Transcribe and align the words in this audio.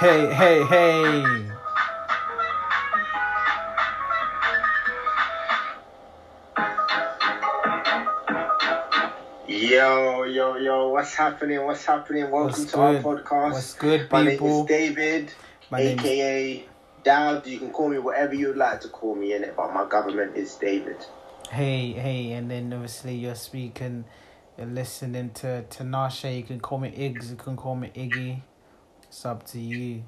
hey, 0.00 0.32
hey, 0.34 0.64
hey. 0.64 1.46
Yo, 9.46 10.22
yo, 10.24 10.56
yo, 10.56 10.88
what's 10.90 11.14
happening? 11.14 11.64
What's 11.64 11.84
happening? 11.84 12.30
Welcome 12.30 12.46
What's 12.60 12.64
to 12.70 12.76
good? 12.76 12.80
our 12.80 13.02
podcast. 13.02 13.52
What's 13.52 13.74
good, 13.74 14.00
people? 14.02 14.18
My 14.18 14.24
name 14.24 14.42
is 14.42 14.66
David, 14.66 15.32
My 15.70 15.78
name's- 15.82 16.00
aka 16.04 16.64
Dowd. 17.02 17.46
You 17.46 17.58
can 17.58 17.70
call 17.72 17.88
me 17.88 17.98
whatever 17.98 18.34
you'd 18.34 18.56
like 18.56 18.80
to 18.82 18.88
call 18.88 19.14
me 19.14 19.32
in 19.34 19.42
it, 19.42 19.56
but 19.56 19.72
my 19.72 19.86
government 19.86 20.36
is 20.36 20.54
David. 20.54 20.96
Hey, 21.50 21.92
hey, 21.92 22.32
and 22.32 22.50
then 22.50 22.72
obviously 22.72 23.14
you're 23.16 23.34
speaking, 23.34 24.04
you're 24.56 24.66
listening 24.68 25.30
to 25.34 25.64
Tanasha. 25.68 26.36
You 26.36 26.44
can 26.44 26.60
call 26.60 26.78
me 26.78 26.90
Iggs, 26.92 27.30
you 27.30 27.36
can 27.36 27.56
call 27.56 27.74
me 27.74 27.90
Iggy. 27.94 28.42
It's 29.10 29.26
up 29.26 29.44
to 29.48 29.58
you. 29.58 30.04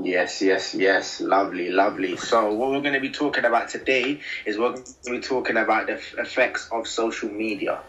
Yes, 0.00 0.40
yes, 0.40 0.76
yes. 0.76 1.20
Lovely, 1.20 1.70
lovely. 1.70 2.16
So, 2.16 2.54
what 2.54 2.70
we're 2.70 2.82
going 2.82 2.94
to 2.94 3.00
be 3.00 3.10
talking 3.10 3.44
about 3.44 3.68
today 3.68 4.20
is 4.46 4.56
we're 4.56 4.74
going 4.74 4.84
to 4.84 5.10
be 5.10 5.18
talking 5.18 5.56
about 5.56 5.88
the 5.88 5.94
effects 5.94 6.68
of 6.70 6.86
social 6.86 7.28
media. 7.28 7.80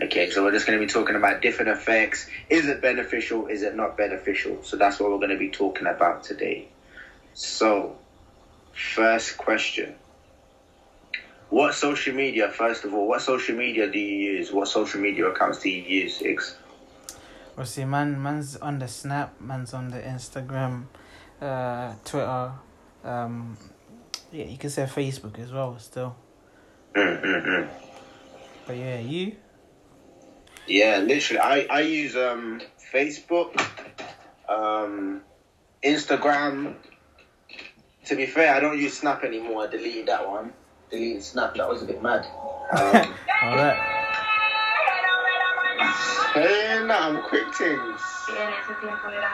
Okay, 0.00 0.30
so 0.30 0.44
we're 0.44 0.52
just 0.52 0.64
going 0.64 0.78
to 0.78 0.86
be 0.86 0.88
talking 0.92 1.16
about 1.16 1.42
different 1.42 1.72
effects. 1.72 2.28
Is 2.48 2.68
it 2.68 2.80
beneficial? 2.80 3.48
Is 3.48 3.64
it 3.64 3.74
not 3.74 3.96
beneficial? 3.96 4.62
So, 4.62 4.76
that's 4.76 5.00
what 5.00 5.10
we're 5.10 5.18
going 5.18 5.30
to 5.30 5.38
be 5.38 5.50
talking 5.50 5.88
about 5.88 6.22
today. 6.22 6.68
So, 7.34 7.98
first 8.72 9.38
question 9.38 9.96
What 11.50 11.74
social 11.74 12.14
media, 12.14 12.48
first 12.48 12.84
of 12.84 12.94
all, 12.94 13.08
what 13.08 13.22
social 13.22 13.56
media 13.56 13.90
do 13.90 13.98
you 13.98 14.34
use? 14.34 14.52
What 14.52 14.68
social 14.68 15.00
media 15.00 15.26
accounts 15.26 15.62
do 15.62 15.68
you 15.68 15.82
use, 15.82 16.22
Iggs? 17.56 17.58
Obviously, 17.58 17.84
man, 17.84 18.22
man's 18.22 18.56
on 18.56 18.78
the 18.78 18.88
Snap, 18.88 19.40
man's 19.40 19.74
on 19.74 19.90
the 19.90 19.98
Instagram, 19.98 20.84
uh, 21.40 21.94
Twitter. 22.04 22.52
Um, 23.04 23.56
yeah, 24.32 24.44
you 24.44 24.58
can 24.58 24.70
say 24.70 24.84
Facebook 24.84 25.38
as 25.38 25.52
well, 25.52 25.78
still. 25.78 26.16
But 28.66 28.76
yeah, 28.76 28.98
you. 29.00 29.36
Yeah, 30.66 30.98
literally, 30.98 31.40
I 31.40 31.66
I 31.70 31.80
use 31.80 32.16
um 32.16 32.60
Facebook, 32.92 33.60
um, 34.48 35.22
Instagram. 35.84 36.74
To 38.06 38.16
be 38.16 38.26
fair, 38.26 38.54
I 38.54 38.60
don't 38.60 38.78
use 38.78 38.98
Snap 38.98 39.24
anymore. 39.24 39.64
I 39.64 39.66
deleted 39.68 40.06
that 40.06 40.28
one. 40.28 40.52
Deleted 40.90 41.22
Snap. 41.22 41.54
That 41.56 41.68
was 41.68 41.82
a 41.82 41.86
bit 41.86 42.02
mad. 42.02 42.26
Um, 42.66 43.14
All 43.44 43.56
right. 43.56 43.78
hey, 46.34 46.65
nah, 46.86 47.08
I'm 47.08 47.22
quick 47.22 47.52
things. 47.54 48.00
Sí, 48.00 48.32
en 48.36 48.52
ese 48.52 48.74
tiempo 48.80 49.08
era. 49.08 49.30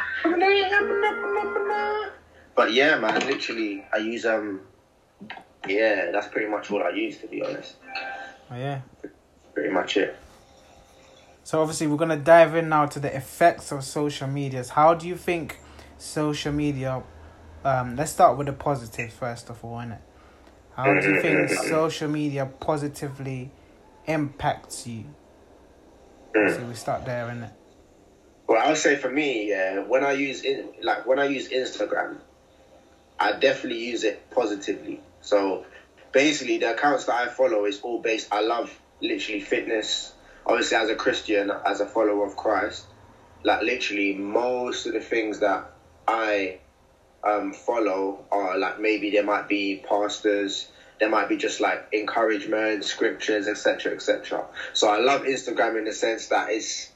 But 2.54 2.72
yeah, 2.72 2.98
man, 2.98 3.26
literally, 3.26 3.84
I 3.92 3.98
use 3.98 4.26
um, 4.26 4.60
yeah, 5.66 6.10
that's 6.10 6.28
pretty 6.28 6.48
much 6.50 6.70
all 6.70 6.82
I 6.82 6.90
use 6.90 7.18
to 7.18 7.26
be 7.26 7.42
honest. 7.42 7.76
Oh, 8.50 8.56
yeah. 8.56 8.80
Pretty 9.54 9.70
much 9.70 9.96
it. 9.96 10.16
So 11.44 11.60
obviously 11.60 11.86
we're 11.86 11.96
gonna 11.96 12.16
dive 12.16 12.54
in 12.54 12.68
now 12.68 12.86
to 12.86 13.00
the 13.00 13.14
effects 13.14 13.72
of 13.72 13.84
social 13.84 14.28
medias. 14.28 14.70
How 14.70 14.94
do 14.94 15.08
you 15.08 15.16
think 15.16 15.58
social 15.98 16.52
media? 16.52 17.02
Um, 17.64 17.96
let's 17.96 18.12
start 18.12 18.36
with 18.38 18.46
the 18.46 18.52
positive 18.52 19.12
first 19.12 19.50
of 19.50 19.64
all, 19.64 19.78
innit? 19.78 19.98
How 20.76 20.84
do 20.84 21.08
you 21.08 21.20
think 21.20 21.50
social 21.68 22.08
media 22.08 22.46
positively 22.46 23.50
impacts 24.06 24.86
you? 24.86 25.04
So 26.34 26.64
we 26.66 26.74
start 26.74 27.04
there, 27.04 27.26
innit? 27.26 27.50
Well, 28.46 28.62
I 28.62 28.68
would 28.68 28.78
say 28.78 28.96
for 28.96 29.10
me, 29.10 29.50
yeah, 29.50 29.80
when 29.80 30.04
I 30.04 30.12
use 30.12 30.42
in, 30.42 30.68
like 30.82 31.06
when 31.06 31.18
I 31.18 31.26
use 31.26 31.48
Instagram, 31.48 32.18
I 33.18 33.32
definitely 33.32 33.84
use 33.84 34.04
it 34.04 34.30
positively. 34.30 35.00
So 35.20 35.64
basically, 36.12 36.58
the 36.58 36.72
accounts 36.74 37.04
that 37.04 37.14
I 37.14 37.28
follow 37.28 37.64
is 37.66 37.80
all 37.80 38.00
based. 38.00 38.28
I 38.32 38.40
love 38.40 38.76
literally 39.00 39.40
fitness. 39.40 40.12
Obviously, 40.44 40.76
as 40.76 40.88
a 40.90 40.96
Christian, 40.96 41.50
as 41.50 41.80
a 41.80 41.86
follower 41.86 42.26
of 42.26 42.36
Christ, 42.36 42.86
like 43.44 43.62
literally 43.62 44.14
most 44.14 44.86
of 44.86 44.94
the 44.94 45.00
things 45.00 45.40
that 45.40 45.70
I 46.08 46.58
um, 47.24 47.52
follow 47.52 48.24
are 48.30 48.58
like 48.58 48.80
maybe 48.80 49.10
there 49.10 49.24
might 49.24 49.48
be 49.48 49.84
pastors, 49.88 50.70
there 51.02 51.10
might 51.10 51.28
be 51.28 51.36
just 51.36 51.58
like 51.58 51.84
encouragement, 51.92 52.84
scriptures, 52.84 53.48
etc., 53.48 53.92
etc. 53.92 54.46
So 54.72 54.86
I 54.86 54.98
love 54.98 55.22
Instagram 55.22 55.76
in 55.76 55.84
the 55.84 55.92
sense 55.92 56.28
that 56.28 56.50
it's 56.50 56.90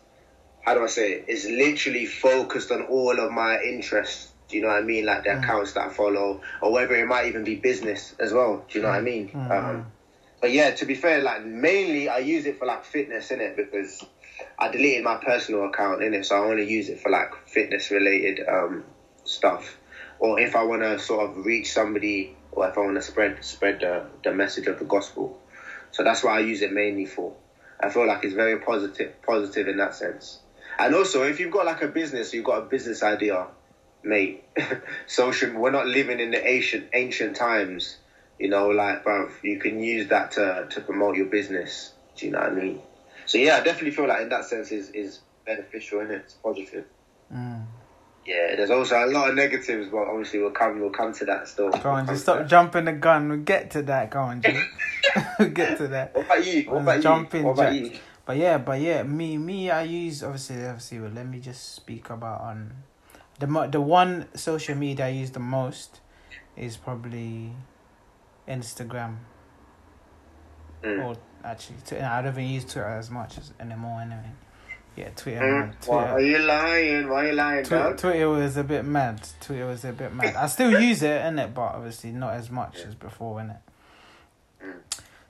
how 0.61 0.75
do 0.75 0.85
I 0.85 0.87
say 0.87 1.15
it? 1.15 1.25
It's 1.27 1.45
literally 1.47 2.07
focused 2.07 2.71
on 2.71 2.83
all 2.83 3.19
of 3.19 3.33
my 3.33 3.59
interests. 3.61 4.33
Do 4.47 4.55
you 4.55 4.63
know 4.63 4.69
what 4.69 4.77
I 4.79 4.83
mean? 4.83 5.07
Like 5.07 5.25
the 5.25 5.31
Mm. 5.31 5.43
accounts 5.43 5.73
that 5.73 5.87
I 5.87 5.89
follow, 5.89 6.41
or 6.63 6.71
whether 6.71 6.95
it 6.95 7.07
might 7.07 7.27
even 7.27 7.43
be 7.43 7.57
business 7.57 8.15
as 8.21 8.33
well. 8.33 8.65
Do 8.69 8.79
you 8.79 8.83
know 8.85 8.91
what 8.91 8.99
I 8.99 9.01
mean? 9.01 9.29
Mm. 9.35 9.51
Um, 9.51 9.87
but 10.41 10.53
yeah, 10.53 10.71
to 10.71 10.85
be 10.87 10.95
fair, 10.95 11.21
like 11.21 11.45
mainly 11.45 12.09
I 12.09 12.19
use 12.19 12.47
it 12.47 12.59
for 12.61 12.67
like 12.67 12.85
fitness 12.85 13.33
in 13.33 13.41
it 13.41 13.57
because 13.57 14.05
I 14.57 14.69
deleted 14.69 15.03
my 15.03 15.17
personal 15.17 15.65
account 15.65 16.01
in 16.05 16.15
it, 16.15 16.27
so 16.27 16.37
I 16.37 16.47
only 16.47 16.65
use 16.65 16.89
it 16.91 17.01
for 17.01 17.11
like 17.11 17.35
fitness 17.47 17.91
related 17.91 18.41
um, 18.49 18.85
stuff. 19.25 19.77
Or 20.21 20.39
if 20.39 20.55
I 20.55 20.63
want 20.63 20.83
to 20.83 20.97
sort 21.01 21.29
of 21.29 21.45
reach 21.45 21.73
somebody, 21.73 22.36
or 22.57 22.69
if 22.69 22.77
I 22.77 22.81
want 22.81 22.97
to 22.97 23.03
spread 23.03 23.45
spread 23.45 23.81
the, 23.81 24.07
the 24.25 24.33
message 24.33 24.67
of 24.67 24.79
the 24.79 24.85
gospel. 24.85 25.39
So 25.93 26.03
that's 26.03 26.25
what 26.25 26.33
I 26.33 26.41
use 26.41 26.63
it 26.63 26.73
mainly 26.73 27.07
for. 27.07 27.35
I 27.79 27.91
feel 27.91 28.07
like 28.07 28.25
it's 28.25 28.35
very 28.35 28.59
positive, 28.59 29.23
positive 29.23 29.69
in 29.69 29.77
that 29.77 29.95
sense. 29.95 30.41
And 30.79 30.95
also, 30.95 31.23
if 31.23 31.39
you've 31.39 31.53
got 31.53 31.67
like 31.67 31.83
a 31.83 31.89
business, 31.89 32.35
you've 32.35 32.45
got 32.45 32.59
a 32.59 32.63
business 32.63 33.03
idea, 33.03 33.47
mate. 34.03 34.43
social, 35.07 35.53
we're 35.53 35.71
not 35.71 35.87
living 35.87 36.19
in 36.19 36.31
the 36.31 36.47
ancient 36.47 36.89
ancient 36.93 37.37
times, 37.37 37.99
you 38.39 38.49
know. 38.49 38.69
Like, 38.69 39.05
bruv, 39.05 39.31
you 39.43 39.59
can 39.59 39.81
use 39.81 40.09
that 40.09 40.33
to 40.33 40.67
to 40.71 40.81
promote 40.81 41.17
your 41.17 41.27
business. 41.27 41.93
Do 42.17 42.27
you 42.27 42.33
know 42.33 42.41
what 42.41 42.53
I 42.53 42.55
mean? 42.55 42.81
So 43.27 43.39
yeah, 43.39 43.57
I 43.57 43.61
definitely 43.61 43.91
feel 43.91 44.09
like 44.09 44.23
in 44.23 44.31
that 44.31 44.47
sense 44.47 44.73
is 44.73 44.91
is 44.91 45.21
beneficial 45.45 46.01
in 46.01 46.11
it. 46.11 46.23
It's 46.25 46.35
positive. 46.35 46.85
Mm. 47.33 47.65
Yeah, 48.27 48.57
there's 48.57 48.71
also 48.71 49.05
a 49.05 49.07
lot 49.07 49.29
of 49.31 49.37
negatives, 49.37 49.89
but 49.89 50.09
obviously 50.09 50.41
we'll 50.41 50.51
come 50.51 50.81
we'll 50.81 50.91
come 50.91 51.13
to 51.15 51.25
that 51.27 51.47
still. 51.47 51.71
Go 51.71 51.91
on, 51.91 52.07
just 52.07 52.23
stop 52.23 52.47
jumping 52.49 52.87
the 52.87 52.93
gun. 52.93 53.29
We'll 53.29 53.39
get 53.39 53.71
to 53.73 53.83
that. 53.83 54.11
Go 54.11 54.21
on, 54.21 54.43
we'll 55.39 55.51
get 55.51 55.79
to 55.79 55.89
that. 55.89 56.15
What 56.15 56.27
about 56.27 56.47
you? 56.47 56.63
What 56.65 56.83
about 56.83 57.01
jump 57.03 57.35
you? 57.35 57.43
What 57.45 57.53
about 57.53 57.75
you? 57.75 57.93
But 58.25 58.39
yeah, 58.39 58.59
but 58.59 58.81
yeah, 58.81 59.05
me, 59.05 59.39
me, 59.39 59.71
I 59.71 59.83
use 59.85 60.25
obviously, 60.25 60.67
obviously. 60.67 60.99
Well, 60.99 61.13
let 61.15 61.29
me 61.29 61.39
just 61.39 61.75
speak 61.77 62.11
about 62.11 62.41
on 62.41 62.73
the 63.39 63.47
mo- 63.47 63.69
the 63.69 63.81
one 63.81 64.27
social 64.35 64.75
media 64.75 65.07
I 65.07 65.11
use 65.11 65.31
the 65.31 65.41
most 65.41 66.01
is 66.57 66.77
probably 66.77 67.53
Instagram. 68.49 69.19
Mm. 70.83 71.05
Or 71.05 71.17
actually, 71.45 72.01
I 72.01 72.23
don't 72.23 72.33
even 72.33 72.47
use 72.47 72.65
Twitter 72.65 72.89
as 72.89 73.11
much 73.11 73.39
as 73.39 73.53
anymore. 73.61 74.01
Anyway, 74.01 74.33
yeah, 74.97 75.11
Twitter. 75.15 75.41
Man, 75.41 75.77
Why 75.87 76.05
are 76.07 76.13
Twitter. 76.15 76.27
you 76.27 76.39
lying? 76.39 77.09
Why 77.09 77.25
are 77.25 77.27
you 77.29 77.33
lying, 77.35 77.65
Twitter, 77.65 77.85
dog? 77.85 77.99
Twitter 77.99 78.29
was 78.29 78.57
a 78.57 78.65
bit 78.65 78.85
mad. 78.85 79.29
Twitter 79.41 79.67
was 79.67 79.85
a 79.85 79.93
bit 79.93 80.15
mad. 80.15 80.35
I 80.35 80.47
still 80.47 80.81
use 80.81 81.03
it, 81.03 81.21
innit? 81.23 81.53
But 81.55 81.75
obviously 81.75 82.13
not 82.13 82.35
as 82.35 82.51
much 82.51 82.79
as 82.81 82.95
before, 82.95 83.41
innit? 83.41 83.59
Mm. 84.65 84.75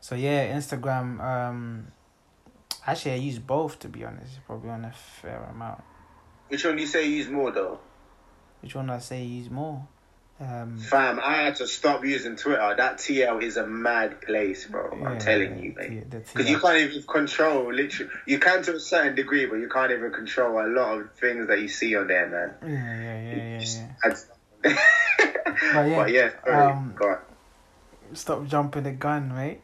So 0.00 0.14
yeah, 0.14 0.54
Instagram. 0.56 1.20
Um, 1.20 1.86
actually, 2.86 3.12
I 3.12 3.16
use 3.16 3.38
both 3.38 3.78
to 3.80 3.88
be 3.88 4.04
honest. 4.04 4.38
Probably 4.46 4.70
on 4.70 4.84
a 4.84 4.92
fair 4.92 5.42
amount. 5.50 5.82
Which 6.48 6.64
one 6.64 6.76
do 6.76 6.82
you 6.82 6.86
say 6.86 7.06
you 7.06 7.16
use 7.16 7.28
more 7.28 7.50
though? 7.50 7.80
Which 8.62 8.74
one 8.74 8.86
do 8.86 8.92
I 8.92 8.98
say 8.98 9.24
use 9.24 9.50
more? 9.50 9.86
Um, 10.38 10.78
Fam, 10.78 11.18
I 11.22 11.44
had 11.44 11.56
to 11.56 11.66
stop 11.66 12.04
using 12.04 12.36
Twitter. 12.36 12.74
That 12.76 12.98
TL 12.98 13.42
is 13.42 13.56
a 13.56 13.66
mad 13.66 14.20
place, 14.20 14.66
bro. 14.66 14.90
I'm 15.06 15.18
telling 15.18 15.62
you, 15.62 15.74
mate. 15.74 16.10
Because 16.10 16.50
you 16.50 16.58
can't 16.58 16.76
even 16.76 17.02
control, 17.04 17.72
literally. 17.72 18.10
You 18.26 18.38
can 18.38 18.62
to 18.64 18.74
a 18.74 18.80
certain 18.80 19.14
degree, 19.14 19.46
but 19.46 19.56
you 19.56 19.68
can't 19.68 19.92
even 19.92 20.12
control 20.12 20.60
a 20.60 20.68
lot 20.68 21.00
of 21.00 21.12
things 21.14 21.48
that 21.48 21.58
you 21.60 21.68
see 21.68 21.96
on 21.96 22.08
there, 22.08 22.28
man. 22.28 22.70
Yeah, 22.70 23.02
yeah, 23.02 23.22
yeah, 23.32 23.58
yeah, 23.58 24.74
yeah. 24.74 24.76
But 25.72 25.88
yeah, 25.88 25.96
but 25.96 26.10
yeah, 26.10 26.30
sorry. 26.44 26.72
um, 26.72 26.94
go 26.94 27.08
on. 27.08 27.18
Stop 28.12 28.46
jumping 28.46 28.82
the 28.82 28.92
gun, 28.92 29.34
mate. 29.34 29.60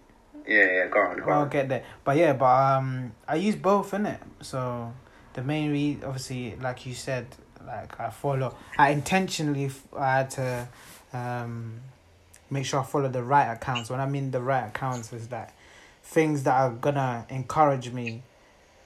Yeah, 0.47 0.65
yeah, 0.65 0.87
go 0.89 1.01
on, 1.01 1.19
go 1.19 1.31
I'll 1.31 1.43
on. 1.43 1.49
get 1.51 1.69
there. 1.69 1.85
But 2.03 2.17
yeah, 2.17 2.33
but 2.33 2.47
um, 2.47 3.13
I 3.29 3.37
use 3.37 3.57
both 3.57 3.93
in 3.95 4.07
it. 4.07 4.21
So 4.41 4.93
the 5.35 5.43
main 5.43 5.71
re 5.71 5.99
obviously, 6.05 6.57
like 6.57 6.87
you 6.87 6.95
said, 6.95 7.27
like 7.67 7.99
I 8.01 8.11
follow. 8.11 8.55
I 8.79 8.91
intentionally 8.91 9.67
f- 9.67 9.87
I 9.97 10.17
had 10.19 10.31
to 10.33 10.69
um 11.13 11.81
make 12.51 12.67
sure 12.67 12.81
I 12.81 12.85
follow 12.85 13.09
the 13.09 13.23
right 13.23 13.51
accounts. 13.53 13.91
When 13.91 14.01
I 14.01 14.07
mean 14.07 14.31
the 14.31 14.41
right 14.41 14.67
accounts, 14.69 15.13
is 15.13 15.29
that 15.29 15.55
things 16.03 16.43
that 16.45 16.55
are 16.55 16.71
gonna 16.71 17.27
encourage 17.29 17.91
me. 17.91 18.23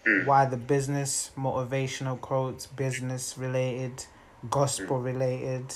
Mm. 0.06 0.26
Why 0.26 0.46
the 0.46 0.56
business, 0.56 1.30
motivational 1.36 2.20
quotes, 2.20 2.66
business 2.66 3.36
related, 3.36 4.04
gospel 4.48 5.00
related, 5.00 5.74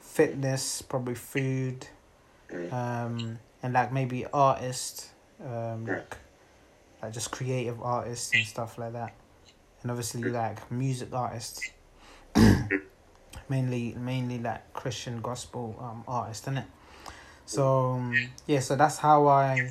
fitness, 0.00 0.82
probably 0.82 1.14
food, 1.14 1.86
Mm. 2.50 2.72
um, 2.72 3.38
and 3.62 3.72
like 3.72 3.92
maybe 3.92 4.26
artists, 4.32 5.08
um, 5.42 5.86
like 5.86 6.16
like 7.02 7.12
just 7.12 7.30
creative 7.30 7.80
artists 7.80 8.32
and 8.34 8.44
stuff 8.44 8.76
like 8.76 8.92
that, 8.92 9.14
and 9.82 9.90
obviously 9.90 10.24
like 10.24 10.70
music 10.70 11.14
artists. 11.14 11.62
mainly 13.48 13.94
mainly 13.98 14.38
like 14.38 14.72
Christian 14.72 15.20
gospel 15.20 15.76
um 15.80 16.04
artist, 16.06 16.48
is 16.48 16.56
it? 16.56 16.64
So 17.46 17.92
um, 17.92 18.28
yeah, 18.46 18.60
so 18.60 18.76
that's 18.76 18.98
how 18.98 19.26
I 19.26 19.70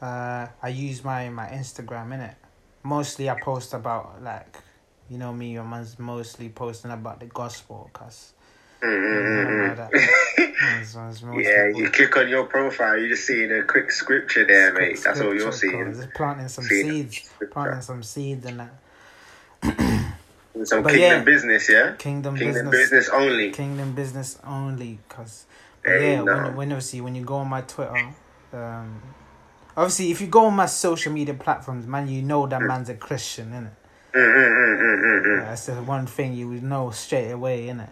uh 0.00 0.46
I 0.62 0.68
use 0.68 1.02
my 1.04 1.28
my 1.28 1.46
Instagram 1.46 2.14
in 2.14 2.20
it. 2.20 2.36
Mostly 2.82 3.28
I 3.28 3.40
post 3.40 3.74
about 3.74 4.22
like 4.22 4.56
you 5.10 5.18
know 5.18 5.32
me, 5.32 5.52
your 5.52 5.64
man's 5.64 5.98
mostly 5.98 6.48
posting 6.48 6.90
about 6.90 7.20
the 7.20 7.26
gospel, 7.26 7.90
cause. 7.92 8.32
Mostly 11.24 11.42
Yeah, 11.42 11.68
you 11.68 11.90
click 11.90 12.16
on 12.16 12.28
your 12.28 12.44
profile, 12.44 12.96
you're 12.96 13.08
just 13.08 13.26
seeing 13.26 13.50
a 13.50 13.64
quick 13.64 13.90
scripture 13.90 14.44
there, 14.46 14.72
mate. 14.72 15.00
That's 15.02 15.20
all 15.20 15.34
you're 15.34 15.50
seeing. 15.50 15.94
Just 15.94 16.14
planting 16.14 16.48
some 16.48 16.64
Seeing 16.64 17.10
seeds, 17.10 17.30
planting 17.50 17.80
some 17.80 18.02
seeds 18.04 18.46
and 18.46 18.60
that. 18.60 18.70
Some 20.64 20.82
But 20.82 20.92
kingdom 20.92 21.18
yeah. 21.18 21.24
business, 21.24 21.68
yeah? 21.68 21.94
Kingdom, 21.98 22.36
Kingdom 22.36 22.70
business, 22.70 22.90
business 22.90 23.08
only. 23.10 23.50
kingdom 23.50 23.94
business 23.94 24.38
only. 24.44 24.98
Cause 25.08 25.46
yeah, 25.86 26.22
no. 26.22 26.34
when 26.34 26.56
when 26.56 26.72
obviously 26.72 27.00
when 27.00 27.14
you 27.14 27.24
go 27.24 27.36
on 27.36 27.48
my 27.48 27.60
Twitter, 27.62 28.14
um, 28.52 29.02
obviously 29.76 30.10
if 30.10 30.20
you 30.20 30.26
go 30.26 30.46
on 30.46 30.54
my 30.54 30.66
social 30.66 31.12
media 31.12 31.34
platforms, 31.34 31.86
man, 31.86 32.08
you 32.08 32.22
know 32.22 32.46
that 32.46 32.60
mm. 32.60 32.66
man's 32.66 32.88
a 32.88 32.94
Christian, 32.94 33.52
innit? 33.52 33.70
Mm-mm-mm-mm-mm-mm. 34.14 35.40
That's 35.42 35.66
the 35.66 35.82
one 35.82 36.06
thing 36.06 36.32
you 36.32 36.48
would 36.48 36.62
know 36.62 36.90
straight 36.90 37.30
away, 37.30 37.66
innit? 37.66 37.90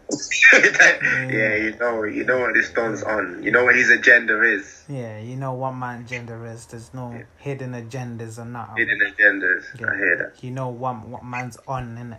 yeah, 1.33 1.55
you 1.57 1.77
know, 1.77 2.05
you 2.05 2.25
know 2.25 2.41
what 2.41 2.55
this 2.55 2.71
don's 2.73 3.03
on. 3.03 3.43
You 3.43 3.51
know 3.51 3.65
what 3.65 3.77
his 3.77 3.91
agenda 3.91 4.43
is. 4.43 4.85
Yeah, 4.89 5.19
you 5.19 5.37
know 5.37 5.53
what 5.53 5.73
man 5.73 6.07
gender 6.07 6.47
is. 6.47 6.67
There's 6.67 6.93
no 6.95 7.23
hidden 7.37 7.73
agendas 7.73 8.39
or 8.39 8.47
not. 8.47 8.79
Hidden 8.79 8.99
agendas. 9.01 9.65
I 9.75 9.97
hear 9.97 10.17
that. 10.19 10.43
You 10.43 10.53
know 10.53 10.69
what 10.69 11.07
what 11.07 11.25
man's 11.25 11.59
on, 11.69 11.97
innit? 11.97 12.19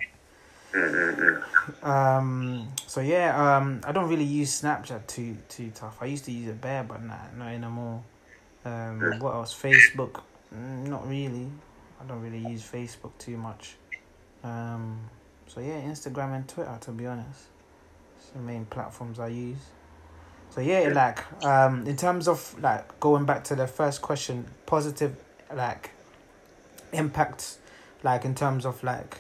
Mm-mm-mm. 0.74 1.44
Um. 1.84 2.68
So 2.88 3.02
yeah. 3.02 3.58
Um. 3.58 3.82
I 3.84 3.92
don't 3.92 4.10
really 4.10 4.24
use 4.24 4.62
Snapchat 4.62 5.08
too 5.08 5.38
too 5.50 5.72
tough. 5.74 5.98
I 6.02 6.06
used 6.06 6.26
to 6.26 6.32
use 6.32 6.48
it 6.50 6.60
bare, 6.62 6.84
but 6.84 7.04
nah, 7.04 7.16
not 7.38 7.48
anymore. 7.50 8.04
Um. 8.66 9.20
What 9.20 9.34
else? 9.34 9.54
Facebook. 9.54 10.22
Mm, 10.54 10.88
not 10.88 11.08
really. 11.08 11.48
I 12.02 12.06
don't 12.08 12.22
really 12.22 12.40
use 12.52 12.64
Facebook 12.64 13.12
too 13.18 13.38
much. 13.38 13.76
Um. 14.44 15.00
So 15.48 15.62
yeah, 15.62 15.82
Instagram 15.82 16.36
and 16.36 16.48
Twitter. 16.48 16.78
To 16.82 16.92
be 16.92 17.06
honest, 17.06 17.46
it's 18.18 18.30
the 18.30 18.40
main 18.40 18.66
platforms 18.66 19.20
I 19.20 19.30
use. 19.30 19.58
So 20.50 20.62
yeah, 20.62 20.90
like 20.94 21.44
um, 21.44 21.86
in 21.86 21.96
terms 21.96 22.28
of 22.28 22.56
like 22.62 23.00
going 23.00 23.26
back 23.26 23.44
to 23.46 23.56
the 23.56 23.68
first 23.68 24.02
question, 24.02 24.46
positive 24.66 25.16
like 25.54 25.92
impacts, 26.92 27.60
like 28.04 28.26
in 28.26 28.34
terms 28.34 28.66
of 28.66 28.84
like 28.84 29.18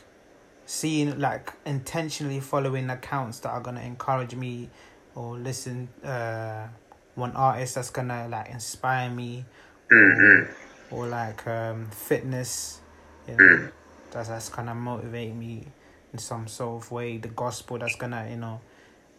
seeing 0.67 1.17
like 1.17 1.53
intentionally 1.65 2.41
following 2.41 2.89
accounts 2.89 3.39
that 3.39 3.49
are 3.49 3.61
gonna 3.61 3.81
encourage 3.81 4.35
me 4.35 4.69
or 5.15 5.37
listen 5.37 5.87
uh 6.03 6.67
one 7.15 7.31
artist 7.31 7.75
that's 7.75 7.89
gonna 7.89 8.27
like 8.29 8.49
inspire 8.49 9.09
me 9.09 9.45
Mm-mm. 9.89 10.53
or 10.91 11.07
like 11.07 11.47
um 11.47 11.89
fitness 11.89 12.81
you 13.29 13.37
know 13.37 13.69
that's 14.11 14.27
that's 14.27 14.49
gonna 14.49 14.75
motivate 14.75 15.33
me 15.33 15.63
in 16.11 16.19
some 16.19 16.47
sort 16.49 16.83
of 16.83 16.91
way 16.91 17.17
the 17.17 17.29
gospel 17.29 17.77
that's 17.79 17.95
gonna 17.95 18.27
you 18.29 18.35
know 18.35 18.59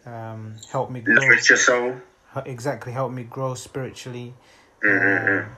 um 0.05 0.55
help 0.71 0.91
me 0.91 1.01
grow 1.01 1.15
Nourish 1.15 1.49
your 1.49 1.57
soul. 1.57 1.95
exactly 2.45 2.93
help 2.93 3.11
me 3.11 3.23
grow 3.23 3.55
spiritually 3.55 4.35
Mm-mm-mm. 4.83 5.45
um, 5.47 5.55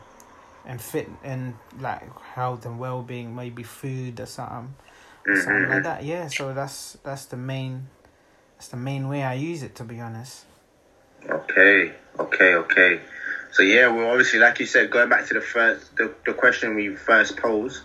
and 0.65 0.81
fit 0.81 1.09
and 1.21 1.53
like 1.81 2.17
health 2.21 2.65
and 2.65 2.79
well-being 2.79 3.35
maybe 3.35 3.61
food 3.63 4.21
or 4.21 4.25
something 4.25 4.73
something 5.25 5.69
like 5.69 5.83
that 5.83 6.03
yeah 6.03 6.27
so 6.27 6.53
that's 6.53 6.97
that's 7.03 7.25
the 7.25 7.37
main 7.37 7.87
that's 8.57 8.67
the 8.69 8.77
main 8.77 9.07
way 9.07 9.23
i 9.23 9.33
use 9.33 9.63
it 9.63 9.75
to 9.75 9.83
be 9.83 9.99
honest 9.99 10.45
Okay, 11.29 11.93
okay, 12.19 12.55
okay. 12.55 12.99
So 13.51 13.61
yeah, 13.61 13.89
well, 13.89 14.09
obviously, 14.09 14.39
like 14.39 14.59
you 14.59 14.65
said, 14.65 14.89
going 14.89 15.07
back 15.09 15.27
to 15.27 15.35
the 15.35 15.41
first, 15.41 15.95
the, 15.95 16.11
the 16.25 16.33
question 16.33 16.73
we 16.75 16.95
first 16.95 17.37
posed, 17.37 17.83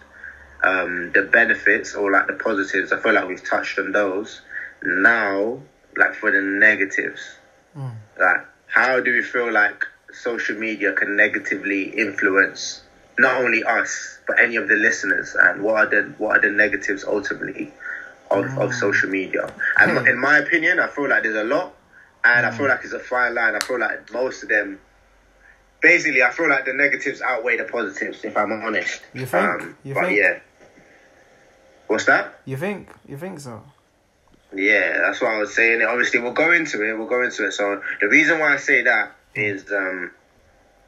um, 0.64 1.12
the 1.12 1.22
benefits 1.22 1.94
or 1.94 2.10
like 2.10 2.28
the 2.28 2.32
positives. 2.32 2.92
I 2.92 2.98
feel 2.98 3.12
like 3.12 3.28
we've 3.28 3.44
touched 3.44 3.78
on 3.78 3.92
those. 3.92 4.40
Now, 4.82 5.60
like 5.96 6.14
for 6.14 6.30
the 6.30 6.40
negatives, 6.40 7.20
Mm. 7.76 7.92
like 8.18 8.46
how 8.68 9.00
do 9.00 9.12
we 9.12 9.22
feel 9.22 9.52
like 9.52 9.84
social 10.12 10.56
media 10.56 10.94
can 10.94 11.14
negatively 11.14 11.90
influence 11.90 12.82
not 13.18 13.40
only 13.42 13.62
us 13.64 14.18
but 14.26 14.38
any 14.40 14.56
of 14.56 14.68
the 14.68 14.74
listeners, 14.74 15.34
and 15.38 15.62
what 15.62 15.76
are 15.76 15.86
the 15.86 16.02
what 16.18 16.38
are 16.38 16.40
the 16.40 16.50
negatives 16.56 17.04
ultimately 17.04 17.72
of, 18.30 18.44
of 18.58 18.74
social 18.74 19.08
media? 19.08 19.52
And 19.78 19.98
Hmm. 19.98 20.06
in 20.08 20.18
my 20.18 20.38
opinion, 20.38 20.80
I 20.80 20.88
feel 20.88 21.08
like 21.08 21.22
there's 21.22 21.36
a 21.36 21.44
lot, 21.44 21.74
and 22.24 22.44
I 22.46 22.50
feel 22.50 22.66
like 22.68 22.80
it's 22.84 22.92
a 22.92 22.98
fine 22.98 23.34
line. 23.34 23.54
I 23.54 23.60
feel 23.60 23.78
like 23.78 24.12
most 24.12 24.42
of 24.42 24.48
them. 24.48 24.80
Basically, 25.82 26.22
I 26.22 26.30
feel 26.32 26.48
like 26.48 26.64
the 26.64 26.72
negatives 26.72 27.20
outweigh 27.20 27.58
the 27.58 27.64
positives. 27.64 28.24
If 28.24 28.36
I'm 28.36 28.50
honest, 28.50 29.02
You 29.12 29.26
think? 29.26 29.44
Um, 29.44 29.76
You 29.84 29.94
but 29.94 30.06
think? 30.06 30.18
yeah. 30.18 30.38
What's 31.86 32.06
that? 32.06 32.40
you 32.44 32.56
think 32.56 32.88
you 33.06 33.16
think 33.16 33.38
so 33.38 33.62
Yeah, 34.52 34.98
that's 34.98 35.20
what 35.20 35.30
I 35.32 35.38
was 35.38 35.54
saying. 35.54 35.82
Obviously, 35.82 36.18
we'll 36.20 36.32
go 36.32 36.50
into 36.52 36.82
it. 36.82 36.94
We'll 36.98 37.06
go 37.08 37.22
into 37.22 37.46
it. 37.46 37.52
So 37.52 37.80
the 38.00 38.08
reason 38.08 38.40
why 38.40 38.54
I 38.54 38.56
say 38.56 38.82
that 38.82 39.12
is, 39.34 39.70
um, 39.70 40.10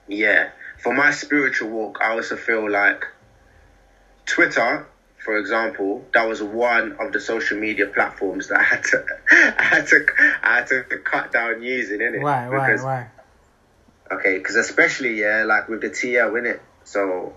yeah, 0.08 0.50
for 0.78 0.94
my 0.94 1.10
spiritual 1.10 1.70
walk, 1.70 1.98
I 2.00 2.10
also 2.12 2.36
feel 2.36 2.70
like 2.70 3.04
Twitter, 4.26 4.86
for 5.18 5.36
example, 5.38 6.04
that 6.14 6.26
was 6.28 6.42
one 6.42 6.92
of 7.00 7.12
the 7.12 7.20
social 7.20 7.58
media 7.58 7.86
platforms 7.86 8.48
that 8.48 8.60
I 8.60 8.62
had 8.62 8.84
to, 8.84 9.04
I 9.58 9.62
had 9.62 9.86
to, 9.88 10.06
I 10.42 10.56
had 10.56 10.66
to 10.68 10.82
cut 11.04 11.32
down 11.32 11.62
using. 11.62 11.98
Innit? 12.00 12.22
why 12.22 12.48
why 12.48 12.66
Because- 12.66 12.82
why 12.84 13.08
Okay, 14.10 14.38
because 14.38 14.56
especially 14.56 15.20
yeah, 15.20 15.44
like 15.44 15.68
with 15.68 15.82
the 15.82 15.90
TL 15.90 16.38
in 16.38 16.46
it, 16.46 16.62
so 16.82 17.34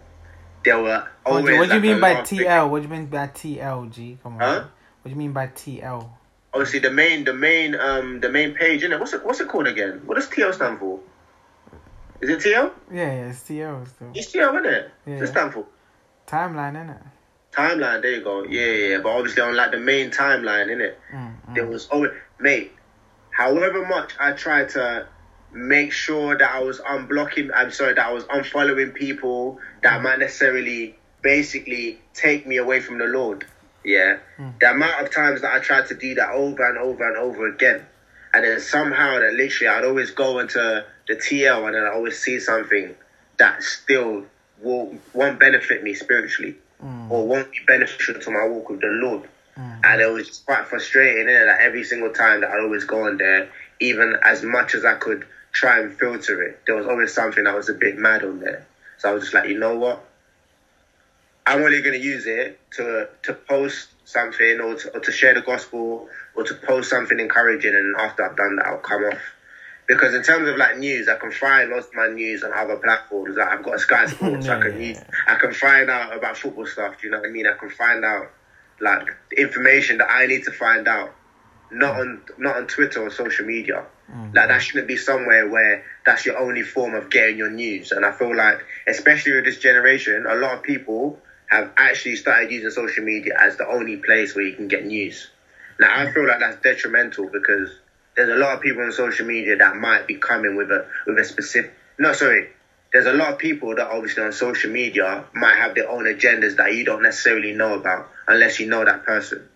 there 0.63 0.77
were 0.81 0.83
what, 0.83 1.07
always. 1.25 1.45
do, 1.47 1.57
what 1.59 1.69
do 1.69 1.75
you 1.75 1.79
like, 1.79 1.79
a 1.79 1.81
mean 1.81 1.99
by 1.99 2.13
tl 2.21 2.69
what 2.69 2.77
do 2.77 2.83
you 2.83 2.93
mean 2.93 3.05
by 3.07 3.27
tlg 3.27 4.21
come 4.23 4.33
on 4.35 4.39
Huh? 4.39 4.63
what 5.01 5.03
do 5.03 5.09
you 5.09 5.15
mean 5.17 5.33
by 5.33 5.47
tl 5.47 6.07
Obviously, 6.53 6.79
the 6.79 6.91
main, 6.91 7.23
the 7.23 7.33
main, 7.33 7.75
um, 7.75 8.19
the 8.19 8.27
main 8.29 8.53
page 8.53 8.83
in 8.83 8.91
it. 8.91 8.99
What's 8.99 9.13
it? 9.13 9.25
What's 9.25 9.39
it 9.39 9.47
called 9.47 9.67
again? 9.67 10.01
What 10.05 10.15
does 10.15 10.27
TL 10.27 10.53
stand 10.53 10.79
for? 10.79 10.99
Is 12.21 12.29
it 12.29 12.39
TL? 12.39 12.71
yeah 12.91 13.13
yeah 13.13 13.29
it's 13.29 13.39
tl 13.41 13.87
still 13.87 14.11
It's 14.13 14.31
TL, 14.31 14.53
isn't 14.53 14.65
it? 14.65 14.91
Yeah. 15.05 15.13
What's 15.15 15.29
it 15.29 15.33
stand 15.33 15.53
for? 15.53 15.65
timeline 16.27 16.75
innit? 16.75 17.01
Timeline. 17.51 18.01
There 18.01 18.11
you 18.11 18.23
go. 18.23 18.43
Yeah, 18.43 18.65
yeah. 18.65 18.87
yeah. 18.89 18.97
But 18.99 19.09
obviously, 19.09 19.41
on 19.43 19.55
like 19.55 19.71
the 19.71 19.79
main 19.79 20.11
timeline, 20.11 20.71
in 20.71 20.79
it, 20.81 20.97
Mm, 21.13 21.33
mm. 21.49 21.55
there 21.55 21.67
was 21.67 21.87
always 21.87 22.11
mate. 22.39 22.71
However 23.31 23.85
much 23.85 24.13
I 24.19 24.31
tried 24.33 24.69
to 24.69 25.07
make 25.51 25.91
sure 25.91 26.37
that 26.37 26.49
I 26.49 26.59
was 26.63 26.79
unblocking, 26.79 27.49
I'm 27.53 27.71
sorry, 27.71 27.93
that 27.95 28.05
I 28.05 28.13
was 28.13 28.23
unfollowing 28.25 28.93
people 28.93 29.59
that 29.83 30.01
might 30.01 30.19
necessarily 30.19 30.95
basically 31.21 31.99
take 32.13 32.47
me 32.47 32.57
away 32.57 32.79
from 32.79 32.99
the 32.99 33.05
Lord. 33.05 33.45
Yeah. 33.83 34.19
The 34.61 34.71
amount 34.71 35.01
of 35.05 35.11
times 35.11 35.41
that 35.41 35.53
I 35.53 35.59
tried 35.59 35.87
to 35.87 35.95
do 35.95 36.15
that 36.15 36.29
over 36.31 36.63
and 36.69 36.77
over 36.77 37.05
and 37.07 37.17
over 37.17 37.47
again. 37.47 37.85
And 38.33 38.45
then 38.45 38.59
somehow 38.61 39.19
that 39.19 39.33
literally 39.33 39.67
I'd 39.67 39.83
always 39.83 40.11
go 40.11 40.39
into 40.39 40.85
the 41.07 41.15
TL 41.15 41.65
and 41.65 41.75
then 41.75 41.83
I 41.83 41.91
always 41.91 42.19
see 42.19 42.39
something 42.39 42.95
that 43.37 43.63
still 43.63 44.25
will 44.61 44.95
won't 45.13 45.39
benefit 45.39 45.83
me 45.83 45.93
spiritually 45.93 46.55
mm. 46.83 47.11
or 47.11 47.27
won't 47.27 47.51
be 47.51 47.59
beneficial 47.67 48.19
to 48.19 48.31
my 48.31 48.45
walk 48.45 48.69
with 48.69 48.81
the 48.81 48.87
Lord. 48.87 49.23
Mm. 49.57 49.79
And 49.83 50.01
it 50.01 50.11
was 50.11 50.39
quite 50.45 50.67
frustrating, 50.67 51.25
innit? 51.25 51.45
That 51.45 51.61
every 51.61 51.83
single 51.83 52.11
time 52.11 52.41
that 52.41 52.51
I'd 52.51 52.61
always 52.61 52.85
go 52.85 53.07
on 53.07 53.17
there, 53.17 53.49
even 53.79 54.15
as 54.23 54.43
much 54.43 54.75
as 54.75 54.85
I 54.85 54.95
could 54.95 55.25
try 55.51 55.79
and 55.79 55.93
filter 55.97 56.41
it, 56.43 56.61
there 56.65 56.75
was 56.75 56.85
always 56.85 57.13
something 57.13 57.43
that 57.43 57.55
was 57.55 57.69
a 57.69 57.73
bit 57.73 57.97
mad 57.97 58.23
on 58.23 58.39
there. 58.39 58.65
So 58.97 59.09
I 59.09 59.13
was 59.13 59.23
just 59.23 59.33
like, 59.33 59.49
you 59.49 59.59
know 59.59 59.75
what? 59.75 60.05
I'm 61.45 61.63
only 61.63 61.81
going 61.81 61.99
to 61.99 62.05
use 62.05 62.27
it 62.27 62.59
to 62.73 63.09
to 63.23 63.33
post 63.33 63.89
something 64.05 64.59
or 64.59 64.75
to, 64.75 64.95
or 64.95 64.99
to 64.99 65.11
share 65.11 65.33
the 65.33 65.41
gospel 65.41 66.07
or 66.35 66.43
to 66.43 66.53
post 66.53 66.89
something 66.89 67.19
encouraging. 67.19 67.75
And 67.75 67.95
after 67.97 68.23
I've 68.23 68.37
done 68.37 68.57
that, 68.57 68.67
I'll 68.67 68.77
come 68.77 69.03
off. 69.05 69.19
Because 69.87 70.13
in 70.13 70.23
terms 70.23 70.47
of 70.47 70.57
like 70.57 70.77
news, 70.77 71.09
I 71.09 71.15
can 71.17 71.31
find 71.31 71.69
most 71.69 71.89
of 71.89 71.95
my 71.95 72.07
news 72.07 72.43
on 72.43 72.53
other 72.53 72.77
platforms. 72.77 73.35
Like 73.35 73.47
I've 73.49 73.63
got 73.63 73.75
a 73.75 73.79
Sky 73.79 74.05
Sports, 74.05 74.45
so 74.45 74.57
I 74.57 74.61
can 74.63 74.79
Yeah. 74.79 74.87
use, 74.87 74.99
I 75.27 75.35
can 75.35 75.53
find 75.53 75.89
out 75.89 76.15
about 76.15 76.37
football 76.37 76.65
stuff. 76.65 76.99
Do 77.01 77.07
you 77.07 77.11
know 77.11 77.19
what 77.19 77.27
I 77.29 77.31
mean? 77.31 77.47
I 77.47 77.53
can 77.53 77.69
find 77.69 78.05
out 78.05 78.31
like 78.79 79.07
information 79.37 79.97
that 79.99 80.09
I 80.09 80.25
need 80.27 80.43
to 80.45 80.51
find 80.51 80.87
out, 80.87 81.13
not 81.71 81.99
on 81.99 82.21
not 82.37 82.55
on 82.55 82.67
Twitter 82.67 83.01
or 83.01 83.09
social 83.09 83.45
media. 83.45 83.85
Mm. 84.11 84.35
Like 84.35 84.47
that 84.49 84.61
shouldn't 84.61 84.87
be 84.87 84.97
somewhere 84.97 85.47
where 85.49 85.83
that's 86.05 86.25
your 86.25 86.37
only 86.37 86.63
form 86.63 86.93
of 86.95 87.09
getting 87.09 87.37
your 87.37 87.49
news. 87.49 87.91
And 87.91 88.05
I 88.05 88.11
feel 88.11 88.35
like, 88.35 88.59
especially 88.87 89.33
with 89.33 89.45
this 89.45 89.59
generation, 89.59 90.25
a 90.27 90.35
lot 90.35 90.53
of 90.57 90.63
people 90.63 91.19
have 91.49 91.69
actually 91.77 92.15
started 92.15 92.49
using 92.51 92.69
social 92.71 93.03
media 93.03 93.33
as 93.39 93.57
the 93.57 93.67
only 93.67 93.97
place 93.97 94.35
where 94.35 94.45
you 94.45 94.55
can 94.55 94.67
get 94.69 94.85
news. 94.85 95.29
Now 95.79 95.99
I 95.99 96.11
feel 96.13 96.25
like 96.27 96.39
that's 96.39 96.61
detrimental 96.61 97.27
because 97.27 97.69
there's 98.15 98.29
a 98.29 98.35
lot 98.35 98.55
of 98.55 98.61
people 98.61 98.83
on 98.83 98.91
social 98.91 99.25
media 99.25 99.55
that 99.57 99.75
might 99.75 100.07
be 100.07 100.15
coming 100.15 100.55
with 100.55 100.69
a 100.71 100.85
with 101.05 101.17
a 101.17 101.23
specific. 101.23 101.71
No, 101.97 102.13
sorry. 102.13 102.49
There's 102.93 103.05
a 103.05 103.13
lot 103.13 103.31
of 103.31 103.37
people 103.37 103.73
that 103.75 103.87
obviously 103.87 104.23
on 104.23 104.33
social 104.33 104.69
media 104.69 105.23
might 105.33 105.55
have 105.55 105.75
their 105.75 105.89
own 105.89 106.05
agendas 106.05 106.57
that 106.57 106.73
you 106.73 106.83
don't 106.83 107.01
necessarily 107.01 107.53
know 107.53 107.73
about 107.73 108.09
unless 108.27 108.59
you 108.59 108.67
know 108.67 108.83
that 108.83 109.05
person. 109.05 109.47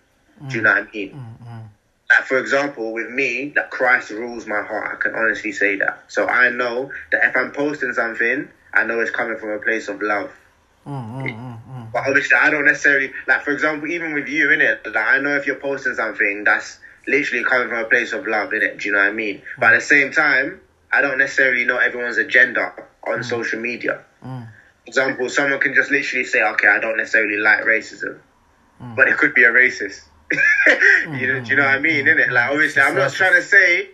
Do 0.48 0.56
you 0.56 0.62
know 0.62 0.70
what 0.70 0.78
I 0.84 0.88
mean? 0.94 1.10
Mm, 1.10 1.68
Like 2.10 2.24
for 2.24 2.38
example, 2.38 2.92
with 2.92 3.08
me, 3.08 3.52
that 3.56 3.70
Christ 3.70 4.10
rules 4.10 4.46
my 4.46 4.62
heart. 4.62 4.90
I 4.92 4.96
can 5.02 5.14
honestly 5.14 5.52
say 5.52 5.76
that. 5.76 5.98
So 6.08 6.26
I 6.26 6.48
know 6.50 6.90
that 7.12 7.24
if 7.24 7.36
I'm 7.36 7.52
posting 7.52 7.92
something, 7.92 8.48
I 8.72 8.84
know 8.84 9.00
it's 9.00 9.10
coming 9.10 9.36
from 9.36 9.50
a 9.50 9.58
place 9.58 9.88
of 9.88 10.00
love. 10.00 10.30
Mm, 10.86 10.92
mm, 10.92 11.22
mm, 11.28 11.58
mm. 11.68 11.92
But 11.92 12.04
obviously, 12.06 12.36
I 12.36 12.48
don't 12.50 12.64
necessarily 12.64 13.12
like. 13.26 13.42
For 13.42 13.50
example, 13.50 13.88
even 13.88 14.14
with 14.14 14.28
you, 14.28 14.48
innit? 14.48 14.86
Like, 14.86 14.96
I 14.96 15.18
know 15.18 15.34
if 15.36 15.46
you're 15.46 15.56
posting 15.56 15.94
something 15.94 16.44
that's 16.44 16.78
literally 17.06 17.44
coming 17.44 17.68
from 17.68 17.78
a 17.78 17.84
place 17.84 18.12
of 18.12 18.26
love, 18.26 18.50
innit? 18.50 18.80
Do 18.80 18.88
you 18.88 18.92
know 18.92 18.98
what 18.98 19.08
I 19.08 19.12
mean? 19.12 19.42
But 19.58 19.74
at 19.74 19.80
the 19.80 19.86
same 19.86 20.12
time, 20.12 20.60
I 20.92 21.00
don't 21.00 21.18
necessarily 21.18 21.64
know 21.64 21.78
everyone's 21.78 22.18
agenda 22.18 22.74
on 23.06 23.20
mm. 23.20 23.24
social 23.24 23.60
media. 23.60 24.04
Mm. 24.24 24.48
For 24.84 24.88
example, 24.88 25.28
someone 25.28 25.60
can 25.60 25.74
just 25.74 25.90
literally 25.90 26.24
say, 26.24 26.42
"Okay, 26.42 26.68
I 26.68 26.78
don't 26.78 26.96
necessarily 26.96 27.36
like 27.36 27.64
racism," 27.64 28.18
mm. 28.80 28.96
but 28.96 29.08
it 29.08 29.16
could 29.16 29.34
be 29.34 29.44
a 29.44 29.50
racist. 29.50 30.02
you 31.18 31.26
know, 31.28 31.40
do 31.40 31.50
you 31.50 31.56
know 31.56 31.64
what 31.64 31.74
I 31.74 31.78
mean? 31.78 32.06
Mm, 32.06 32.16
innit? 32.16 32.30
Like, 32.30 32.50
obviously, 32.50 32.82
I'm 32.82 32.94
not 32.94 33.12
trying 33.12 33.34
to 33.34 33.42
say, 33.42 33.90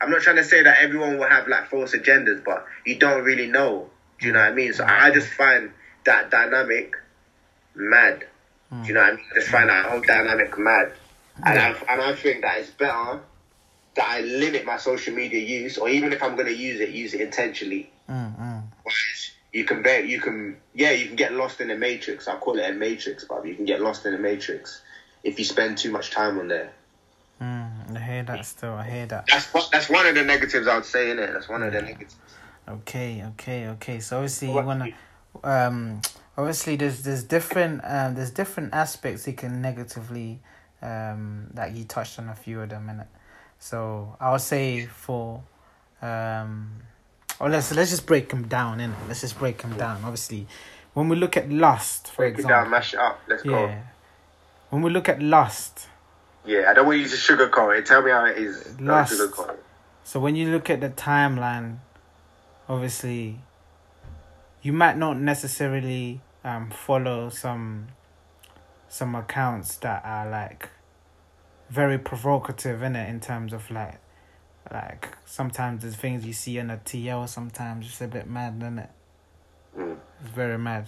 I'm 0.00 0.10
not 0.10 0.22
trying 0.22 0.36
to 0.36 0.44
say 0.44 0.62
that 0.62 0.78
everyone 0.80 1.18
will 1.18 1.28
have 1.28 1.46
like 1.48 1.68
false 1.70 1.94
agendas, 1.94 2.44
but 2.44 2.66
you 2.84 2.98
don't 2.98 3.24
really 3.24 3.46
know. 3.46 3.90
Do 4.20 4.26
you 4.26 4.32
know 4.32 4.40
what 4.40 4.48
I 4.48 4.54
mean? 4.54 4.72
So 4.72 4.84
I 4.84 5.10
just 5.12 5.28
find 5.28 5.70
that 6.04 6.30
dynamic 6.30 6.94
mad. 7.74 8.24
Do 8.70 8.88
you 8.88 8.94
know 8.94 9.00
what 9.00 9.12
I 9.12 9.16
mean? 9.16 9.24
Just 9.34 9.48
find 9.48 9.70
that 9.70 9.86
whole 9.86 10.00
dynamic 10.00 10.58
mad, 10.58 10.92
and 11.44 11.58
I 11.58 11.68
and 11.88 12.00
I 12.00 12.14
think 12.14 12.42
that 12.42 12.58
it's 12.58 12.70
better 12.70 13.20
that 13.94 14.08
I 14.08 14.20
limit 14.20 14.64
my 14.64 14.76
social 14.76 15.14
media 15.14 15.40
use, 15.40 15.78
or 15.78 15.88
even 15.88 16.12
if 16.12 16.22
I'm 16.22 16.34
going 16.34 16.46
to 16.46 16.56
use 16.56 16.80
it, 16.80 16.90
use 16.90 17.14
it 17.14 17.20
intentionally. 17.20 17.90
Mm, 18.08 18.38
mm. 18.38 18.62
Whereas 18.82 19.30
you 19.52 19.64
can 19.64 19.82
bet 19.82 20.06
you 20.06 20.20
can 20.20 20.56
yeah 20.74 20.92
you 20.92 21.06
can 21.06 21.16
get 21.16 21.32
lost 21.32 21.60
in 21.60 21.70
a 21.70 21.76
matrix. 21.76 22.28
I 22.28 22.36
call 22.36 22.58
it 22.58 22.68
a 22.68 22.72
matrix, 22.72 23.24
but 23.24 23.46
you 23.46 23.54
can 23.54 23.64
get 23.64 23.80
lost 23.80 24.06
in 24.06 24.14
a 24.14 24.18
matrix 24.18 24.82
if 25.24 25.38
you 25.38 25.44
spend 25.44 25.78
too 25.78 25.90
much 25.90 26.10
time 26.10 26.38
on 26.38 26.48
there. 26.48 26.72
Mm, 27.40 27.96
I 27.96 28.00
hear 28.00 28.22
that 28.24 28.44
still. 28.46 28.74
I 28.74 28.88
hear 28.88 29.06
that. 29.06 29.26
That's 29.26 29.70
that's 29.70 29.88
one 29.88 30.06
of 30.06 30.14
the 30.14 30.24
negatives 30.24 30.66
I 30.66 30.76
would 30.76 30.84
say 30.84 31.10
in 31.10 31.18
it. 31.18 31.32
That's 31.32 31.48
one 31.48 31.62
of 31.62 31.72
the 31.72 31.82
negatives. 31.82 32.16
Okay, 32.68 33.24
okay, 33.30 33.68
okay. 33.68 34.00
So 34.00 34.16
obviously 34.16 34.48
you 34.48 34.54
wanna 34.54 34.88
um 35.44 36.00
obviously 36.36 36.76
there's 36.76 37.02
there's 37.02 37.24
different 37.24 37.80
um 37.84 38.14
there's 38.14 38.30
different 38.30 38.74
aspects 38.74 39.26
you 39.26 39.32
can 39.32 39.62
negatively 39.62 40.40
um 40.82 41.48
that 41.54 41.72
you 41.74 41.84
touched 41.84 42.18
on 42.18 42.28
a 42.28 42.34
few 42.34 42.60
of 42.60 42.68
them 42.68 42.88
in 42.88 43.00
it. 43.00 43.06
So 43.58 44.16
I'll 44.20 44.38
say 44.38 44.86
for 44.86 45.42
um 46.02 46.70
or 47.40 47.48
let's 47.48 47.74
let's 47.74 47.90
just 47.90 48.06
break 48.06 48.28
them 48.30 48.46
down 48.48 48.80
in 48.80 48.94
Let's 49.06 49.20
just 49.22 49.38
break 49.38 49.58
them 49.58 49.76
down. 49.76 49.98
Obviously, 50.04 50.46
when 50.94 51.08
we 51.08 51.16
look 51.16 51.36
at 51.36 51.50
lust, 51.50 52.08
for 52.08 52.22
Break 52.22 52.34
it 52.34 52.40
example, 52.40 52.62
down, 52.62 52.70
mash 52.70 52.94
it 52.94 53.00
up. 53.00 53.20
Let's 53.28 53.42
go. 53.42 53.66
yeah. 53.66 53.82
When 54.70 54.82
we 54.82 54.90
look 54.90 55.08
at 55.08 55.22
lust, 55.22 55.86
Yeah, 56.44 56.70
I 56.70 56.74
don't 56.74 56.86
want 56.86 56.98
you 56.98 57.08
to 57.08 57.16
sugarcoat 57.16 57.78
it. 57.78 57.86
Tell 57.86 58.02
me 58.02 58.10
how 58.10 58.24
it 58.26 58.36
is. 58.38 58.78
Lust. 58.80 59.12
sugarcoat 59.12 59.54
it. 59.54 59.64
So 60.04 60.20
when 60.20 60.36
you 60.36 60.50
look 60.50 60.68
at 60.70 60.80
the 60.80 60.88
timeline, 60.90 61.78
obviously, 62.68 63.40
you 64.62 64.72
might 64.72 64.96
not 64.96 65.18
necessarily 65.18 66.20
um 66.44 66.70
follow 66.70 67.28
some 67.30 67.88
some 68.88 69.14
accounts 69.14 69.76
that 69.78 70.02
are 70.04 70.28
like 70.30 70.68
very 71.70 71.98
provocative 71.98 72.82
in 72.82 72.96
it 72.96 73.08
in 73.08 73.20
terms 73.20 73.52
of 73.52 73.70
like 73.70 73.98
like 74.72 75.08
sometimes 75.24 75.82
there's 75.82 75.96
things 75.96 76.24
you 76.26 76.32
see 76.32 76.58
in 76.58 76.70
a 76.70 76.76
TL 76.78 77.28
sometimes 77.28 77.86
it's 77.86 78.00
a 78.00 78.08
bit 78.08 78.28
mad 78.28 78.54
isn't 78.58 78.78
it? 78.78 78.90
Mm. 79.78 79.96
It's 80.22 80.30
very 80.30 80.58
mad. 80.58 80.86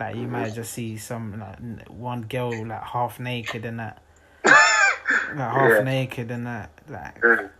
Like 0.00 0.16
you 0.16 0.26
might 0.28 0.54
just 0.54 0.72
see 0.72 0.96
some 0.96 1.38
like 1.40 1.88
one 1.88 2.22
girl 2.22 2.66
like 2.66 2.82
half 2.82 3.18
naked 3.20 3.64
and 3.64 3.78
that 3.80 4.02
like 4.44 4.54
half 5.36 5.70
Yeah. 5.70 5.82
naked 5.82 6.30
and 6.30 6.46
that 6.46 6.70
like 6.88 7.20
Mm. 7.20 7.50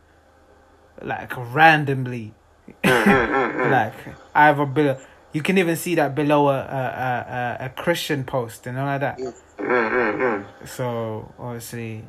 like 1.03 1.33
randomly, 1.55 2.35
Mm, 2.69 2.75
mm, 2.83 3.05
mm, 3.05 3.55
mm. 3.55 3.71
like 3.71 3.95
either 4.35 4.67
below. 4.67 4.99
You 5.33 5.43
can 5.43 5.57
even 5.59 5.77
see 5.77 5.95
that 5.97 6.15
below 6.15 6.49
a 6.49 6.53
a, 6.59 6.59
a, 6.59 7.57
a- 7.61 7.65
a 7.67 7.69
Christian 7.71 8.25
post 8.25 8.67
and 8.67 8.79
all 8.79 8.87
like 8.87 9.01
that. 9.01 9.19
Mm, 9.19 9.35
mm, 9.69 10.17
mm. 10.19 10.69
So 10.69 11.33
obviously, 11.39 12.05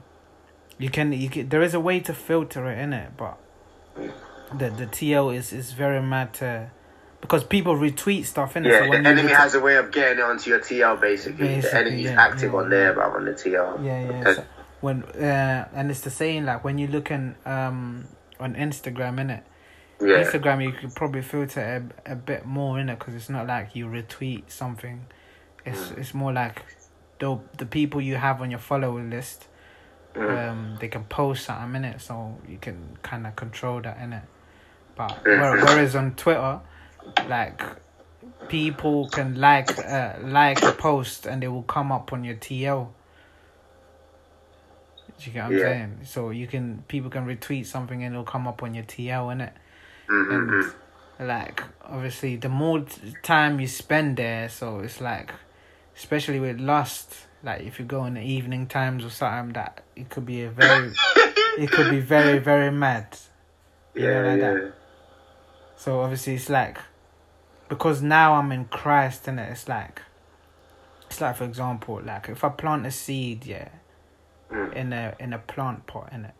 you 0.77 0.89
can 0.89 1.11
you 1.13 1.29
can, 1.29 1.49
there 1.49 1.61
is 1.61 1.73
a 1.73 1.79
way 1.79 1.99
to 2.01 2.13
filter 2.13 2.69
it 2.69 2.77
in 2.79 2.93
it, 2.93 3.11
but 3.17 3.37
the 4.53 4.69
the 4.69 4.87
TL 4.87 5.35
is 5.35 5.53
is 5.53 5.73
very 5.73 6.01
mad 6.01 6.33
to 6.35 6.71
because 7.21 7.43
people 7.43 7.75
retweet 7.75 8.25
stuff 8.25 8.55
in 8.55 8.65
it. 8.65 8.69
Yeah, 8.69 8.79
so 8.83 8.89
when 8.89 9.03
the 9.03 9.09
enemy 9.09 9.31
has 9.33 9.55
a 9.55 9.59
way 9.59 9.75
of 9.75 9.91
getting 9.91 10.19
it 10.19 10.23
onto 10.23 10.49
your 10.49 10.59
TL 10.59 10.99
basically. 11.01 11.47
the 11.47 11.53
Basically, 11.55 11.79
enemy's 11.79 12.05
yeah, 12.05 12.21
active 12.21 12.53
yeah, 12.53 12.59
on 12.59 12.69
there, 12.69 12.93
but 12.93 13.03
on 13.15 13.25
the 13.25 13.31
TL. 13.33 13.83
Yeah, 13.85 14.09
yeah. 14.09 14.33
So 14.35 14.45
when 14.81 15.03
uh, 15.03 15.67
and 15.73 15.91
it's 15.91 16.01
the 16.01 16.09
same 16.09 16.45
like 16.45 16.63
when 16.63 16.77
you 16.77 16.87
look 16.87 17.11
in 17.11 17.35
um 17.45 18.05
on 18.39 18.55
Instagram 18.55 19.19
in 19.19 19.29
it. 19.31 19.43
yeah. 20.01 20.23
Instagram, 20.23 20.63
you 20.63 20.71
could 20.71 20.95
probably 20.95 21.21
filter 21.21 21.91
a, 22.05 22.13
a 22.13 22.15
bit 22.15 22.45
more 22.45 22.79
in 22.79 22.87
it 22.89 22.97
because 22.99 23.15
it's 23.15 23.29
not 23.29 23.47
like 23.47 23.75
you 23.75 23.85
retweet 23.87 24.49
something. 24.49 25.05
It's 25.65 25.91
it's 25.91 26.13
more 26.13 26.31
like 26.31 26.63
the 27.19 27.37
the 27.57 27.65
people 27.65 28.01
you 28.01 28.15
have 28.15 28.41
on 28.41 28.49
your 28.51 28.59
follower 28.59 29.01
list. 29.01 29.47
Mm. 30.15 30.49
Um, 30.51 30.75
they 30.79 30.87
can 30.87 31.03
post 31.05 31.45
something 31.45 31.75
in 31.75 31.85
it, 31.85 32.01
so 32.01 32.35
you 32.47 32.57
can 32.57 32.97
kind 33.03 33.27
of 33.27 33.35
control 33.35 33.81
that 33.81 33.97
in 34.01 34.13
it. 34.13 34.23
But 34.95 35.23
Mm. 35.25 35.61
whereas 35.63 35.95
on 35.95 36.15
Twitter, 36.15 36.59
like 37.27 37.61
people 38.47 39.07
can 39.07 39.35
like 39.35 39.77
uh, 39.79 40.13
like 40.23 40.65
a 40.65 40.71
post 40.71 41.25
and 41.25 41.41
they 41.41 41.47
will 41.47 41.63
come 41.63 41.91
up 41.91 42.11
on 42.11 42.23
your 42.23 42.35
TL. 42.35 42.89
Do 45.17 45.25
you 45.25 45.31
get 45.33 45.43
what 45.43 45.51
I'm 45.53 45.57
Yeah. 45.57 45.63
saying? 45.65 45.99
So 46.03 46.29
you 46.31 46.47
can 46.47 46.83
people 46.87 47.09
can 47.09 47.25
retweet 47.25 47.65
something 47.65 48.03
and 48.03 48.13
it'll 48.13 48.23
come 48.25 48.47
up 48.47 48.63
on 48.63 48.73
your 48.73 48.85
TL 48.85 49.29
in 49.31 49.41
it 49.41 49.53
Mm, 50.09 50.27
mm, 50.27 50.49
mm. 50.49 50.73
and 51.19 51.27
like 51.27 51.61
obviously 51.85 52.35
the 52.35 52.49
more 52.49 52.83
time 53.21 53.59
you 53.59 53.67
spend 53.67 54.17
there 54.17 54.49
so 54.49 54.79
it's 54.79 54.99
like 55.01 55.31
especially 55.99 56.39
with 56.39 56.59
lust 56.59 57.13
like 57.43 57.61
if 57.61 57.79
you 57.79 57.85
go 57.85 58.05
in 58.05 58.15
the 58.15 58.21
evening 58.21 58.65
times 58.67 59.05
or 59.05 59.09
something 59.09 59.53
that 59.53 59.83
it 59.95 60.09
could 60.09 60.25
be 60.25 60.43
a 60.43 60.49
very 60.49 60.91
it 61.57 61.69
could 61.71 61.91
be 61.91 61.99
very 61.99 62.39
very 62.39 62.71
mad 62.71 63.05
you 63.93 64.01
know, 64.03 64.23
Yeah, 64.23 64.31
like 64.31 64.39
yeah. 64.39 64.53
that. 64.53 64.73
so 65.77 65.99
obviously 66.01 66.35
it's 66.35 66.49
like 66.49 66.77
because 67.67 68.01
now 68.01 68.33
i'm 68.35 68.51
in 68.51 68.65
christ 68.65 69.27
and 69.27 69.39
it's 69.39 69.67
like 69.67 70.01
it's 71.07 71.21
like 71.21 71.35
for 71.35 71.43
example 71.45 72.01
like 72.03 72.29
if 72.29 72.43
i 72.43 72.49
plant 72.49 72.85
a 72.85 72.91
seed 72.91 73.45
yeah 73.45 73.69
Mm. 74.51 74.73
in 74.73 74.93
a 74.93 75.15
in 75.19 75.31
a 75.31 75.37
plant 75.37 75.85
pot 75.85 76.09
in 76.11 76.25
it 76.25 76.33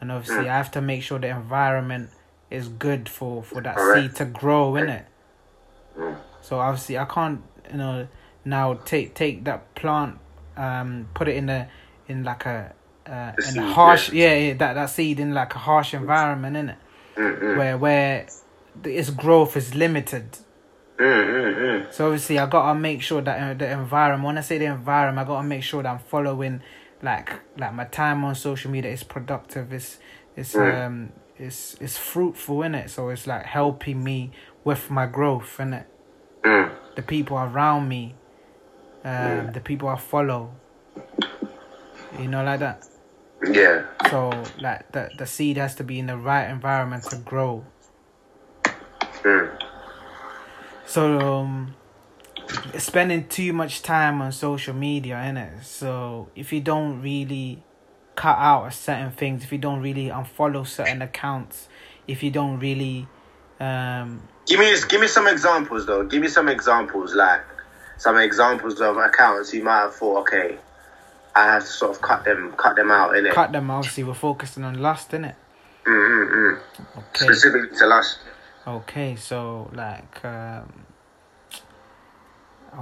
and 0.00 0.10
obviously 0.10 0.46
Mm. 0.46 0.50
i 0.50 0.56
have 0.56 0.72
to 0.72 0.80
make 0.80 1.00
sure 1.04 1.20
the 1.20 1.28
environment 1.28 2.10
is 2.50 2.66
good 2.66 3.08
for 3.08 3.40
for 3.44 3.60
that 3.62 3.78
seed 3.94 4.16
to 4.16 4.24
grow 4.24 4.74
in 4.74 4.88
it 4.88 5.06
Mm. 5.96 6.16
so 6.40 6.58
obviously 6.58 6.98
i 6.98 7.04
can't 7.04 7.40
you 7.70 7.76
know 7.78 8.08
now 8.46 8.74
take 8.74 9.12
take 9.14 9.44
that 9.44 9.74
plant 9.74 10.18
um 10.56 11.08
put 11.14 11.28
it 11.28 11.36
in 11.36 11.48
a 11.50 11.68
in 12.08 12.24
like 12.24 12.46
a 12.46 12.72
uh, 13.06 13.32
in 13.50 13.58
a 13.58 13.72
harsh 13.72 14.12
yeah. 14.12 14.34
yeah. 14.34 14.54
that 14.54 14.72
that 14.74 14.86
seed 14.90 15.20
in 15.20 15.34
like 15.34 15.54
a 15.54 15.58
harsh 15.58 15.92
environment 15.94 16.56
in 16.56 16.68
it 16.70 16.78
Mm, 17.16 17.40
mm. 17.40 17.56
where 17.58 17.78
where 17.78 18.26
the, 18.82 18.90
its 18.98 19.08
growth 19.10 19.56
is 19.56 19.74
limited 19.74 20.36
Mm, 20.98 21.04
mm, 21.04 21.54
mm. 21.56 21.92
so 21.92 22.06
obviously 22.06 22.38
I 22.38 22.46
gotta 22.46 22.78
make 22.78 23.02
sure 23.02 23.20
that 23.20 23.36
uh, 23.50 23.54
the 23.54 23.70
environment. 23.70 24.24
When 24.24 24.38
I 24.38 24.40
say 24.40 24.56
the 24.58 24.64
environment, 24.66 25.26
I 25.26 25.28
gotta 25.30 25.46
make 25.46 25.62
sure 25.62 25.82
that 25.82 25.90
I'm 25.90 25.98
following, 25.98 26.62
like 27.02 27.28
like 27.58 27.74
my 27.74 27.84
time 27.84 28.24
on 28.24 28.34
social 28.34 28.70
media 28.70 28.90
is 28.92 29.02
productive. 29.04 29.72
It's 29.74 29.98
it's 30.36 30.54
Mm. 30.54 30.86
um 30.86 31.12
it's 31.38 31.76
it's 31.80 31.98
fruitful 31.98 32.62
in 32.62 32.74
it. 32.74 32.88
So 32.90 33.10
it's 33.10 33.26
like 33.26 33.44
helping 33.44 34.02
me 34.02 34.30
with 34.64 34.90
my 34.90 35.04
growth 35.06 35.60
in 35.60 35.74
it. 35.74 35.86
Mm. 36.42 36.70
The 36.94 37.02
people 37.02 37.36
around 37.36 37.88
me, 37.88 38.14
um, 39.06 39.52
the 39.52 39.60
people 39.60 39.88
I 39.88 39.96
follow. 39.96 40.52
You 42.18 42.28
know, 42.28 42.42
like 42.42 42.60
that. 42.60 42.86
Yeah. 43.44 43.86
So 44.10 44.30
like 44.60 44.90
the 44.92 45.10
the 45.18 45.26
seed 45.26 45.56
has 45.58 45.74
to 45.76 45.84
be 45.84 45.98
in 45.98 46.06
the 46.06 46.16
right 46.16 46.48
environment 46.48 47.04
to 47.04 47.16
grow. 47.16 47.64
Mm. 49.22 49.62
So 50.86 51.20
um 51.20 51.74
spending 52.78 53.28
too 53.28 53.52
much 53.52 53.82
time 53.82 54.22
on 54.22 54.32
social 54.32 54.74
media 54.74 55.22
in 55.24 55.36
it. 55.36 55.64
So 55.64 56.28
if 56.34 56.52
you 56.52 56.60
don't 56.60 57.02
really 57.02 57.62
cut 58.14 58.38
out 58.38 58.72
certain 58.72 59.10
things, 59.10 59.44
if 59.44 59.52
you 59.52 59.58
don't 59.58 59.82
really 59.82 60.08
unfollow 60.08 60.66
certain 60.66 61.02
accounts, 61.02 61.68
if 62.08 62.22
you 62.22 62.30
don't 62.30 62.58
really 62.58 63.06
um 63.60 64.22
Give 64.46 64.60
me 64.60 64.74
give 64.88 65.00
me 65.00 65.08
some 65.08 65.26
examples 65.26 65.86
though. 65.86 66.04
Give 66.04 66.22
me 66.22 66.28
some 66.28 66.48
examples, 66.48 67.14
like 67.14 67.42
some 67.98 68.16
examples 68.18 68.80
of 68.80 68.96
accounts 68.96 69.52
you 69.54 69.62
might 69.64 69.80
have 69.80 69.94
thought, 69.94 70.20
okay, 70.20 70.58
I 71.34 71.44
have 71.44 71.62
to 71.62 71.68
sort 71.68 71.96
of 71.96 72.02
cut 72.02 72.24
them 72.24 72.52
cut 72.56 72.76
them 72.76 72.90
out 72.90 73.16
in 73.16 73.26
it. 73.26 73.34
cut 73.34 73.52
them 73.52 73.70
obviously 73.70 74.04
we're 74.04 74.14
focusing 74.14 74.64
on 74.64 74.80
lust 74.80 75.12
in 75.14 75.24
it. 75.24 75.36
Mm, 75.84 75.92
mm, 75.92 76.30
mm. 76.32 76.98
Okay. 76.98 77.24
Specifically 77.26 77.76
to 77.78 77.86
lust. 77.86 78.18
Okay, 78.66 79.16
so 79.16 79.70
like 79.72 80.24
um 80.24 80.72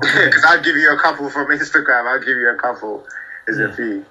Because 0.00 0.44
I'll 0.49 0.62
give 0.62 0.76
you 0.76 0.92
a 0.92 0.99
couple 0.99 1.28
from 1.30 1.47
Instagram. 1.49 2.06
I'll 2.06 2.18
give 2.21 2.37
you 2.37 2.50
a 2.50 2.56
couple. 2.56 3.04
There's 3.47 3.59
Yeah. 3.59 3.66
a 3.66 3.73
few. 3.76 4.04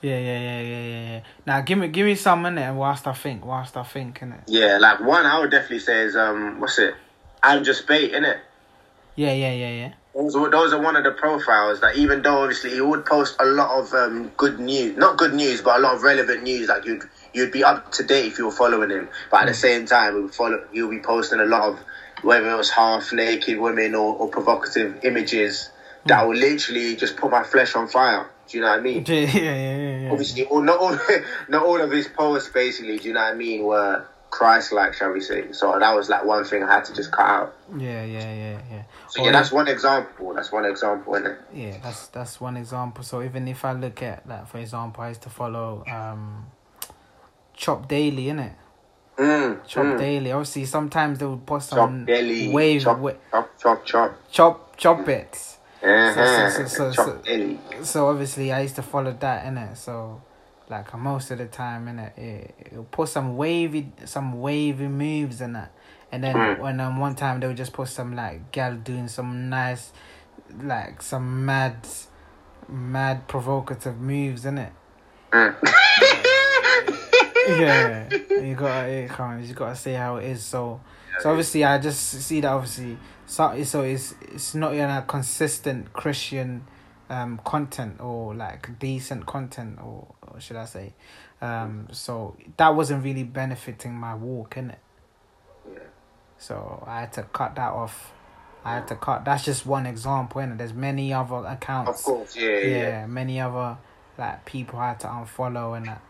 Yeah, 0.00 0.16
yeah, 0.18 0.38
yeah, 0.38 0.60
yeah, 0.60 0.78
yeah, 0.78 1.10
yeah. 1.12 1.20
Now 1.46 1.60
give 1.62 1.78
me 1.78 1.88
give 1.88 2.06
me 2.06 2.14
some 2.14 2.42
minute 2.42 2.72
whilst 2.74 3.06
I 3.08 3.14
think, 3.14 3.44
whilst 3.44 3.76
I 3.76 3.82
think, 3.82 4.20
innit? 4.20 4.42
Yeah, 4.46 4.78
like 4.78 5.00
one 5.00 5.26
I 5.26 5.40
would 5.40 5.50
definitely 5.50 5.80
say 5.80 6.02
is 6.02 6.14
um, 6.14 6.60
what's 6.60 6.78
it? 6.78 6.94
I'm 7.42 7.64
just 7.64 7.86
bait, 7.88 8.12
in 8.14 8.24
it. 8.24 8.38
Yeah, 9.16 9.32
yeah, 9.32 9.52
yeah, 9.52 9.70
yeah. 9.70 9.92
Those 10.18 10.34
are, 10.34 10.50
those 10.50 10.72
are 10.72 10.82
one 10.82 10.96
of 10.96 11.04
the 11.04 11.12
profiles 11.12 11.80
that 11.80 11.94
even 11.94 12.22
though 12.22 12.42
obviously 12.42 12.70
he 12.70 12.80
would 12.80 13.06
post 13.06 13.36
a 13.38 13.44
lot 13.44 13.78
of 13.78 13.94
um, 13.94 14.32
good 14.36 14.58
news, 14.58 14.96
not 14.96 15.16
good 15.16 15.32
news, 15.32 15.62
but 15.62 15.76
a 15.76 15.78
lot 15.78 15.94
of 15.94 16.02
relevant 16.02 16.42
news. 16.42 16.68
Like 16.68 16.84
you'd 16.86 17.04
you'd 17.32 17.52
be 17.52 17.62
up 17.62 17.92
to 17.92 18.02
date 18.02 18.26
if 18.26 18.38
you 18.38 18.46
were 18.46 18.50
following 18.50 18.90
him. 18.90 19.08
But 19.30 19.42
at 19.42 19.46
the 19.46 19.54
same 19.54 19.86
time, 19.86 20.16
he 20.16 20.22
would 20.22 20.34
follow, 20.34 20.64
he'll 20.72 20.90
be 20.90 20.98
posting 20.98 21.38
a 21.38 21.44
lot 21.44 21.68
of 21.68 21.78
whether 22.22 22.50
it 22.50 22.56
was 22.56 22.68
half 22.68 23.12
naked 23.12 23.60
women 23.60 23.94
or, 23.94 24.16
or 24.16 24.26
provocative 24.26 25.04
images 25.04 25.70
that 26.06 26.26
will 26.26 26.34
literally 26.34 26.96
just 26.96 27.16
put 27.16 27.30
my 27.30 27.44
flesh 27.44 27.76
on 27.76 27.86
fire. 27.86 28.28
Do 28.48 28.56
you 28.58 28.64
know 28.64 28.70
what 28.70 28.80
I 28.80 28.82
mean? 28.82 29.04
Yeah, 29.06 29.14
yeah, 29.20 29.24
yeah, 29.24 29.76
yeah, 29.76 29.98
yeah. 30.00 30.10
Obviously, 30.10 30.46
all, 30.46 30.62
not 30.62 30.80
all 30.80 30.98
not 31.48 31.64
all 31.64 31.80
of 31.80 31.92
his 31.92 32.08
posts 32.08 32.48
basically. 32.48 32.98
Do 32.98 33.06
you 33.06 33.14
know 33.14 33.20
what 33.20 33.34
I 33.34 33.36
mean? 33.36 33.62
Were 33.62 34.04
Christ-like, 34.30 34.94
shall 34.94 35.12
we 35.12 35.20
say? 35.20 35.52
So 35.52 35.78
that 35.78 35.94
was 35.94 36.08
like 36.08 36.24
one 36.24 36.44
thing 36.44 36.64
I 36.64 36.74
had 36.74 36.86
to 36.86 36.94
just 36.94 37.12
cut 37.12 37.26
out. 37.26 37.56
Yeah, 37.78 38.04
yeah, 38.04 38.34
yeah, 38.34 38.60
yeah. 38.68 38.82
So 39.08 39.24
yeah, 39.24 39.32
that's 39.32 39.50
one 39.50 39.68
example. 39.68 40.34
That's 40.34 40.52
one 40.52 40.66
example, 40.66 41.14
isn't 41.14 41.26
it? 41.26 41.38
Yeah, 41.54 41.78
that's 41.82 42.08
that's 42.08 42.40
one 42.40 42.56
example. 42.56 43.02
So 43.02 43.22
even 43.22 43.48
if 43.48 43.64
I 43.64 43.72
look 43.72 44.02
at 44.02 44.28
like 44.28 44.46
for 44.46 44.58
example, 44.58 45.02
I 45.02 45.08
used 45.08 45.22
to 45.22 45.30
follow 45.30 45.84
um 45.90 46.46
Chop 47.54 47.88
Daily, 47.88 48.26
innit? 48.26 48.52
Mm, 49.16 49.66
Chop 49.66 49.84
mm. 49.84 49.98
Daily. 49.98 50.30
Obviously, 50.32 50.64
sometimes 50.66 51.18
they 51.18 51.26
would 51.26 51.44
post 51.44 51.70
Chop 51.70 51.78
some 51.78 52.04
belly, 52.04 52.50
wave 52.50 52.82
chop, 52.82 52.98
wa- 52.98 53.12
chop, 53.32 53.58
chop, 53.58 53.84
chop. 53.86 54.30
chop 54.30 54.76
chop 54.76 55.08
it. 55.08 55.56
Uh-huh. 55.82 56.50
so- 56.50 56.66
so- 56.66 56.92
chop 56.92 57.06
so- 57.06 57.16
belly. 57.24 57.58
So 57.82 58.08
obviously, 58.08 58.52
I 58.52 58.60
used 58.60 58.76
to 58.76 58.82
follow 58.82 59.16
that 59.20 59.46
innit. 59.46 59.76
So 59.76 60.20
like 60.68 60.96
most 60.96 61.30
of 61.30 61.38
the 61.38 61.46
time 61.46 61.86
innit, 61.86 62.16
it 62.18 62.54
it'll 62.66 62.84
put 62.84 63.08
some 63.08 63.36
wavy 63.36 63.90
some 64.04 64.38
wavy 64.40 64.86
moves 64.86 65.40
in 65.40 65.56
it. 65.56 65.68
And 66.10 66.24
then 66.24 66.34
Mm. 66.36 66.58
when 66.58 66.80
um, 66.80 66.98
one 66.98 67.14
time 67.14 67.40
they 67.40 67.46
would 67.46 67.56
just 67.56 67.72
post 67.72 67.94
some 67.94 68.14
like 68.16 68.50
gal 68.50 68.74
doing 68.76 69.08
some 69.08 69.48
nice, 69.50 69.92
like 70.62 71.02
some 71.02 71.44
mad, 71.44 71.86
mad 72.68 73.28
provocative 73.28 73.98
moves 74.00 74.44
in 74.46 74.58
it. 74.58 74.72
Mm. 75.32 75.54
yeah, 77.48 78.08
you 78.42 78.54
gotta 78.54 78.88
it 78.88 79.10
can't 79.10 79.42
you 79.44 79.54
gotta 79.54 79.76
say 79.76 79.94
how 79.94 80.16
it 80.16 80.24
is. 80.26 80.42
So 80.42 80.80
so 81.20 81.30
obviously 81.30 81.64
I 81.64 81.78
just 81.78 82.00
see 82.22 82.40
that 82.40 82.48
obviously 82.52 82.96
so 83.26 83.62
so 83.64 83.82
it's 83.82 84.14
it's 84.32 84.54
not 84.54 84.72
you 84.72 84.78
know 84.80 85.04
consistent 85.06 85.92
Christian 85.92 86.64
um 87.10 87.40
content 87.44 88.00
or 88.00 88.34
like 88.34 88.78
decent 88.78 89.26
content 89.26 89.78
or, 89.82 90.14
or 90.22 90.40
should 90.40 90.56
I 90.56 90.64
say 90.66 90.92
um 91.40 91.88
so 91.92 92.36
that 92.56 92.74
wasn't 92.74 93.04
really 93.04 93.24
benefiting 93.24 93.94
my 93.94 94.14
walk 94.14 94.56
in 94.56 94.70
it. 94.70 94.78
So 96.38 96.84
I 96.86 97.00
had 97.00 97.12
to 97.14 97.22
cut 97.24 97.54
that 97.56 97.72
off. 97.72 98.12
I 98.64 98.74
had 98.74 98.88
to 98.88 98.96
cut. 98.96 99.24
That's 99.24 99.44
just 99.44 99.66
one 99.66 99.86
example, 99.86 100.40
and 100.40 100.58
there's 100.58 100.74
many 100.74 101.12
other 101.12 101.36
accounts 101.46 102.00
Of 102.00 102.04
course, 102.04 102.36
yeah, 102.36 102.48
yeah. 102.48 102.76
yeah, 102.78 103.06
many 103.06 103.40
other 103.40 103.78
like 104.18 104.44
people 104.44 104.78
I 104.78 104.88
had 104.88 105.00
to 105.00 105.06
unfollow 105.08 105.76
and 105.76 105.86
that 105.86 106.02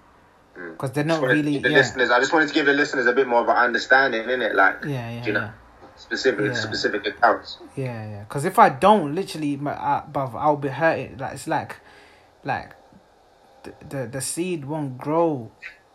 Mm. 0.56 0.72
because 0.72 0.90
they're 0.90 1.04
not 1.04 1.22
really 1.22 1.58
the 1.58 1.70
yeah. 1.70 1.76
listeners. 1.76 2.10
I 2.10 2.18
just 2.18 2.32
wanted 2.32 2.48
to 2.48 2.54
give 2.54 2.66
the 2.66 2.72
listeners 2.72 3.06
a 3.06 3.12
bit 3.12 3.28
more 3.28 3.42
of 3.42 3.48
an 3.48 3.54
understanding, 3.56 4.28
in 4.28 4.42
it, 4.42 4.56
like 4.56 4.82
yeah 4.84 5.08
yeah 5.10 5.24
you 5.24 5.32
know, 5.32 5.40
yeah 5.40 5.50
specific 5.94 6.46
Yeah. 6.46 6.54
specific 6.54 7.06
accounts. 7.06 7.58
yeah 7.76 8.10
yeah 8.10 8.20
because 8.24 8.44
if 8.44 8.58
I 8.58 8.68
don't 8.70 9.14
literally 9.14 9.56
my 9.56 9.70
uh, 9.72 10.04
bruv, 10.10 10.34
I'll 10.34 10.56
be 10.56 10.68
hurting 10.68 11.18
like 11.18 11.34
it's 11.34 11.46
like 11.46 11.76
like 12.42 12.72
the 13.62 13.72
the, 13.88 14.06
the 14.08 14.20
seed 14.20 14.64
won't 14.64 14.98
grow 14.98 15.52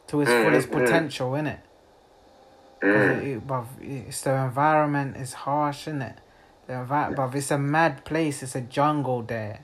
to 0.07 0.21
its 0.21 0.31
Mm, 0.31 0.43
fullest 0.45 0.69
mm. 0.69 0.71
potential 0.85 1.31
innit 1.31 1.59
Mm. 2.83 3.17
it, 3.17 3.27
it, 3.27 3.47
bruv, 3.47 3.65
it's 3.81 4.21
the 4.21 4.33
environment 4.35 5.15
is 5.17 5.33
harsh 5.33 5.87
innit 5.87 6.17
the 6.67 6.73
envi- 6.73 7.15
bruv, 7.15 7.33
it's 7.35 7.51
a 7.51 7.57
mad 7.57 8.03
place 8.05 8.43
it's 8.43 8.55
a 8.55 8.61
jungle 8.61 9.21
there 9.23 9.63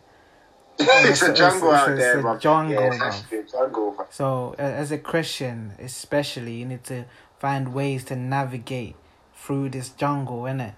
it's 0.79 1.21
a 1.23 1.34
jungle 1.34 1.69
it's- 1.69 1.82
out 1.82 1.89
it's 1.89 1.99
there, 2.01 2.38
jungle, 2.38 2.73
yeah, 2.93 3.21
it's 3.32 3.51
jungle. 3.51 4.08
So, 4.10 4.55
a- 4.58 4.62
as 4.62 4.93
a 4.93 4.97
Christian, 4.97 5.73
especially, 5.77 6.53
you 6.53 6.65
need 6.65 6.86
to 6.86 7.03
find 7.38 7.73
ways 7.73 8.05
to 8.05 8.15
navigate 8.15 8.95
through 9.36 9.71
this 9.71 9.89
jungle, 9.89 10.43
innit? 10.43 10.75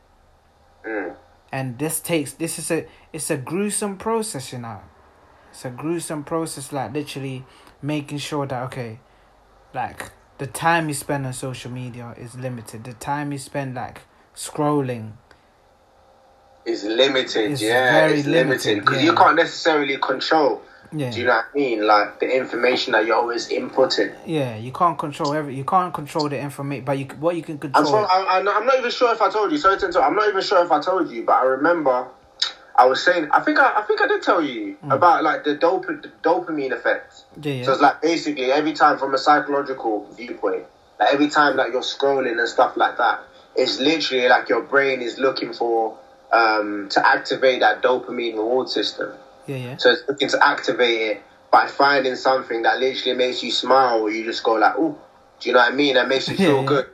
Mm. 0.84 1.16
And 1.52 1.78
this 1.78 2.00
takes 2.00 2.34
this 2.34 2.58
is 2.58 2.72
a 2.72 2.88
it's 3.14 3.30
a 3.30 3.38
gruesome 3.38 3.98
process, 3.98 4.52
you 4.52 4.58
know. 4.58 4.80
It's 5.52 5.66
a 5.66 5.70
gruesome 5.70 6.24
process, 6.24 6.72
like 6.72 6.94
literally 6.94 7.46
making 7.84 8.18
sure 8.18 8.48
that 8.48 8.64
okay, 8.64 9.00
like 9.76 10.12
the 10.42 10.48
time 10.48 10.88
you 10.88 10.96
spend 10.96 11.24
on 11.28 11.34
social 11.34 11.70
media 11.70 12.16
is 12.18 12.34
limited. 12.34 12.84
The 12.84 12.94
time 12.94 13.32
you 13.32 13.38
spend 13.38 13.76
like 13.76 14.02
scrolling, 14.36 15.12
is 16.66 16.84
limited, 16.84 17.52
It's 17.52 17.62
yeah. 17.62 17.92
very 18.08 18.20
it's 18.20 18.28
limited, 18.28 18.80
because 18.80 19.04
yeah. 19.04 19.12
you 19.12 19.16
can't 19.16 19.36
necessarily 19.36 19.98
control. 19.98 20.64
yeah, 20.92 21.12
Do 21.12 21.20
you 21.20 21.26
know 21.28 21.36
what 21.36 21.46
I 21.54 21.58
mean? 21.58 21.86
Like 21.86 22.20
the 22.20 22.36
information 22.36 22.94
that 22.94 23.06
you're 23.06 23.18
always 23.18 23.50
inputting. 23.50 24.16
yeah, 24.26 24.56
you 24.58 24.72
can't 24.72 24.98
control 24.98 25.32
every. 25.36 25.54
You 25.56 25.64
can't 25.64 25.94
control 25.94 26.28
the 26.28 26.40
information, 26.40 26.86
but 26.86 26.98
you 26.98 27.06
what 27.20 27.36
you 27.36 27.44
can 27.44 27.60
I'm, 27.62 27.74
control. 27.84 28.08
I, 28.10 28.26
I'm 28.40 28.46
not- 28.46 28.56
I'm 28.58 28.66
not 28.66 28.80
even 28.80 28.90
sure 28.90 29.14
if 29.14 29.22
I 29.22 29.30
told 29.30 29.52
you. 29.52 29.60
To. 29.60 30.02
I'm 30.02 30.16
not 30.16 30.28
even 30.28 30.42
sure 30.42 30.66
if 30.66 30.72
I 30.72 30.82
told 30.82 31.12
you, 31.12 31.24
but 31.24 31.34
I 31.34 31.44
remember 31.44 32.08
I 32.76 32.86
was 32.86 33.04
saying. 33.04 33.30
I 33.32 33.42
think 33.42 33.60
I, 33.60 33.80
I 33.80 33.82
think 33.84 34.02
I 34.02 34.08
did 34.08 34.22
tell 34.22 34.42
you 34.42 34.78
about 34.90 35.24
like 35.24 35.44
the, 35.44 35.56
dop- 35.56 35.86
the 35.88 36.12
dopamine 36.24 36.72
effect. 36.72 37.24
yeah, 37.42 37.54
yeah. 37.54 37.64
So 37.66 37.74
it's 37.74 37.82
like 37.82 38.02
basically 38.02 38.52
every 38.52 38.74
time 38.74 38.98
from 38.98 39.14
a 39.14 39.18
psychological 39.18 40.08
viewpoint, 40.14 40.64
like 41.00 41.14
every 41.14 41.30
time 41.30 41.58
that 41.58 41.72
you're 41.72 41.82
scrolling 41.82 42.40
and 42.40 42.48
stuff 42.48 42.78
like 42.78 42.98
that, 42.98 43.22
it's 43.56 43.80
literally 43.80 44.28
like 44.28 44.50
your 44.50 44.62
brain 44.62 45.02
is 45.02 45.18
looking 45.18 45.54
for 45.54 45.98
um, 46.32 46.88
to 46.92 47.06
activate 47.06 47.60
that 47.60 47.82
dopamine 47.82 48.36
reward 48.36 48.70
system. 48.70 49.12
yeah, 49.48 49.56
yeah. 49.56 49.78
So 49.78 49.92
it's 49.92 50.04
looking 50.08 50.30
to 50.30 50.40
activate 50.46 51.02
it 51.02 51.24
by 51.52 51.68
finding 51.68 52.16
something 52.16 52.62
that 52.62 52.80
literally 52.80 53.18
makes 53.18 53.44
you 53.44 53.52
smile 53.52 54.02
or 54.02 54.12
you 54.12 54.24
just 54.24 54.44
go 54.44 54.54
like, 54.54 54.74
oh, 54.78 54.98
do 55.40 55.50
you 55.50 55.54
know 55.54 55.60
what 55.60 55.74
I 55.74 55.76
mean? 55.76 55.96
That 55.96 56.08
makes 56.08 56.30
you 56.30 56.36
feel 56.38 56.62
yeah. 56.62 56.68
good. 56.68 56.86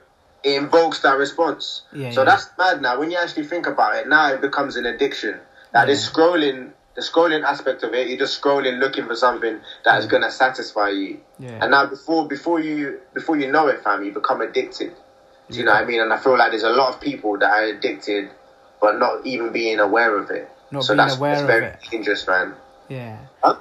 It 0.43 0.55
invokes 0.55 1.01
that 1.01 1.17
response. 1.17 1.81
Yeah, 1.93 2.11
so 2.11 2.23
that's 2.23 2.47
mad 2.57 2.81
now. 2.81 2.99
When 2.99 3.11
you 3.11 3.17
actually 3.17 3.45
think 3.45 3.67
about 3.67 3.95
it, 3.95 4.07
now 4.07 4.31
it 4.33 4.41
becomes 4.41 4.75
an 4.75 4.85
addiction. 4.85 5.39
That 5.77 5.87
Yeah. 5.87 5.93
this 5.93 6.09
scrolling, 6.09 6.71
the 6.95 7.01
scrolling 7.01 7.43
aspect 7.43 7.83
of 7.83 7.93
it, 7.93 8.07
you're 8.07 8.17
just 8.17 8.41
scrolling 8.41 8.79
looking 8.79 9.05
for 9.05 9.15
something 9.15 9.59
that 9.85 9.99
is 9.99 10.07
gonna 10.07 10.31
satisfy 10.31 10.89
you. 10.89 11.19
Yeah. 11.37 11.59
And 11.61 11.69
now 11.71 11.85
before 11.85 12.27
before 12.27 12.59
you 12.59 12.99
before 13.13 13.37
you 13.37 13.51
know 13.51 13.67
it, 13.67 13.83
fam, 13.83 14.03
you 14.03 14.11
become 14.11 14.41
addicted. 14.41 14.93
Do 15.51 15.57
you 15.59 15.65
know 15.65 15.73
what 15.73 15.83
I 15.83 15.85
mean? 15.85 16.01
And 16.01 16.11
I 16.11 16.17
feel 16.17 16.37
like 16.37 16.51
there's 16.51 16.63
a 16.63 16.69
lot 16.81 16.93
of 16.95 16.99
people 16.99 17.37
that 17.37 17.49
are 17.49 17.63
addicted, 17.65 18.29
but 18.81 18.97
not 18.97 19.25
even 19.25 19.51
being 19.53 19.79
aware 19.79 20.17
of 20.17 20.29
it. 20.31 20.49
Not 20.71 20.83
so 20.83 20.93
being 20.93 21.05
that's, 21.05 21.17
aware 21.17 21.31
that's 21.31 21.41
of 21.43 21.47
very 21.47 21.65
it. 21.67 21.79
dangerous, 21.91 22.27
man. 22.27 22.55
Yeah. 22.89 23.17
Huh? 23.43 23.55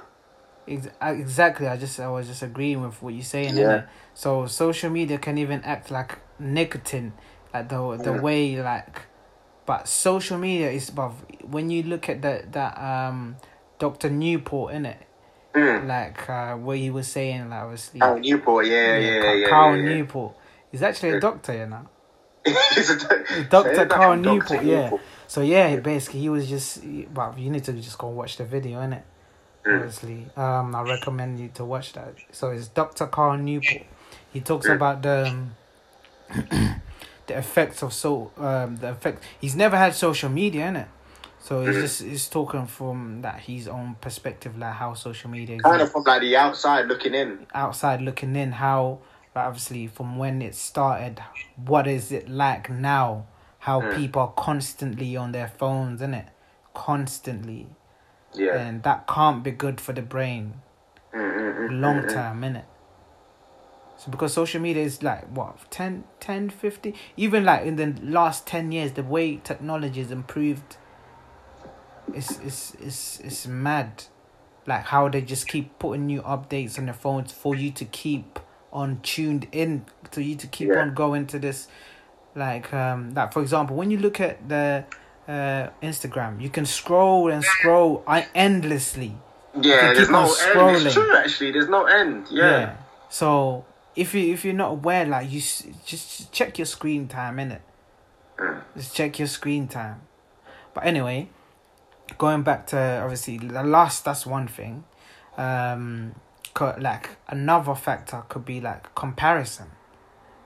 Uh, 1.01 1.13
exactly. 1.15 1.67
I 1.67 1.77
just 1.77 1.99
I 1.99 2.09
was 2.09 2.27
just 2.27 2.41
agreeing 2.43 2.81
with 2.81 3.01
what 3.01 3.13
you're 3.13 3.23
saying. 3.23 3.55
Yeah. 3.55 3.83
So 4.13 4.47
social 4.47 4.89
media 4.89 5.17
can 5.17 5.37
even 5.37 5.63
act 5.63 5.91
like 5.91 6.17
nicotine, 6.39 7.13
like 7.53 7.69
the 7.69 7.95
the 7.97 8.13
Yeah. 8.15 8.21
way 8.21 8.61
like, 8.61 9.01
but 9.67 9.87
social 9.87 10.39
media 10.39 10.71
is 10.71 10.89
above. 10.89 11.13
When 11.43 11.69
you 11.69 11.83
look 11.83 12.09
at 12.09 12.23
that 12.23 12.51
that 12.53 12.73
um, 12.81 13.35
Doctor 13.77 14.09
Newport 14.09 14.73
in 14.73 14.85
it, 14.87 14.97
Mm. 15.53 15.87
like 15.87 16.29
uh, 16.29 16.55
what 16.55 16.77
he 16.77 16.89
was 16.91 17.07
saying, 17.07 17.49
like 17.49 17.61
obviously. 17.63 17.99
Carl 17.99 18.19
Newport, 18.19 18.65
yeah, 18.67 18.97
yeah, 18.97 19.21
Ca- 19.21 19.31
yeah. 19.33 19.49
Carl 19.49 19.75
yeah, 19.77 19.83
yeah. 19.89 19.95
Newport. 19.95 20.33
He's 20.71 20.81
actually 20.83 21.09
a 21.11 21.19
doctor, 21.19 21.53
you 21.53 21.65
know. 21.65 21.87
He's 22.75 22.89
a 22.91 22.97
doc- 22.99 23.25
Dr. 23.49 23.69
Say 23.69 23.75
that 23.85 23.89
Carl 23.89 24.21
Dr. 24.21 24.33
Newport, 24.33 24.63
yeah. 24.63 24.91
So 25.27 25.41
yeah, 25.41 25.75
basically 25.77 26.19
he 26.21 26.29
was 26.29 26.47
just 26.47 26.83
well, 27.13 27.33
you 27.37 27.49
need 27.49 27.63
to 27.63 27.73
just 27.73 27.97
go 27.97 28.07
watch 28.09 28.37
the 28.37 28.45
video, 28.45 28.79
innit? 28.79 29.01
Mm. 29.65 29.75
Obviously, 29.77 30.27
um, 30.37 30.75
I 30.75 30.81
recommend 30.83 31.39
you 31.39 31.49
to 31.55 31.65
watch 31.65 31.93
that. 31.93 32.13
So 32.31 32.51
it's 32.51 32.67
Dr. 32.67 33.07
Carl 33.07 33.37
Newport. 33.37 33.83
He 34.31 34.41
talks 34.41 34.67
Mm. 34.67 34.75
about 34.75 35.01
the 35.01 35.27
um, 35.27 35.55
the 37.27 37.37
effects 37.37 37.83
of 37.83 37.93
so 37.93 38.31
um 38.37 38.77
the 38.77 38.89
effect. 38.91 39.23
He's 39.39 39.55
never 39.55 39.77
had 39.77 39.93
social 39.95 40.29
media, 40.29 40.67
in 40.67 40.75
it. 40.77 40.87
So 41.39 41.61
he's 41.65 41.77
Mhm. 41.77 41.81
just 41.81 42.01
he's 42.03 42.27
talking 42.27 42.65
from 42.67 43.21
that 43.21 43.41
his 43.41 43.67
own 43.67 43.95
perspective, 44.01 44.57
like 44.57 44.73
how 44.73 44.93
social 44.95 45.29
media 45.29 45.57
is 45.57 45.63
Kind 45.63 45.81
of 45.81 45.91
from 45.91 46.03
like 46.03 46.21
the 46.21 46.35
outside 46.35 46.87
looking 46.87 47.13
in. 47.13 47.45
outside 47.53 48.01
looking 48.01 48.35
in. 48.35 48.53
How 48.53 48.99
like, 49.35 49.45
obviously 49.45 49.87
from 49.87 50.17
when 50.17 50.41
it 50.41 50.55
started, 50.55 51.21
what 51.55 51.87
is 51.87 52.11
it 52.11 52.27
like 52.29 52.69
now? 52.69 53.25
How 53.59 53.81
Mm. 53.81 53.93
people 53.95 54.21
are 54.21 54.33
constantly 54.35 55.15
on 55.17 55.31
their 55.31 55.47
phones, 55.47 56.01
innit? 56.01 56.27
Constantly, 56.73 57.67
Yeah. 58.33 58.55
and 58.57 58.83
that 58.83 59.07
can't 59.07 59.43
be 59.43 59.51
good 59.51 59.81
for 59.81 59.93
the 59.93 60.01
brain 60.01 60.61
Mm, 61.13 61.19
mm, 61.19 61.57
mm, 61.69 61.81
long 61.81 62.07
term, 62.07 62.41
innit? 62.41 62.63
So 63.97 64.11
because 64.11 64.33
social 64.33 64.61
media 64.61 64.83
is 64.83 65.01
like 65.01 65.25
what 65.35 65.57
10, 65.71 66.03
10, 66.19 66.49
50, 66.51 66.93
even 67.17 67.43
like 67.45 67.65
in 67.65 67.75
the 67.77 67.95
last 68.03 68.45
ten 68.45 68.71
years, 68.71 68.91
the 68.91 69.03
way 69.03 69.37
technology 69.37 70.01
has 70.01 70.11
improved, 70.11 70.77
it's 72.13 72.39
it's 72.39 72.73
it's 72.79 73.19
it's 73.21 73.47
mad. 73.47 74.03
like 74.67 74.83
how 74.83 75.07
they 75.07 75.21
just 75.21 75.47
keep 75.47 75.79
putting 75.79 76.05
new 76.07 76.21
updates 76.23 76.77
on 76.77 76.85
their 76.85 76.93
phones 76.93 77.31
for 77.31 77.55
you 77.55 77.71
to 77.71 77.85
keep 77.85 78.37
on 78.73 78.99
tuned 79.01 79.47
in, 79.53 79.85
to 80.11 80.21
you 80.21 80.35
to 80.35 80.45
keep 80.47 80.67
Yeah. 80.67 80.81
on 80.81 80.93
going 80.93 81.25
to 81.27 81.39
this, 81.39 81.67
like 82.35 82.73
um, 82.73 83.13
like 83.13 83.31
for 83.33 83.41
example, 83.41 83.75
when 83.77 83.89
you 83.91 83.97
look 83.97 84.19
at 84.19 84.47
the 84.49 84.83
uh 85.27 85.69
Instagram, 85.81 86.41
you 86.41 86.49
can 86.49 86.65
scroll 86.65 87.31
and 87.31 87.43
scroll 87.43 88.03
I 88.07 88.27
endlessly. 88.35 89.15
Yeah, 89.59 89.93
there's 89.93 90.09
no 90.09 90.27
on 90.27 90.75
end. 90.75 90.85
It's 90.85 90.93
true, 90.93 91.15
actually. 91.15 91.51
There's 91.51 91.69
no 91.69 91.85
end. 91.85 92.27
Yeah. 92.29 92.75
So 93.09 93.65
if 93.97 94.13
you 94.13 94.31
if 94.31 94.45
you're 94.45 94.53
not 94.53 94.71
aware, 94.71 95.05
like 95.05 95.29
you 95.31 95.41
just 95.41 96.31
check 96.31 96.57
your 96.59 96.65
screen 96.65 97.07
time, 97.07 97.37
innit? 97.37 97.61
Mm. 98.37 98.61
Just 98.75 98.95
check 98.95 99.17
your 99.17 99.27
screen 99.27 99.67
time. 99.67 100.01
But 100.73 100.85
anyway, 100.85 101.29
going 102.17 102.43
back 102.43 102.67
to 102.67 103.01
obviously 103.01 103.39
the 103.39 103.63
last. 103.63 104.05
That's 104.05 104.25
one 104.25 104.47
thing. 104.47 104.85
Um, 105.35 106.15
like 106.79 107.17
another 107.27 107.75
factor 107.75 108.23
could 108.29 108.45
be 108.45 108.61
like 108.61 108.93
comparison. 108.95 109.67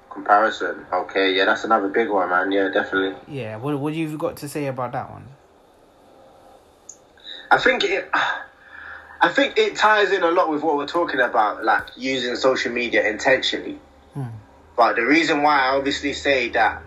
Comparison. 0.10 0.86
Okay, 0.92 1.36
yeah, 1.36 1.46
that's 1.46 1.64
another 1.64 1.90
big 1.90 2.10
one, 2.10 2.30
man. 2.30 2.52
Yeah, 2.52 2.70
definitely. 2.70 3.16
Yeah. 3.28 3.58
What 3.58 3.78
what 3.80 3.94
you've 3.94 4.18
got 4.18 4.38
to 4.38 4.50
say 4.50 4.68
about 4.68 4.94
that 4.94 5.12
one? 5.12 5.28
I 7.52 7.58
think 7.58 7.84
it. 7.84 8.10
I 9.22 9.30
think 9.30 9.58
it 9.58 9.76
ties 9.76 10.12
in 10.12 10.24
a 10.24 10.32
lot 10.32 10.50
with 10.50 10.64
what 10.64 10.78
we're 10.78 10.88
talking 10.88 11.20
about, 11.20 11.64
like 11.64 11.84
using 11.96 12.36
social 12.36 12.72
media 12.72 13.08
intentionally. 13.08 13.80
Hmm. 14.14 14.26
But 14.76 14.96
the 14.96 15.06
reason 15.06 15.44
why 15.44 15.60
I 15.60 15.76
obviously 15.76 16.14
say 16.14 16.50
that 16.50 16.82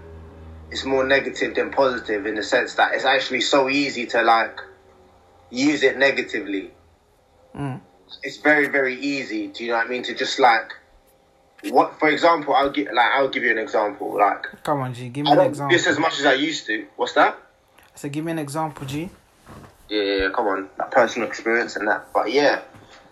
it's 0.70 0.84
more 0.84 1.06
negative 1.06 1.54
than 1.54 1.70
positive 1.70 2.26
in 2.26 2.34
the 2.34 2.42
sense 2.42 2.74
that 2.74 2.94
it's 2.94 3.04
actually 3.04 3.40
so 3.40 3.68
easy 3.68 4.06
to 4.06 4.22
like 4.22 4.58
use 5.50 5.84
it 5.84 5.96
negatively. 5.96 6.72
Mm. 7.54 7.80
It's 8.24 8.38
very 8.38 8.66
very 8.66 9.00
easy. 9.00 9.46
Do 9.46 9.64
you 9.64 9.70
know 9.70 9.76
what 9.76 9.86
I 9.86 9.90
mean? 9.90 10.02
To 10.04 10.14
just 10.14 10.40
like 10.40 10.72
what, 11.70 11.98
for 11.98 12.08
example, 12.08 12.54
I'll 12.54 12.70
give 12.70 12.88
like 12.92 13.12
I'll 13.12 13.28
give 13.28 13.44
you 13.44 13.52
an 13.52 13.58
example. 13.58 14.16
Like 14.18 14.46
Come 14.64 14.80
on, 14.80 14.94
G. 14.94 15.08
Give 15.08 15.24
me 15.24 15.32
an 15.32 15.40
example. 15.40 15.76
this 15.76 15.86
as 15.86 15.98
much 15.98 16.18
as 16.18 16.26
I 16.26 16.34
used 16.34 16.66
to. 16.66 16.86
What's 16.96 17.12
that? 17.12 17.38
So 17.94 18.08
give 18.08 18.24
me 18.24 18.32
an 18.32 18.40
example, 18.40 18.86
G. 18.86 19.10
Yeah, 19.88 20.02
yeah, 20.02 20.28
come 20.30 20.46
on, 20.46 20.68
like 20.78 20.90
personal 20.90 21.28
experience 21.28 21.76
and 21.76 21.86
that. 21.88 22.06
But 22.12 22.32
yeah, 22.32 22.60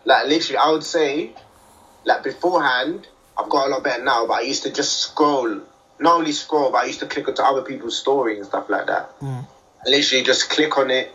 like 0.04 0.26
literally, 0.26 0.56
I 0.58 0.70
would 0.70 0.84
say, 0.84 1.32
like 2.04 2.22
beforehand, 2.22 3.06
I've 3.38 3.48
got 3.50 3.66
a 3.66 3.70
lot 3.70 3.84
better 3.84 4.02
now. 4.02 4.26
But 4.26 4.34
I 4.34 4.40
used 4.42 4.62
to 4.64 4.70
just 4.72 4.98
scroll, 5.00 5.60
not 6.00 6.14
only 6.18 6.32
scroll, 6.32 6.70
but 6.72 6.78
I 6.82 6.86
used 6.86 7.00
to 7.00 7.06
click 7.06 7.28
onto 7.28 7.42
other 7.42 7.62
people's 7.62 7.98
stories 7.98 8.38
and 8.38 8.46
stuff 8.46 8.68
like 8.70 8.86
that. 8.86 9.18
Mm. 9.20 9.46
Literally 9.86 10.24
just 10.24 10.48
click 10.50 10.78
on 10.78 10.90
it, 10.90 11.10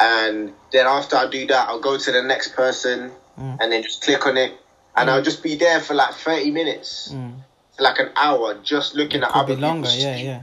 and 0.00 0.52
then 0.72 0.86
after 0.86 1.16
I 1.16 1.28
do 1.28 1.46
that, 1.48 1.68
I'll 1.68 1.80
go 1.80 1.98
to 1.98 2.10
the 2.12 2.22
next 2.22 2.54
person, 2.54 3.10
Mm. 3.38 3.58
and 3.60 3.70
then 3.72 3.82
just 3.82 4.02
click 4.02 4.26
on 4.26 4.36
it, 4.36 4.52
and 4.96 5.08
I'll 5.10 5.22
just 5.22 5.42
be 5.44 5.54
there 5.56 5.80
for 5.80 5.94
like 5.94 6.14
thirty 6.14 6.50
minutes, 6.50 7.10
Mm. 7.12 7.34
like 7.78 7.98
an 8.00 8.10
hour, 8.16 8.54
just 8.62 8.94
looking 8.94 9.22
at 9.22 9.30
Could 9.30 9.38
other 9.40 9.54
be 9.56 9.60
longer. 9.60 9.88
Yeah, 9.92 10.16
yeah. 10.16 10.42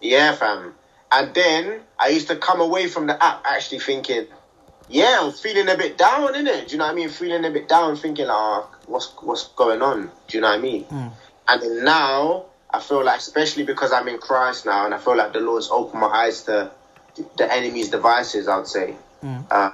yeah, 0.00 0.32
fam. 0.34 0.74
And 1.12 1.34
then 1.34 1.80
I 1.98 2.08
used 2.08 2.28
to 2.28 2.36
come 2.36 2.60
away 2.60 2.88
from 2.88 3.06
the 3.06 3.22
app 3.22 3.42
actually 3.44 3.78
thinking, 3.78 4.26
yeah, 4.88 5.20
I'm 5.22 5.32
feeling 5.32 5.68
a 5.68 5.76
bit 5.76 5.96
down, 5.96 6.34
innit? 6.34 6.66
Do 6.66 6.72
you 6.72 6.78
know 6.78 6.84
what 6.86 6.92
I 6.92 6.94
mean? 6.94 7.08
Feeling 7.08 7.44
a 7.44 7.50
bit 7.50 7.68
down, 7.68 7.96
thinking, 7.96 8.26
ah, 8.28 8.66
what's 8.86 9.06
what's 9.22 9.44
going 9.48 9.80
on? 9.80 10.10
Do 10.28 10.36
you 10.36 10.40
know 10.40 10.48
what 10.48 10.58
I 10.58 10.62
mean? 10.62 10.84
Mm. 10.84 11.12
And 11.48 11.62
then 11.62 11.84
now 11.84 12.46
I 12.70 12.80
feel 12.80 13.04
like, 13.04 13.18
especially 13.18 13.62
because 13.64 13.92
I'm 13.92 14.08
in 14.08 14.18
Christ 14.18 14.66
now, 14.66 14.84
and 14.84 14.92
I 14.92 14.98
feel 14.98 15.16
like 15.16 15.32
the 15.32 15.40
Lord's 15.40 15.68
opened 15.70 16.00
my 16.00 16.08
eyes 16.08 16.42
to 16.44 16.70
the 17.36 17.52
enemy's 17.52 17.88
devices. 17.88 18.48
I'd 18.48 18.66
say, 18.66 18.96
Mm. 19.22 19.46
uh, 19.50 19.70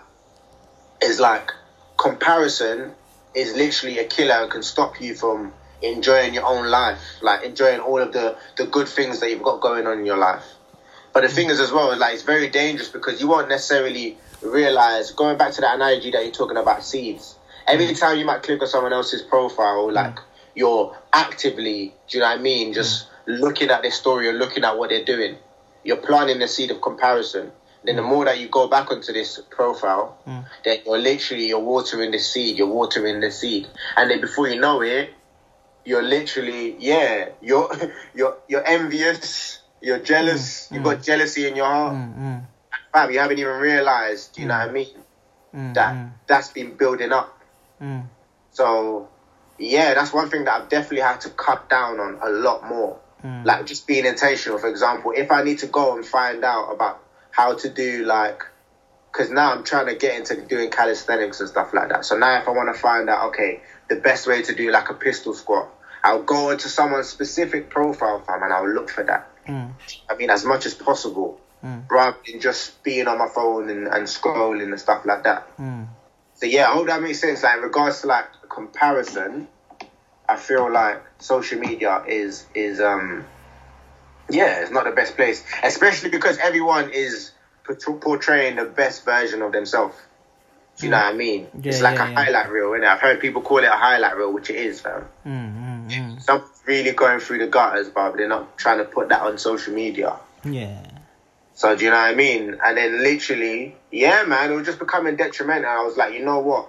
is 1.02 1.18
like 1.18 1.50
comparison 1.96 2.92
is 3.34 3.54
literally 3.56 3.98
a 3.98 4.04
killer 4.04 4.34
and 4.34 4.50
can 4.50 4.62
stop 4.62 5.00
you 5.00 5.14
from 5.14 5.52
enjoying 5.82 6.34
your 6.34 6.44
own 6.44 6.66
life, 6.70 7.00
like 7.22 7.42
enjoying 7.42 7.80
all 7.80 7.98
of 8.00 8.12
the 8.12 8.36
the 8.56 8.66
good 8.66 8.88
things 8.88 9.18
that 9.20 9.30
you've 9.30 9.42
got 9.42 9.60
going 9.60 9.86
on 9.88 9.98
in 9.98 10.06
your 10.06 10.18
life. 10.18 10.44
But 11.12 11.22
the 11.22 11.28
thing 11.28 11.50
is, 11.50 11.60
as 11.60 11.72
well, 11.72 11.96
like 11.98 12.14
it's 12.14 12.22
very 12.22 12.48
dangerous 12.48 12.88
because 12.88 13.20
you 13.20 13.28
won't 13.28 13.48
necessarily 13.48 14.16
realize. 14.42 15.10
Going 15.10 15.36
back 15.38 15.52
to 15.54 15.60
that 15.60 15.74
analogy 15.74 16.10
that 16.12 16.22
you're 16.22 16.32
talking 16.32 16.56
about 16.56 16.84
seeds. 16.84 17.36
Every 17.66 17.86
mm. 17.86 17.98
time 17.98 18.18
you 18.18 18.24
might 18.24 18.42
click 18.42 18.60
on 18.62 18.68
someone 18.68 18.92
else's 18.92 19.22
profile, 19.22 19.88
mm. 19.88 19.92
like 19.92 20.18
you're 20.54 20.96
actively, 21.12 21.94
do 22.08 22.18
you 22.18 22.20
know 22.20 22.30
what 22.30 22.38
I 22.38 22.42
mean? 22.42 22.72
Just 22.72 23.06
mm. 23.26 23.38
looking 23.40 23.70
at 23.70 23.82
their 23.82 23.90
story 23.90 24.28
or 24.28 24.32
looking 24.32 24.64
at 24.64 24.76
what 24.76 24.90
they're 24.90 25.04
doing. 25.04 25.36
You're 25.84 25.96
planting 25.96 26.38
the 26.38 26.48
seed 26.48 26.70
of 26.70 26.80
comparison. 26.82 27.52
Then 27.84 27.96
the 27.96 28.02
more 28.02 28.26
that 28.26 28.38
you 28.38 28.48
go 28.48 28.68
back 28.68 28.90
onto 28.90 29.12
this 29.12 29.40
profile, 29.50 30.18
Mm. 30.26 30.44
then 30.64 30.78
you're 30.84 30.98
literally 30.98 31.48
you're 31.48 31.60
watering 31.60 32.10
the 32.10 32.18
seed. 32.18 32.58
You're 32.58 32.66
watering 32.66 33.20
the 33.20 33.30
seed, 33.30 33.68
and 33.96 34.10
then 34.10 34.20
before 34.20 34.48
you 34.48 34.60
know 34.60 34.82
it, 34.82 35.10
you're 35.84 36.02
literally 36.02 36.76
yeah 36.78 37.30
you're 37.40 37.70
you're 38.14 38.36
you're 38.48 38.66
envious. 38.66 39.59
You're 39.80 39.98
jealous. 39.98 40.68
Mm, 40.68 40.72
You've 40.74 40.82
mm. 40.82 40.84
got 40.84 41.02
jealousy 41.02 41.46
in 41.46 41.56
your 41.56 41.66
heart. 41.66 41.94
Mm, 41.94 42.16
mm, 42.18 42.42
Fam, 42.92 43.10
you 43.10 43.18
haven't 43.18 43.38
even 43.38 43.56
realized. 43.56 44.38
You 44.38 44.46
know 44.46 44.58
what 44.58 44.68
I 44.68 44.72
mean? 44.72 44.88
mm, 45.54 45.74
That 45.74 45.94
mm, 45.94 46.10
that's 46.26 46.48
been 46.48 46.74
building 46.76 47.12
up. 47.12 47.38
mm. 47.80 48.04
So 48.52 49.08
yeah, 49.58 49.94
that's 49.94 50.12
one 50.12 50.28
thing 50.28 50.44
that 50.44 50.60
I've 50.62 50.68
definitely 50.68 51.00
had 51.02 51.20
to 51.22 51.30
cut 51.30 51.68
down 51.68 52.00
on 52.00 52.18
a 52.22 52.28
lot 52.30 52.64
more. 52.64 52.98
Mm. 53.24 53.44
Like 53.44 53.66
just 53.66 53.86
being 53.86 54.06
intentional. 54.06 54.58
For 54.58 54.68
example, 54.68 55.12
if 55.14 55.30
I 55.30 55.42
need 55.42 55.58
to 55.58 55.66
go 55.66 55.94
and 55.96 56.04
find 56.04 56.44
out 56.44 56.70
about 56.70 57.02
how 57.30 57.54
to 57.54 57.68
do 57.68 58.02
like, 58.04 58.44
because 59.12 59.30
now 59.30 59.52
I'm 59.52 59.62
trying 59.64 59.86
to 59.86 59.94
get 59.94 60.16
into 60.16 60.40
doing 60.42 60.70
calisthenics 60.70 61.40
and 61.40 61.48
stuff 61.48 61.72
like 61.72 61.88
that. 61.90 62.04
So 62.04 62.16
now 62.16 62.38
if 62.38 62.48
I 62.48 62.50
want 62.52 62.74
to 62.74 62.78
find 62.80 63.08
out, 63.10 63.28
okay, 63.28 63.60
the 63.88 63.96
best 63.96 64.26
way 64.26 64.42
to 64.42 64.54
do 64.54 64.70
like 64.70 64.88
a 64.88 64.94
pistol 64.94 65.34
squat, 65.34 65.68
I'll 66.02 66.22
go 66.22 66.50
into 66.50 66.68
someone's 66.68 67.08
specific 67.08 67.68
profile, 67.68 68.20
fam, 68.26 68.42
and 68.42 68.52
I'll 68.52 68.68
look 68.68 68.88
for 68.88 69.04
that. 69.04 69.29
Mm. 69.46 69.72
I 70.08 70.14
mean, 70.16 70.30
as 70.30 70.44
much 70.44 70.66
as 70.66 70.74
possible, 70.74 71.40
Mm. 71.64 71.82
rather 71.90 72.16
than 72.26 72.40
just 72.40 72.82
being 72.82 73.06
on 73.06 73.18
my 73.18 73.28
phone 73.28 73.68
and, 73.68 73.86
and 73.86 74.06
scrolling 74.06 74.62
and 74.62 74.80
stuff 74.80 75.04
like 75.04 75.24
that. 75.24 75.46
Mm. 75.58 75.88
So 76.32 76.46
yeah, 76.46 76.70
I 76.70 76.72
hope 76.72 76.86
that 76.86 77.02
makes 77.02 77.20
sense. 77.20 77.42
Like 77.42 77.58
in 77.58 77.62
regards 77.62 78.00
to 78.00 78.06
like 78.06 78.24
comparison, 78.48 79.46
I 80.26 80.36
feel 80.36 80.72
like 80.72 81.02
social 81.18 81.58
media 81.60 82.02
is 82.08 82.46
is 82.54 82.80
um 82.80 83.26
yeah, 84.30 84.62
it's 84.62 84.70
not 84.70 84.84
the 84.84 84.92
best 84.92 85.16
place, 85.16 85.44
especially 85.62 86.08
because 86.08 86.38
everyone 86.38 86.90
is 86.94 87.32
portraying 88.00 88.56
the 88.56 88.64
best 88.64 89.04
version 89.04 89.42
of 89.42 89.52
themselves. 89.52 89.96
Do 90.78 90.86
you 90.86 90.92
know 90.92 90.96
what 90.96 91.12
I 91.14 91.16
mean? 91.16 91.48
Yeah, 91.60 91.72
it's 91.72 91.82
like 91.82 91.96
yeah, 91.96 92.06
a 92.06 92.10
yeah. 92.10 92.24
highlight 92.24 92.50
reel, 92.50 92.70
innit? 92.70 92.86
I've 92.88 93.00
heard 93.00 93.20
people 93.20 93.42
call 93.42 93.58
it 93.58 93.64
a 93.64 93.76
highlight 93.76 94.16
reel, 94.16 94.32
which 94.32 94.48
it 94.48 94.56
is, 94.56 94.80
fam. 94.80 95.04
Mm, 95.26 95.28
mm, 95.28 95.54
mm. 95.54 95.69
Some 96.30 96.44
really 96.64 96.92
going 96.92 97.18
through 97.18 97.38
the 97.38 97.48
gutters, 97.48 97.88
but 97.88 98.16
they're 98.16 98.28
not 98.28 98.56
trying 98.56 98.78
to 98.78 98.84
put 98.84 99.08
that 99.08 99.22
on 99.22 99.36
social 99.36 99.74
media. 99.74 100.16
Yeah. 100.44 100.80
So 101.54 101.74
do 101.76 101.84
you 101.84 101.90
know 101.90 101.96
what 101.96 102.10
I 102.10 102.14
mean? 102.14 102.56
And 102.64 102.76
then 102.76 103.02
literally, 103.02 103.74
yeah, 103.90 104.22
man, 104.22 104.52
it 104.52 104.54
was 104.54 104.64
just 104.64 104.78
becoming 104.78 105.16
detrimental. 105.16 105.68
I 105.68 105.82
was 105.82 105.96
like, 105.96 106.14
you 106.14 106.24
know 106.24 106.38
what? 106.38 106.68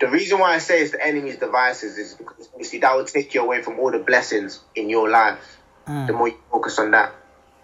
The 0.00 0.08
reason 0.08 0.38
why 0.38 0.54
I 0.54 0.58
say 0.58 0.80
it's 0.80 0.92
the 0.92 1.06
enemy's 1.06 1.36
devices 1.36 1.98
is 1.98 2.14
because 2.14 2.48
obviously 2.54 2.78
that 2.78 2.96
will 2.96 3.04
take 3.04 3.34
you 3.34 3.42
away 3.42 3.62
from 3.62 3.78
all 3.78 3.90
the 3.90 3.98
blessings 3.98 4.60
in 4.74 4.88
your 4.88 5.10
life. 5.10 5.60
The 5.84 5.92
Mm, 5.92 6.16
more 6.16 6.28
you 6.28 6.38
focus 6.50 6.78
on 6.78 6.92
that, 6.92 7.12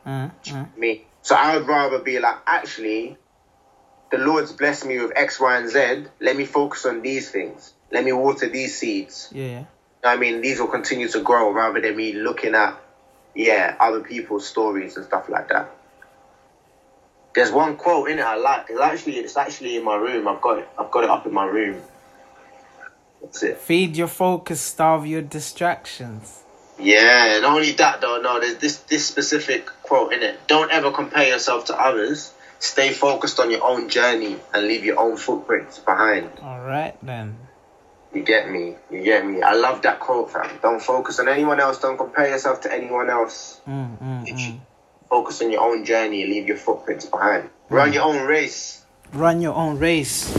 mm, 0.06 0.30
mm. 0.44 0.76
me. 0.76 1.04
So 1.22 1.34
I 1.34 1.56
would 1.56 1.66
rather 1.66 2.00
be 2.00 2.18
like, 2.18 2.36
actually, 2.46 3.16
the 4.10 4.18
Lord's 4.18 4.52
blessed 4.52 4.84
me 4.86 5.00
with 5.00 5.12
X, 5.16 5.40
Y, 5.40 5.56
and 5.56 5.70
Z. 5.70 6.10
Let 6.20 6.36
me 6.36 6.44
focus 6.44 6.84
on 6.84 7.00
these 7.00 7.30
things. 7.30 7.72
Let 7.90 8.04
me 8.04 8.12
water 8.12 8.48
these 8.48 8.76
seeds. 8.76 9.30
Yeah. 9.32 9.64
You 10.02 10.10
know 10.10 10.10
what 10.10 10.16
I 10.16 10.20
mean, 10.20 10.40
these 10.40 10.60
will 10.60 10.68
continue 10.68 11.08
to 11.08 11.20
grow 11.20 11.50
rather 11.50 11.80
than 11.80 11.96
me 11.96 12.12
looking 12.12 12.54
at, 12.54 12.80
yeah, 13.34 13.76
other 13.80 14.00
people's 14.00 14.46
stories 14.46 14.96
and 14.96 15.04
stuff 15.04 15.28
like 15.28 15.48
that. 15.48 15.74
There's 17.34 17.50
one 17.50 17.76
quote 17.76 18.08
in 18.08 18.18
it 18.18 18.22
I 18.22 18.36
like. 18.36 18.66
It's 18.68 18.80
actually 18.80 19.16
it's 19.18 19.36
actually 19.36 19.76
in 19.76 19.84
my 19.84 19.96
room. 19.96 20.26
I've 20.28 20.40
got 20.40 20.58
it. 20.58 20.68
I've 20.78 20.90
got 20.90 21.04
it 21.04 21.10
up 21.10 21.26
in 21.26 21.32
my 21.32 21.46
room. 21.46 21.82
That's 23.20 23.42
it. 23.42 23.58
Feed 23.58 23.96
your 23.96 24.08
focus, 24.08 24.60
starve 24.60 25.06
your 25.06 25.22
distractions. 25.22 26.42
Yeah. 26.80 27.38
Not 27.42 27.56
only 27.56 27.72
that 27.72 28.00
though. 28.00 28.20
No, 28.20 28.40
there's 28.40 28.56
this 28.56 28.78
this 28.78 29.06
specific 29.06 29.66
quote 29.82 30.12
in 30.12 30.22
it. 30.22 30.46
Don't 30.46 30.70
ever 30.70 30.90
compare 30.90 31.28
yourself 31.28 31.66
to 31.66 31.80
others. 31.80 32.32
Stay 32.60 32.92
focused 32.92 33.38
on 33.38 33.50
your 33.50 33.64
own 33.64 33.88
journey 33.88 34.36
and 34.52 34.66
leave 34.66 34.84
your 34.84 34.98
own 34.98 35.16
footprints 35.16 35.78
behind. 35.78 36.30
All 36.42 36.60
right 36.60 36.96
then. 37.02 37.36
You 38.14 38.22
get 38.22 38.50
me? 38.50 38.74
You 38.90 39.02
get 39.02 39.26
me? 39.26 39.42
I 39.42 39.52
love 39.54 39.82
that 39.82 40.00
quote, 40.00 40.30
fam. 40.32 40.58
Don't 40.62 40.80
focus 40.80 41.18
on 41.18 41.28
anyone 41.28 41.60
else. 41.60 41.78
Don't 41.78 41.98
compare 41.98 42.28
yourself 42.28 42.62
to 42.62 42.72
anyone 42.72 43.10
else. 43.10 43.60
Mm, 43.68 43.98
mm, 44.00 44.28
mm. 44.28 44.60
Focus 45.10 45.42
on 45.42 45.50
your 45.50 45.62
own 45.62 45.84
journey 45.84 46.26
leave 46.26 46.46
your 46.48 46.56
footprints 46.56 47.06
behind. 47.06 47.50
Run 47.68 47.92
your 47.92 48.04
own 48.04 48.26
race. 48.26 48.84
Run 49.12 49.40
your 49.42 49.54
own 49.54 49.78
race. 49.78 50.34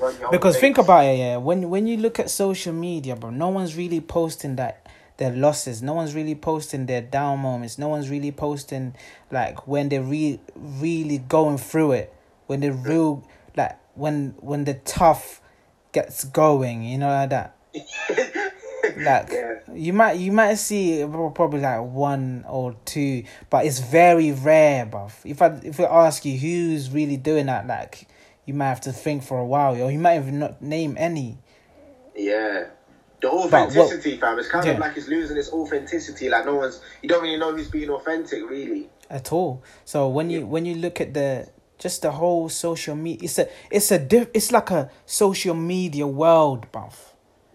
Your 0.00 0.08
own 0.08 0.30
Because 0.32 0.54
race. 0.54 0.60
think 0.60 0.78
about 0.78 1.04
it, 1.04 1.18
yeah. 1.18 1.36
When 1.36 1.70
when 1.70 1.86
you 1.86 1.96
look 1.96 2.18
at 2.18 2.28
social 2.30 2.72
media, 2.72 3.14
bro, 3.14 3.30
no 3.30 3.48
one's 3.48 3.76
really 3.76 4.00
posting 4.00 4.56
that 4.56 4.86
their 5.18 5.30
losses. 5.32 5.82
No 5.82 5.92
one's 5.94 6.14
really 6.14 6.34
posting 6.34 6.86
their 6.86 7.02
down 7.02 7.38
moments. 7.40 7.78
No 7.78 7.88
one's 7.88 8.10
really 8.10 8.32
posting 8.32 8.94
like 9.30 9.68
when 9.68 9.88
they're 9.88 10.02
re- 10.02 10.40
really 10.56 11.18
going 11.18 11.58
through 11.58 11.92
it. 11.92 12.14
When 12.46 12.60
they're 12.60 12.72
real 12.72 13.24
like 13.56 13.78
when 13.94 14.34
when 14.40 14.64
the 14.64 14.74
tough 14.74 15.40
gets 15.92 16.24
going, 16.24 16.82
you 16.82 16.98
know 16.98 17.08
like 17.08 17.30
that. 17.30 17.56
Like 18.96 19.30
Yeah. 19.30 19.60
you 19.72 19.92
might 19.92 20.14
you 20.18 20.32
might 20.32 20.54
see 20.54 21.04
probably 21.08 21.60
like 21.60 21.80
one 21.82 22.44
or 22.48 22.74
two, 22.84 23.22
but 23.48 23.64
it's 23.64 23.78
very 23.78 24.32
rare, 24.32 24.84
bruv. 24.86 25.12
If 25.24 25.40
I 25.40 25.58
if 25.62 25.78
I 25.78 25.84
ask 25.84 26.24
you 26.24 26.36
who's 26.36 26.90
really 26.90 27.16
doing 27.16 27.46
that, 27.46 27.66
like 27.68 28.08
you 28.44 28.54
might 28.54 28.68
have 28.68 28.80
to 28.82 28.92
think 28.92 29.22
for 29.22 29.38
a 29.38 29.46
while, 29.46 29.80
or 29.80 29.90
you 29.90 30.00
might 30.00 30.16
even 30.16 30.40
not 30.40 30.60
name 30.60 30.96
any. 30.98 31.38
Yeah. 32.16 32.66
The 33.20 33.28
what- 33.30 33.46
authenticity, 33.46 34.16
fam. 34.18 34.38
It's 34.40 34.48
kind 34.48 34.66
Yeah. 34.66 34.72
of 34.72 34.78
like 34.80 34.96
it's 34.96 35.06
losing 35.06 35.36
its 35.36 35.52
authenticity. 35.52 36.28
Like 36.28 36.44
no 36.44 36.56
one's, 36.56 36.80
you 37.02 37.08
don't 37.08 37.22
really 37.22 37.38
know 37.38 37.52
who's 37.56 37.68
being 37.68 37.88
authentic, 37.88 38.42
really. 38.50 38.90
at 39.08 39.30
all. 39.32 39.62
So 39.84 40.08
when 40.08 40.28
you 40.28 40.44
when 40.44 40.64
you 40.66 40.74
look 40.74 41.00
at 41.00 41.14
the 41.14 41.48
just 41.82 42.02
the 42.02 42.12
whole 42.12 42.48
social 42.48 42.94
media, 42.96 43.24
it's 43.24 43.38
a 43.38 43.48
it's 43.70 43.90
a 43.90 43.98
diff, 43.98 44.28
it's 44.34 44.52
like 44.52 44.70
a 44.70 44.90
social 45.06 45.54
media 45.54 46.06
world, 46.06 46.66
bruv. 46.72 46.94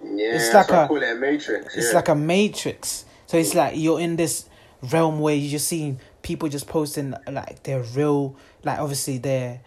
Yeah, 0.04 0.36
It's 0.36 0.54
like 0.54 0.70
a- 0.70 0.88
call 0.88 1.02
it 1.02 1.10
a 1.10 1.16
matrix. 1.16 1.76
It's 1.76 1.90
yeah. 1.90 1.96
like 1.96 2.10
a 2.10 2.16
matrix. 2.16 3.06
So 3.26 3.38
it's 3.38 3.56
like 3.56 3.74
you're 3.78 4.00
in 4.00 4.16
this 4.16 4.48
realm 4.92 5.20
where 5.20 5.34
you're 5.36 5.52
just 5.52 5.68
seeing 5.68 6.00
people 6.22 6.50
just 6.50 6.68
posting 6.68 7.14
like 7.32 7.64
their 7.64 7.82
real, 7.82 8.36
like 8.64 8.80
obviously 8.80 9.18
their 9.18 9.62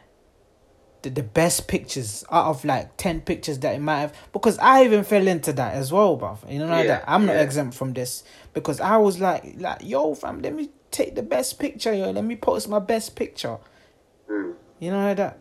the, 1.03 1.09
the 1.11 1.23
best 1.23 1.67
pictures 1.67 2.25
out 2.31 2.47
of 2.47 2.63
like 2.65 2.97
10 2.99 3.23
pictures 3.23 3.59
that 3.61 3.75
it 3.75 3.79
might 3.79 4.01
have 4.01 4.15
because 4.35 4.59
i 4.59 4.85
even 4.85 5.03
fell 5.03 5.27
into 5.27 5.51
that 5.51 5.73
as 5.75 5.91
well 5.91 6.19
bruv 6.19 6.39
you 6.53 6.59
know 6.59 6.67
Yeah, 6.67 6.87
that 6.89 7.05
i'm 7.07 7.25
not 7.25 7.37
yeah. 7.37 7.41
exempt 7.43 7.75
from 7.75 7.95
this 7.95 8.23
because 8.53 8.81
i 8.83 8.99
was 8.99 9.19
like 9.19 9.55
like 9.57 9.79
yo 9.83 10.15
fam 10.15 10.43
let 10.43 10.55
me 10.55 10.69
take 10.91 11.15
the 11.15 11.23
best 11.23 11.59
picture 11.59 11.95
yo 11.95 12.11
let 12.11 12.23
me 12.25 12.37
post 12.37 12.69
my 12.69 12.81
best 12.81 13.17
picture 13.17 13.57
Mm. 14.31 14.55
you 14.79 14.91
know 14.93 15.13
that 15.13 15.41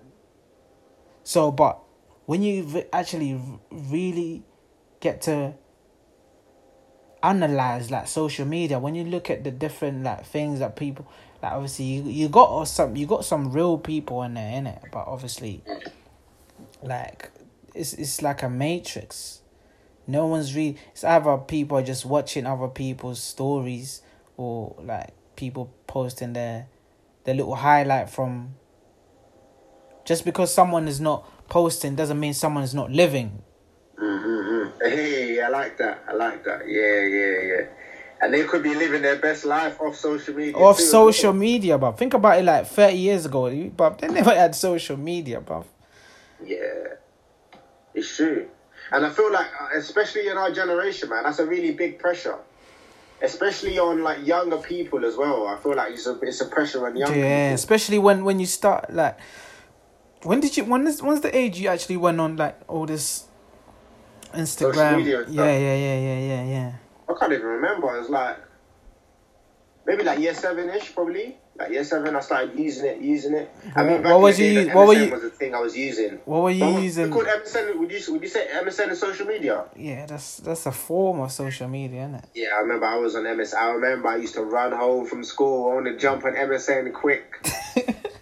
so 1.23 1.51
but 1.51 1.79
when 2.25 2.41
you 2.41 2.85
actually 2.91 3.39
really 3.69 4.43
get 4.99 5.21
to 5.23 5.53
analyze 7.21 7.91
like 7.91 8.07
social 8.07 8.47
media 8.47 8.79
when 8.79 8.95
you 8.95 9.03
look 9.03 9.29
at 9.29 9.43
the 9.43 9.51
different 9.51 10.03
like 10.03 10.25
things 10.25 10.57
that 10.59 10.75
people 10.75 11.05
like 11.43 11.51
obviously 11.51 11.85
you, 11.85 12.03
you 12.03 12.29
got 12.29 12.49
or 12.49 12.65
some 12.65 12.95
you 12.95 13.05
got 13.05 13.23
some 13.23 13.51
real 13.51 13.77
people 13.77 14.23
in 14.23 14.33
there 14.33 14.57
in 14.57 14.65
it 14.65 14.81
but 14.91 15.05
obviously 15.05 15.61
like 16.81 17.29
it's 17.75 17.93
it's 17.93 18.23
like 18.23 18.41
a 18.41 18.49
matrix 18.49 19.41
no 20.07 20.25
one's 20.25 20.55
really 20.55 20.77
it's 20.93 21.03
either 21.03 21.37
people 21.37 21.77
are 21.77 21.83
just 21.83 22.05
watching 22.05 22.47
other 22.47 22.67
people's 22.67 23.21
stories 23.21 24.01
or 24.35 24.75
like 24.81 25.09
people 25.35 25.71
posting 25.85 26.33
their 26.33 26.67
their 27.25 27.35
little 27.35 27.55
highlight 27.55 28.09
from 28.09 28.55
just 30.05 30.25
because 30.25 30.53
someone 30.53 30.87
is 30.87 30.99
not 30.99 31.25
posting 31.49 31.95
doesn't 31.95 32.19
mean 32.19 32.33
someone 32.33 32.63
is 32.63 32.73
not 32.73 32.91
living 32.91 33.41
Mm-hmm. 34.01 34.79
Hey, 34.81 35.41
I 35.41 35.49
like 35.49 35.77
that. 35.77 36.03
I 36.07 36.13
like 36.13 36.43
that. 36.45 36.61
Yeah, 36.67 37.01
yeah, 37.05 37.53
yeah. 37.53 37.67
And 38.21 38.33
they 38.33 38.43
could 38.43 38.63
be 38.63 38.73
living 38.75 39.01
their 39.01 39.17
best 39.17 39.45
life 39.45 39.79
off 39.81 39.95
social 39.95 40.35
media. 40.35 40.55
off 40.55 40.77
too, 40.77 40.83
social 40.83 41.33
media, 41.33 41.77
but 41.77 41.97
think 41.97 42.13
about 42.13 42.39
it 42.39 42.43
like 42.43 42.65
30 42.67 42.95
years 42.97 43.25
ago, 43.25 43.69
but 43.75 43.97
they 43.99 44.07
never 44.07 44.33
had 44.33 44.55
social 44.55 44.97
media, 44.97 45.41
bruv. 45.41 45.65
Yeah, 46.45 46.95
it's 47.93 48.15
true. 48.15 48.47
And 48.91 49.05
I 49.05 49.09
feel 49.09 49.31
like, 49.31 49.47
uh, 49.59 49.77
especially 49.77 50.27
in 50.27 50.37
our 50.37 50.51
generation, 50.51 51.09
man, 51.09 51.23
that's 51.23 51.39
a 51.39 51.45
really 51.45 51.71
big 51.71 51.99
pressure. 51.99 52.37
Especially 53.21 53.77
on 53.79 54.01
like 54.01 54.25
younger 54.25 54.57
people 54.57 55.05
as 55.05 55.17
well. 55.17 55.45
I 55.47 55.57
feel 55.57 55.75
like 55.75 55.91
it's 55.91 56.07
a 56.07 56.17
it's 56.21 56.39
a 56.39 56.45
pressure 56.45 56.87
on 56.87 56.95
young 56.95 57.13
Yeah, 57.13 57.47
people. 57.47 57.55
especially 57.55 57.99
when 57.99 58.23
when 58.23 58.39
you 58.39 58.45
start 58.45 58.93
like, 58.93 59.17
when 60.23 60.39
did 60.39 60.55
you 60.57 60.65
when 60.65 60.85
is 60.87 61.01
when's 61.01 61.21
the 61.21 61.35
age 61.35 61.59
you 61.59 61.69
actually 61.69 61.97
went 61.97 62.19
on 62.19 62.35
like 62.37 62.59
all 62.67 62.85
this 62.85 63.25
Instagram? 64.33 65.05
yeah, 65.05 65.21
yeah, 65.29 65.51
yeah, 65.53 65.75
yeah, 65.75 66.19
yeah, 66.19 66.43
yeah. 66.43 66.71
I 67.09 67.13
can't 67.19 67.33
even 67.33 67.45
remember. 67.45 67.97
It's 67.99 68.09
like 68.09 68.37
maybe 69.85 70.03
like 70.03 70.19
year 70.19 70.33
seven 70.33 70.69
ish, 70.69 70.93
probably. 70.93 71.37
Like 71.57 71.71
year 71.71 71.83
seven, 71.83 72.15
I 72.15 72.21
started 72.21 72.57
using 72.57 72.85
it, 72.85 73.01
using 73.01 73.33
it. 73.33 73.51
I 73.75 73.83
mean, 73.83 73.91
What- 73.95 74.03
back 74.03 74.11
what 74.11 74.15
in 74.17 74.21
was 74.23 74.37
the 74.37 74.43
you 74.45 74.49
day, 74.53 74.55
use- 74.59 74.67
that 74.67 74.75
what 74.77 74.87
were 74.87 74.93
you- 74.93 75.11
Was 75.11 75.21
the 75.23 75.29
thing 75.29 75.53
I 75.55 75.59
was 75.59 75.75
using. 75.75 76.11
What 76.23 76.43
were 76.43 76.51
you 76.51 76.59
But 76.73 76.81
using? 76.83 77.11
called 77.11 77.25
MSN. 77.27 77.77
Would 77.79 77.91
you 77.91 78.13
would 78.13 78.21
you 78.21 78.29
say 78.29 78.47
MSN 78.53 78.91
is 78.91 78.99
social 78.99 79.25
media? 79.27 79.65
Yeah, 79.75 80.05
that's 80.05 80.37
that's 80.37 80.65
a 80.67 80.71
form 80.71 81.19
of 81.19 81.31
social 81.33 81.67
media, 81.67 82.01
isn't 82.03 82.15
it? 82.15 82.25
Yeah, 82.33 82.47
I 82.55 82.59
remember 82.61 82.85
I 82.85 82.95
was 82.95 83.15
on 83.15 83.23
MSN. 83.25 83.57
I 83.59 83.71
remember 83.71 84.07
I 84.07 84.15
used 84.17 84.35
to 84.35 84.43
run 84.43 84.71
home 84.71 85.05
from 85.05 85.23
school. 85.25 85.71
I 85.71 85.73
want 85.75 85.87
to 85.87 85.97
jump 85.97 86.23
on 86.23 86.33
MSN 86.35 86.93
quick. 86.93 87.25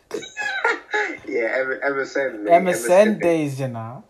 yeah, 1.27 1.63
MSN. 1.89 2.43
mate, 2.43 2.51
MSN 2.63 3.21
days, 3.21 3.59
you 3.59 3.67
know. 3.67 4.03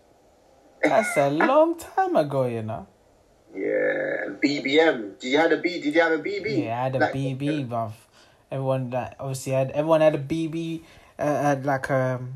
That's 0.84 1.18
a 1.18 1.30
long 1.30 1.78
time 1.78 2.16
ago, 2.16 2.46
you 2.46 2.62
know. 2.62 2.88
Yeah, 3.56 4.30
BBM. 4.44 5.20
Did 5.20 5.32
you 5.32 5.38
have 5.38 5.52
a 5.52 5.58
B? 5.58 5.82
Did 5.82 5.96
you 5.96 6.02
have 6.02 6.12
a 6.12 6.20
BB? 6.20 6.64
Yeah, 6.66 6.80
I 6.80 6.84
had 6.84 6.96
a 6.96 7.00
Like- 7.00 7.14
BB, 7.14 7.68
bruv. 7.68 7.92
Everyone 8.52 8.90
that 8.92 9.16
obviously 9.20 9.52
had 9.54 9.72
everyone 9.72 10.00
had 10.02 10.16
a 10.16 10.20
BB, 10.20 10.82
uh, 11.20 11.24
had 11.42 11.66
like 11.66 11.90
um, 11.92 12.36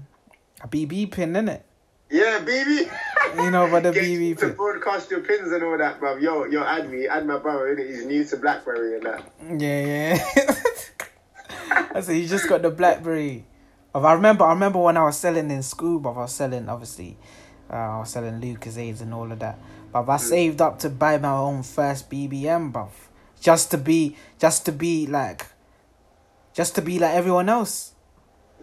a 0.61 0.67
BB 0.67 1.09
pin 1.11 1.35
in 1.37 1.47
it. 1.47 1.63
Yeah, 2.09 2.39
BB. 2.43 2.91
You 3.37 3.51
know 3.51 3.65
about 3.67 3.83
the 3.83 3.91
Get 3.95 4.03
BB 4.03 4.27
you 4.27 4.35
to 4.35 4.47
pin. 4.47 4.55
broadcast 4.55 5.09
your 5.11 5.21
pins 5.21 5.51
and 5.53 5.63
all 5.63 5.77
that, 5.77 6.01
bruv. 6.01 6.19
Yo, 6.21 6.43
yo, 6.45 6.63
add 6.63 6.89
me, 6.91 7.07
add 7.07 7.25
my 7.25 7.37
brother 7.37 7.71
in 7.71 7.79
it. 7.79 7.87
He's 7.87 8.05
new 8.05 8.25
to 8.25 8.35
BlackBerry 8.37 8.95
and 8.97 9.03
that. 9.05 9.23
Yeah, 9.61 10.19
yeah. 10.35 11.85
I 11.95 12.01
said 12.01 12.17
you 12.17 12.27
just 12.27 12.49
got 12.49 12.61
the 12.63 12.69
BlackBerry. 12.71 13.45
I 13.93 14.13
remember, 14.13 14.45
I 14.45 14.53
remember 14.53 14.79
when 14.79 14.97
I 14.97 15.03
was 15.03 15.17
selling 15.17 15.51
in 15.51 15.63
school, 15.63 15.99
but 15.99 16.11
I 16.11 16.19
was 16.19 16.33
selling 16.33 16.69
obviously, 16.69 17.17
uh, 17.69 17.75
I 17.75 17.99
was 17.99 18.09
selling 18.09 18.39
Lucozade 18.39 19.01
and 19.01 19.13
all 19.13 19.31
of 19.31 19.39
that. 19.39 19.59
But 19.91 20.07
I 20.07 20.17
saved 20.17 20.61
up 20.61 20.79
to 20.79 20.89
buy 20.89 21.17
my 21.17 21.33
own 21.33 21.63
first 21.63 22.09
BBM, 22.09 22.71
bruv, 22.71 22.89
just 23.41 23.71
to 23.71 23.77
be, 23.77 24.15
just 24.39 24.65
to 24.65 24.71
be 24.71 25.05
like, 25.07 25.47
just 26.53 26.75
to 26.75 26.81
be 26.81 26.99
like 26.99 27.13
everyone 27.13 27.49
else. 27.49 27.91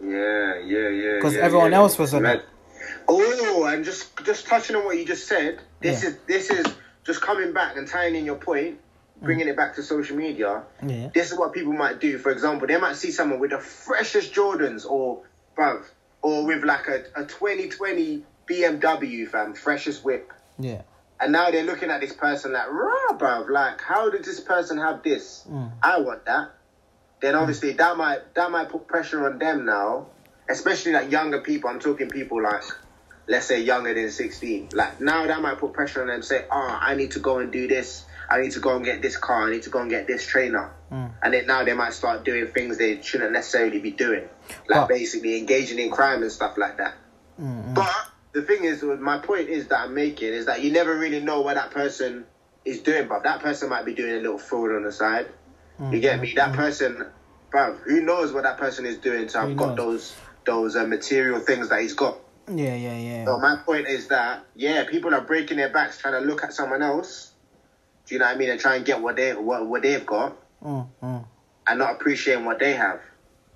Yeah, 0.01 0.59
yeah, 0.65 0.89
yeah. 0.89 1.19
'Cause 1.21 1.35
yeah, 1.35 1.41
everyone 1.41 1.71
yeah. 1.71 1.77
else 1.77 1.97
was 1.99 2.13
on 2.13 2.25
it. 2.25 2.43
Oh, 3.07 3.65
and 3.65 3.83
just 3.83 4.23
just 4.25 4.47
touching 4.47 4.75
on 4.75 4.85
what 4.85 4.97
you 4.97 5.05
just 5.05 5.27
said. 5.27 5.59
This 5.81 6.03
Yeah. 6.03 6.09
is 6.09 6.17
this 6.27 6.49
is 6.49 6.65
just 7.03 7.21
coming 7.21 7.53
back 7.53 7.75
and 7.77 7.87
tying 7.87 8.15
in 8.15 8.25
your 8.25 8.35
point, 8.37 8.79
bringing 9.21 9.47
it 9.47 9.55
back 9.55 9.75
to 9.75 9.83
social 9.83 10.17
media. 10.17 10.63
Yeah. 10.85 11.09
This 11.13 11.31
is 11.31 11.37
what 11.37 11.53
people 11.53 11.73
might 11.73 11.99
do. 11.99 12.17
For 12.17 12.31
example, 12.31 12.67
they 12.67 12.77
might 12.77 12.95
see 12.95 13.11
someone 13.11 13.39
with 13.39 13.51
the 13.51 13.59
freshest 13.59 14.33
Jordans, 14.33 14.85
or 14.89 15.23
bruv, 15.57 15.85
or 16.21 16.45
with 16.45 16.63
like 16.63 16.87
a, 16.87 17.03
a 17.15 17.25
2020 17.25 18.23
BMW, 18.49 19.27
fam, 19.27 19.53
freshest 19.53 20.03
whip. 20.03 20.33
Yeah. 20.57 20.81
And 21.19 21.33
now 21.33 21.51
they're 21.51 21.63
looking 21.63 21.89
at 21.89 21.99
this 22.01 22.13
person 22.13 22.53
like, 22.53 22.71
rah, 22.71 23.17
bruv, 23.17 23.49
like, 23.49 23.81
how 23.81 24.09
did 24.09 24.23
this 24.23 24.39
person 24.39 24.77
have 24.77 25.03
this? 25.03 25.45
Mm. 25.49 25.71
I 25.83 25.99
want 25.99 26.25
that. 26.25 26.51
Then 27.21 27.35
obviously 27.35 27.73
that 27.73 27.97
might 27.97 28.33
that 28.35 28.49
might 28.49 28.69
put 28.69 28.87
pressure 28.87 29.29
on 29.29 29.39
them 29.39 29.65
now, 29.65 30.07
especially 30.49 30.93
like 30.93 31.11
younger 31.11 31.41
people. 31.41 31.69
I'm 31.69 31.79
talking 31.79 32.09
people 32.09 32.41
like, 32.41 32.63
let's 33.27 33.45
say 33.45 33.61
younger 33.61 33.93
than 33.93 34.09
16. 34.09 34.69
Like 34.73 35.01
now 35.01 35.27
that 35.27 35.41
might 35.41 35.57
put 35.57 35.73
pressure 35.73 36.01
on 36.01 36.07
them. 36.07 36.21
Say, 36.21 36.45
oh, 36.49 36.79
I 36.81 36.95
need 36.95 37.11
to 37.11 37.19
go 37.19 37.39
and 37.39 37.51
do 37.51 37.67
this. 37.67 38.05
I 38.29 38.41
need 38.41 38.51
to 38.51 38.59
go 38.59 38.75
and 38.75 38.85
get 38.85 39.01
this 39.01 39.17
car. 39.17 39.47
I 39.47 39.51
need 39.51 39.63
to 39.63 39.69
go 39.69 39.79
and 39.79 39.89
get 39.89 40.07
this 40.07 40.25
trainer. 40.25 40.71
Mm. 40.91 41.11
And 41.23 41.33
then 41.33 41.47
now 41.47 41.63
they 41.63 41.73
might 41.73 41.93
start 41.93 42.23
doing 42.23 42.47
things 42.47 42.77
they 42.77 43.01
shouldn't 43.01 43.31
necessarily 43.31 43.79
be 43.79 43.91
doing, 43.91 44.29
like 44.67 44.81
But- 44.81 44.89
basically 44.89 45.37
engaging 45.37 45.79
in 45.79 45.91
crime 45.91 46.21
and 46.21 46.31
stuff 46.31 46.57
like 46.57 46.77
that. 46.77 46.95
Mm-mm. 47.41 47.73
But 47.73 47.93
the 48.33 48.41
thing 48.41 48.63
is, 48.63 48.83
my 48.83 49.17
point 49.17 49.49
is 49.49 49.67
that 49.67 49.79
I'm 49.79 49.93
making 49.93 50.33
is 50.33 50.45
that 50.45 50.61
you 50.61 50.71
never 50.71 50.95
really 50.95 51.19
know 51.19 51.41
what 51.41 51.55
that 51.55 51.71
person 51.71 52.25
is 52.65 52.81
doing, 52.81 53.07
but 53.07 53.23
that 53.23 53.41
person 53.41 53.69
might 53.69 53.85
be 53.85 53.93
doing 53.93 54.13
a 54.13 54.19
little 54.19 54.37
fraud 54.37 54.75
on 54.75 54.83
the 54.83 54.91
side. 54.91 55.27
You 55.91 56.01
get 56.01 56.19
me? 56.19 56.33
That 56.35 56.53
person, 56.53 57.05
bruv, 57.53 57.77
who 57.79 58.01
knows 58.01 58.33
what 58.33 58.43
that 58.43 58.57
person 58.57 58.85
is 58.85 58.97
doing 58.97 59.27
to 59.29 59.39
have 59.39 59.55
got 59.55 59.77
knows? 59.77 60.13
those 60.45 60.73
those 60.73 60.75
uh, 60.75 60.85
material 60.85 61.39
things 61.39 61.69
that 61.69 61.81
he's 61.81 61.93
got. 61.93 62.17
Yeah, 62.53 62.75
yeah, 62.75 62.97
yeah. 62.97 63.25
So 63.25 63.39
my 63.39 63.55
point 63.57 63.87
is 63.87 64.07
that 64.07 64.43
yeah, 64.55 64.83
people 64.89 65.13
are 65.15 65.21
breaking 65.21 65.57
their 65.57 65.69
backs 65.69 65.99
trying 65.99 66.21
to 66.21 66.27
look 66.27 66.43
at 66.43 66.53
someone 66.53 66.81
else. 66.81 67.28
Do 68.09 68.15
you 68.15 68.19
know 68.19 68.25
what 68.25 68.35
I 68.35 68.37
mean? 68.39 68.49
And 68.49 68.59
try 68.59 68.75
and 68.75 68.83
get 68.83 68.99
what 69.01 69.17
they 69.17 69.33
what, 69.35 69.67
what 69.67 69.83
they've 69.83 70.03
got, 70.05 70.35
Mm, 70.63 70.87
mm. 71.01 71.25
and 71.67 71.79
not 71.79 71.91
appreciating 71.91 72.43
what 72.43 72.57
they 72.57 72.73
have, 72.73 72.99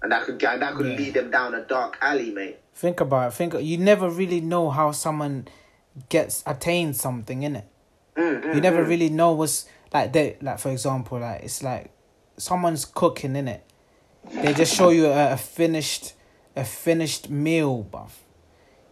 and 0.03 0.11
that 0.11 0.23
could 0.25 0.37
get 0.37 0.59
that 0.59 0.75
could 0.75 0.85
Yeah. 0.85 0.95
lead 0.95 1.13
them 1.15 1.31
down 1.31 1.55
a 1.55 1.61
dark 1.61 1.97
alley, 2.01 2.29
mate. 2.29 2.59
Think 2.75 2.99
about 2.99 3.29
it. 3.29 3.33
Think 3.33 3.55
you 3.61 3.77
never 3.79 4.09
really 4.09 4.41
know 4.41 4.69
how 4.69 4.91
someone 4.91 5.47
gets 6.09 6.43
attained 6.45 6.95
something 6.95 7.41
in 7.41 7.55
it. 7.55 7.67
Mm, 8.15 8.43
mm, 8.43 8.55
You 8.55 8.61
never 8.61 8.85
mm. 8.85 8.87
really 8.87 9.09
know 9.09 9.31
what's 9.31 9.65
like 9.91 10.13
they 10.13 10.37
like 10.41 10.59
for 10.59 10.69
example 10.69 11.19
like 11.19 11.41
it's 11.43 11.63
like 11.63 11.89
someone's 12.37 12.85
cooking 12.85 13.35
in 13.35 13.47
it. 13.47 13.63
They 14.31 14.53
just 14.53 14.73
show 14.75 14.89
you 14.89 15.07
a, 15.07 15.33
a 15.33 15.37
finished 15.37 16.13
a 16.55 16.63
finished 16.63 17.27
meal, 17.31 17.81
buff. 17.81 18.19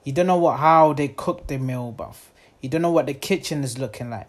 You 0.04 0.12
don't 0.13 0.26
know 0.26 0.38
what 0.38 0.58
how 0.58 0.93
they 0.93 1.10
cook 1.10 1.45
the 1.45 1.60
meal, 1.60 1.91
buff. 1.91 2.32
You 2.62 2.69
don't 2.69 2.82
know 2.82 2.91
what 2.91 3.06
the 3.06 3.13
kitchen 3.13 3.63
is 3.63 3.78
looking 3.78 4.10
like. 4.10 4.28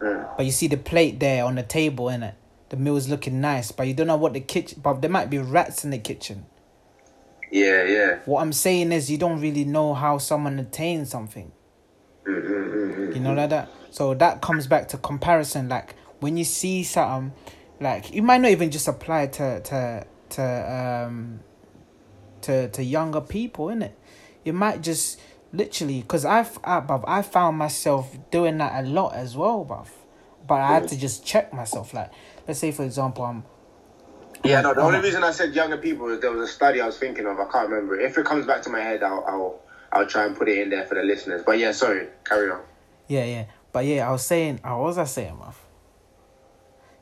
Mm. 0.00 0.36
But 0.36 0.46
you 0.46 0.52
see 0.52 0.68
the 0.68 0.76
plate 0.76 1.20
there 1.20 1.44
on 1.44 1.54
the 1.54 1.62
table, 1.62 2.08
in 2.08 2.22
it. 2.22 2.34
The 2.68 2.76
meal 2.76 2.96
is 2.96 3.08
looking 3.08 3.40
nice, 3.40 3.70
but 3.72 3.86
you 3.86 3.94
don't 3.94 4.08
know 4.08 4.16
what 4.16 4.32
the 4.32 4.40
kitchen. 4.40 4.80
But 4.82 5.00
there 5.00 5.10
might 5.10 5.30
be 5.30 5.38
rats 5.38 5.84
in 5.84 5.90
the 5.90 5.98
kitchen. 5.98 6.46
Yeah, 7.50 7.84
yeah. 7.84 8.18
What 8.24 8.40
I'm 8.42 8.52
saying 8.52 8.92
is, 8.92 9.10
you 9.10 9.18
don't 9.18 9.40
really 9.40 9.64
know 9.64 9.94
how 9.94 10.18
someone 10.18 10.58
attains 10.58 11.10
something. 11.10 11.52
Mm, 12.26 12.42
mm, 12.42 12.48
mm, 12.48 12.96
mm. 12.96 13.14
You 13.14 13.20
know 13.20 13.34
like 13.34 13.50
that. 13.50 13.70
So 13.90 14.14
that 14.14 14.42
comes 14.42 14.66
back 14.66 14.88
to 14.88 14.98
comparison. 14.98 15.68
Like 15.68 15.94
when 16.20 16.36
you 16.36 16.44
see 16.44 16.82
something, 16.82 17.32
like 17.80 18.12
you 18.12 18.22
might 18.22 18.40
not 18.40 18.50
even 18.50 18.70
just 18.70 18.88
apply 18.88 19.28
to 19.28 19.60
to 19.60 20.06
to 20.30 20.72
um 20.72 21.40
to 22.42 22.68
to 22.68 22.82
younger 22.82 23.20
people, 23.20 23.66
innit? 23.66 23.92
You 24.44 24.52
might 24.52 24.80
just 24.82 25.20
literally 25.52 26.02
because 26.02 26.24
I've 26.24 26.58
I, 26.64 26.80
bruv, 26.80 27.04
I 27.06 27.22
found 27.22 27.58
myself 27.58 28.16
doing 28.30 28.58
that 28.58 28.84
a 28.84 28.86
lot 28.86 29.14
as 29.14 29.36
well, 29.36 29.64
bruv. 29.64 29.88
But 30.46 30.60
I 30.60 30.68
had 30.68 30.88
to 30.88 30.96
just 30.96 31.24
check 31.26 31.52
myself. 31.52 31.92
Like 31.94 32.10
let's 32.46 32.60
say 32.60 32.72
for 32.72 32.84
example, 32.84 33.24
I'm 33.24 33.44
Yeah, 34.44 34.60
no. 34.60 34.74
The 34.74 34.82
only 34.82 35.00
reason 35.00 35.24
I 35.24 35.32
said 35.32 35.54
younger 35.54 35.76
people 35.78 36.08
is 36.08 36.20
there 36.20 36.30
was 36.30 36.48
a 36.48 36.52
study 36.52 36.80
I 36.80 36.86
was 36.86 36.98
thinking 36.98 37.26
of. 37.26 37.38
I 37.38 37.46
can't 37.50 37.68
remember. 37.68 37.98
If 37.98 38.16
it 38.16 38.24
comes 38.24 38.46
back 38.46 38.62
to 38.62 38.70
my 38.70 38.80
head, 38.80 39.02
I'll 39.02 39.24
I'll 39.26 39.60
I'll 39.92 40.06
try 40.06 40.24
and 40.26 40.36
put 40.36 40.48
it 40.48 40.58
in 40.58 40.70
there 40.70 40.84
for 40.84 40.94
the 40.94 41.02
listeners. 41.02 41.42
But 41.44 41.58
yeah, 41.58 41.72
sorry. 41.72 42.08
Carry 42.24 42.50
on. 42.50 42.60
yeah 43.08 43.24
yeah. 43.24 43.44
But 43.72 43.84
yeah, 43.84 44.08
I 44.08 44.12
was 44.12 44.24
saying, 44.24 44.60
what 44.62 44.78
was 44.78 44.98
I 44.98 45.04
saying, 45.04 45.34
bruv? 45.34 45.54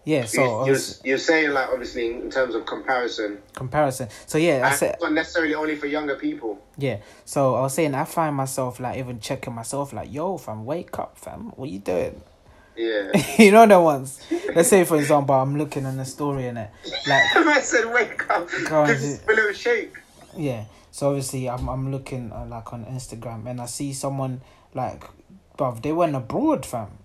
Yeah, 0.04 0.26
so 0.26 0.66
you, 0.66 0.72
you're, 0.72 0.80
you're 1.02 1.18
saying 1.18 1.52
like 1.52 1.68
obviously 1.70 2.12
in 2.12 2.30
terms 2.30 2.54
of 2.54 2.66
comparison, 2.66 3.38
comparison. 3.54 4.08
So 4.26 4.36
yeah, 4.36 4.68
I 4.68 4.74
said 4.74 4.96
not 5.00 5.12
necessarily 5.12 5.54
only 5.54 5.76
for 5.76 5.86
younger 5.86 6.16
people. 6.16 6.62
Yeah. 6.76 6.98
So 7.24 7.54
I 7.54 7.62
was 7.62 7.74
saying 7.74 7.94
I 7.94 8.04
find 8.04 8.36
myself 8.36 8.80
like 8.80 8.98
even 8.98 9.18
checking 9.20 9.54
myself 9.54 9.94
like, 9.94 10.12
yo, 10.12 10.36
fam, 10.36 10.66
wake 10.66 10.98
up, 10.98 11.16
fam. 11.16 11.52
What 11.56 11.70
you 11.70 11.78
doing? 11.78 12.20
Yeah. 12.76 13.12
you 13.38 13.50
know 13.50 13.66
the 13.66 13.80
ones. 13.80 14.20
Let's 14.54 14.68
say 14.68 14.84
for 14.84 14.98
example 14.98 15.34
I'm 15.34 15.56
looking 15.56 15.86
on 15.86 15.96
the 15.96 16.04
story 16.04 16.48
and 16.48 16.58
it 16.58 16.70
like 17.06 17.36
I 17.36 17.60
said 17.60 17.90
wake 17.90 18.28
up. 18.30 18.50
Give 18.50 18.72
a 18.72 19.18
little 19.28 19.52
shake. 19.52 19.94
yeah. 20.36 20.64
So 20.90 21.08
obviously 21.08 21.48
I'm 21.48 21.68
I'm 21.68 21.90
looking 21.90 22.30
uh, 22.30 22.44
like 22.44 22.72
on 22.74 22.84
Instagram 22.84 23.46
and 23.46 23.60
I 23.60 23.66
see 23.66 23.94
someone 23.94 24.42
like 24.74 25.04
bruv, 25.56 25.82
they 25.82 25.92
went 25.92 26.14
abroad, 26.14 26.66
fam. 26.66 26.98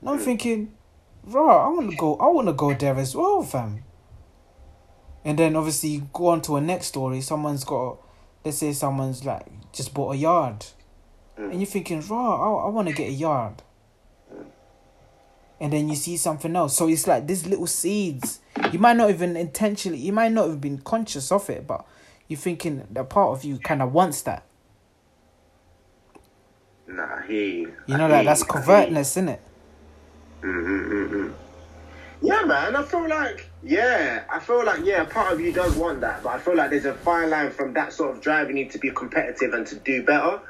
And 0.00 0.10
I'm 0.10 0.18
thinking, 0.18 0.74
bro, 1.26 1.48
I 1.48 1.68
wanna 1.68 1.96
go 1.96 2.16
I 2.16 2.28
wanna 2.28 2.52
go 2.52 2.74
there 2.74 2.96
as 2.96 3.14
well, 3.14 3.42
fam. 3.42 3.82
And 5.24 5.38
then 5.38 5.56
obviously 5.56 5.90
you 5.90 6.08
go 6.12 6.28
on 6.28 6.42
to 6.42 6.56
a 6.56 6.60
next 6.60 6.86
story, 6.86 7.20
someone's 7.20 7.64
got 7.64 7.98
let's 8.44 8.58
say 8.58 8.72
someone's 8.72 9.24
like 9.24 9.46
just 9.72 9.94
bought 9.94 10.14
a 10.14 10.16
yard. 10.16 10.66
Mm. 11.38 11.50
And 11.50 11.60
you're 11.60 11.66
thinking, 11.66 12.00
raw, 12.06 12.34
I, 12.34 12.66
I 12.66 12.68
want 12.70 12.88
to 12.88 12.94
get 12.94 13.08
a 13.08 13.12
yard. 13.12 13.62
And 15.60 15.72
then 15.72 15.88
you 15.88 15.96
see 15.96 16.16
something 16.16 16.54
else. 16.54 16.76
So 16.76 16.88
it's 16.88 17.06
like 17.06 17.26
these 17.26 17.46
little 17.46 17.66
seeds. 17.66 18.40
You 18.72 18.78
might 18.78 18.96
not 18.96 19.10
even 19.10 19.36
intentionally, 19.36 19.98
you 19.98 20.12
might 20.12 20.32
not 20.32 20.48
have 20.48 20.60
been 20.60 20.78
conscious 20.78 21.32
of 21.32 21.48
it, 21.48 21.66
but 21.66 21.86
you're 22.28 22.38
thinking 22.38 22.86
that 22.90 23.08
part 23.08 23.36
of 23.36 23.44
you 23.44 23.58
kind 23.58 23.82
of 23.82 23.92
wants 23.92 24.22
that. 24.22 24.44
Nah, 26.86 27.22
hear 27.22 27.42
you. 27.44 27.66
Know, 27.88 27.96
hear 27.96 28.08
like 28.08 28.26
that's 28.26 28.40
you. 28.40 28.46
I 28.48 28.52
hear 28.52 28.60
you. 28.60 28.66
covertness, 28.66 29.10
isn't 29.12 29.28
it? 29.30 29.42
Mm-mm-mm-mm. 30.44 31.32
Yeah, 32.22 32.42
man. 32.44 32.76
I 32.76 32.82
feel 32.82 33.08
like 33.08 33.50
yeah, 33.62 34.24
I 34.30 34.38
feel 34.40 34.64
like 34.64 34.84
yeah, 34.84 35.04
part 35.04 35.32
of 35.32 35.40
you 35.40 35.52
does 35.52 35.74
want 35.76 36.00
that, 36.02 36.22
but 36.22 36.30
I 36.30 36.38
feel 36.38 36.56
like 36.56 36.70
there's 36.70 36.84
a 36.84 36.94
fine 36.94 37.30
line 37.30 37.50
from 37.50 37.74
that 37.74 37.92
sort 37.92 38.14
of 38.16 38.22
driving 38.22 38.56
you 38.56 38.68
to 38.70 38.78
be 38.78 38.90
competitive 38.90 39.52
and 39.52 39.66
to 39.66 39.76
do 39.76 40.02
better, 40.04 40.40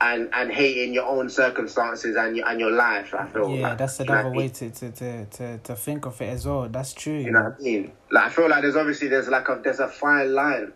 and 0.00 0.28
and 0.32 0.52
hating 0.52 0.92
your 0.92 1.06
own 1.06 1.28
circumstances 1.28 2.16
and 2.16 2.36
your 2.36 2.48
and 2.48 2.60
your 2.60 2.70
life. 2.70 3.14
I 3.14 3.26
feel 3.26 3.50
Yeah, 3.50 3.70
like, 3.70 3.78
that's 3.78 3.98
another 4.00 4.30
way 4.30 4.48
to, 4.48 4.70
to, 4.70 4.90
to, 4.90 5.24
to, 5.26 5.58
to 5.58 5.74
think 5.74 6.06
of 6.06 6.20
it 6.20 6.28
as 6.28 6.46
well. 6.46 6.68
That's 6.68 6.92
true. 6.92 7.18
You 7.18 7.32
know 7.32 7.42
what 7.42 7.56
I 7.58 7.62
mean? 7.62 7.92
Like 8.10 8.24
I 8.24 8.28
feel 8.30 8.48
like 8.48 8.62
there's 8.62 8.76
obviously 8.76 9.08
there's 9.08 9.28
like 9.28 9.48
a 9.48 9.60
there's 9.62 9.80
a 9.80 9.88
fine 9.88 10.32
line, 10.32 10.72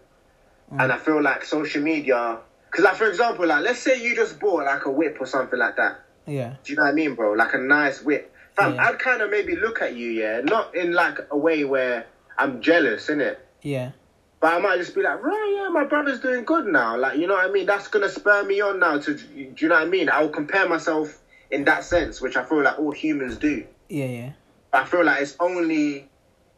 mm. 0.72 0.82
and 0.82 0.90
I 0.90 0.98
feel 0.98 1.22
like 1.22 1.44
social 1.44 1.82
media. 1.82 2.38
Because 2.70 2.84
like 2.84 2.96
for 2.96 3.08
example, 3.08 3.46
like 3.46 3.62
let's 3.62 3.80
say 3.80 4.02
you 4.02 4.16
just 4.16 4.40
bought 4.40 4.64
like 4.64 4.84
a 4.86 4.90
whip 4.90 5.16
or 5.20 5.26
something 5.26 5.58
like 5.58 5.76
that. 5.76 6.00
Yeah. 6.26 6.54
Do 6.64 6.72
you 6.72 6.76
know 6.76 6.84
what 6.84 6.90
I 6.90 6.94
mean, 6.94 7.14
bro? 7.14 7.32
Like 7.32 7.54
a 7.54 7.58
nice 7.58 8.02
whip. 8.02 8.34
Fam, 8.60 8.74
Yeah. 8.74 8.88
I'd 8.88 8.98
kind 8.98 9.22
of 9.22 9.30
maybe 9.30 9.56
look 9.56 9.82
at 9.82 9.94
you, 9.94 10.10
yeah, 10.10 10.40
not 10.42 10.74
in 10.74 10.92
like 10.92 11.18
a 11.30 11.36
way 11.36 11.64
where 11.64 12.06
I'm 12.38 12.60
jealous, 12.60 13.08
innit? 13.08 13.36
Yeah. 13.62 13.92
But 14.40 14.54
I 14.54 14.58
might 14.58 14.78
just 14.78 14.94
be 14.94 15.02
like, 15.02 15.22
right, 15.22 15.54
yeah, 15.56 15.68
my 15.68 15.84
brother's 15.84 16.20
doing 16.20 16.44
good 16.44 16.66
now. 16.66 16.96
Like, 16.96 17.18
you 17.18 17.26
know 17.26 17.34
what 17.34 17.48
I 17.48 17.52
mean? 17.52 17.66
That's 17.66 17.88
gonna 17.88 18.08
spur 18.08 18.42
me 18.44 18.60
on 18.60 18.78
now 18.80 18.98
to, 18.98 19.14
do 19.14 19.54
you 19.56 19.68
know 19.68 19.74
what 19.74 19.86
I 19.86 19.86
mean? 19.86 20.08
I'll 20.10 20.30
compare 20.30 20.68
myself 20.68 21.20
in 21.50 21.64
that 21.64 21.84
sense, 21.84 22.20
which 22.20 22.36
I 22.36 22.44
feel 22.44 22.62
like 22.62 22.78
all 22.78 22.92
humans 22.92 23.36
do. 23.36 23.66
Yeah, 23.88 24.06
yeah. 24.06 24.32
I 24.72 24.84
feel 24.84 25.04
like 25.04 25.20
it's 25.20 25.36
only, 25.40 26.08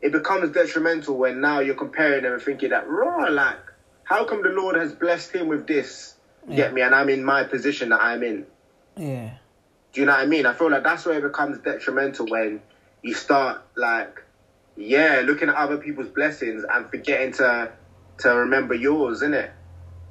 it 0.00 0.12
becomes 0.12 0.50
detrimental 0.50 1.16
when 1.16 1.40
now 1.40 1.60
you're 1.60 1.74
comparing 1.74 2.22
them 2.22 2.34
and 2.34 2.42
thinking 2.42 2.70
that, 2.70 2.86
raw, 2.88 3.28
like, 3.28 3.58
how 4.04 4.24
come 4.24 4.42
the 4.42 4.50
Lord 4.50 4.76
has 4.76 4.92
blessed 4.92 5.32
him 5.32 5.48
with 5.48 5.66
this? 5.66 6.14
Yeah. 6.46 6.56
Get 6.56 6.74
me? 6.74 6.82
And 6.82 6.94
I'm 6.94 7.08
in 7.08 7.24
my 7.24 7.44
position 7.44 7.88
that 7.90 8.02
I'm 8.02 8.22
in. 8.22 8.46
Yeah. 8.96 9.30
Do 9.92 10.00
you 10.00 10.06
know 10.06 10.12
what 10.12 10.20
I 10.20 10.26
mean? 10.26 10.46
I 10.46 10.54
feel 10.54 10.70
like 10.70 10.84
that's 10.84 11.04
where 11.04 11.18
it 11.18 11.22
becomes 11.22 11.58
detrimental 11.58 12.26
when 12.26 12.62
you 13.02 13.14
start 13.14 13.62
like, 13.76 14.22
yeah, 14.76 15.22
looking 15.24 15.48
at 15.48 15.54
other 15.54 15.76
people's 15.76 16.08
blessings 16.08 16.64
and 16.70 16.90
forgetting 16.90 17.32
to 17.34 17.72
to 18.18 18.28
remember 18.30 18.74
yours, 18.74 19.20
innit? 19.22 19.50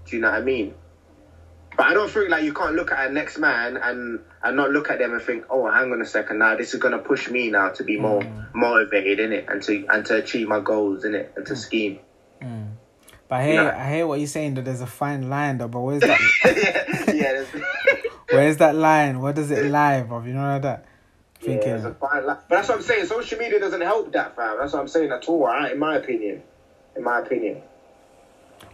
Do 0.05 0.15
you 0.15 0.21
know 0.21 0.29
what 0.29 0.41
I 0.41 0.43
mean? 0.43 0.75
But 1.75 1.87
I 1.87 1.93
don't 1.93 2.11
think 2.11 2.29
like 2.29 2.43
you 2.43 2.53
can't 2.53 2.75
look 2.75 2.91
at 2.91 3.09
a 3.09 3.13
next 3.13 3.37
man 3.39 3.77
and 3.77 4.19
and 4.43 4.55
not 4.55 4.71
look 4.71 4.89
at 4.91 4.99
them 4.99 5.13
and 5.13 5.21
think, 5.21 5.45
oh, 5.49 5.69
hang 5.69 5.91
on 5.91 6.01
a 6.01 6.05
second, 6.05 6.39
now 6.39 6.55
this 6.55 6.73
is 6.73 6.79
gonna 6.79 6.99
push 6.99 7.29
me 7.29 7.49
now 7.49 7.69
to 7.69 7.83
be 7.83 7.97
more 7.97 8.21
mm. 8.21 8.53
motivated 8.53 9.19
in 9.19 9.31
it 9.31 9.45
and 9.47 9.63
to 9.63 9.85
and 9.87 10.05
to 10.05 10.17
achieve 10.17 10.47
my 10.47 10.59
goals 10.59 11.05
in 11.05 11.15
it 11.15 11.33
and 11.35 11.45
to 11.47 11.53
mm. 11.53 11.57
scheme. 11.57 11.99
Mm. 12.41 12.73
But 13.27 13.39
I 13.39 13.45
hear, 13.45 13.63
Yeah. 13.63 13.83
I 13.85 13.93
hear 13.95 14.07
what 14.07 14.19
you're 14.19 14.27
saying 14.27 14.55
that 14.55 14.65
there's 14.65 14.81
a 14.81 14.87
fine 14.87 15.29
line 15.29 15.57
though, 15.57 15.69
but 15.69 15.79
where's 15.79 16.01
that 16.01 16.19
yeah, 17.13 17.13
yeah. 17.13 17.61
Where's 18.31 18.57
that 18.57 18.75
line? 18.75 19.19
Where 19.19 19.33
does 19.33 19.51
it 19.51 19.65
lie, 19.69 20.01
bro? 20.03 20.21
You 20.23 20.33
know 20.33 20.41
like 20.53 20.61
that? 20.63 20.85
Yeah, 21.41 21.47
Thinking 21.47 21.69
there's 21.71 21.85
a 21.85 21.93
fine 21.95 22.25
line. 22.25 22.37
But 22.47 22.55
that's 22.55 22.69
what 22.69 22.77
I'm 22.77 22.83
saying. 22.83 23.05
Social 23.05 23.39
media 23.39 23.59
doesn't 23.59 23.81
help 23.81 24.11
that, 24.13 24.35
fam. 24.35 24.57
That's 24.59 24.73
what 24.73 24.81
I'm 24.81 24.87
saying 24.87 25.11
at 25.11 25.27
all, 25.27 25.45
right? 25.45 25.71
In 25.71 25.79
my 25.79 25.95
opinion. 25.97 26.43
In 26.95 27.03
my 27.03 27.19
opinion. 27.19 27.61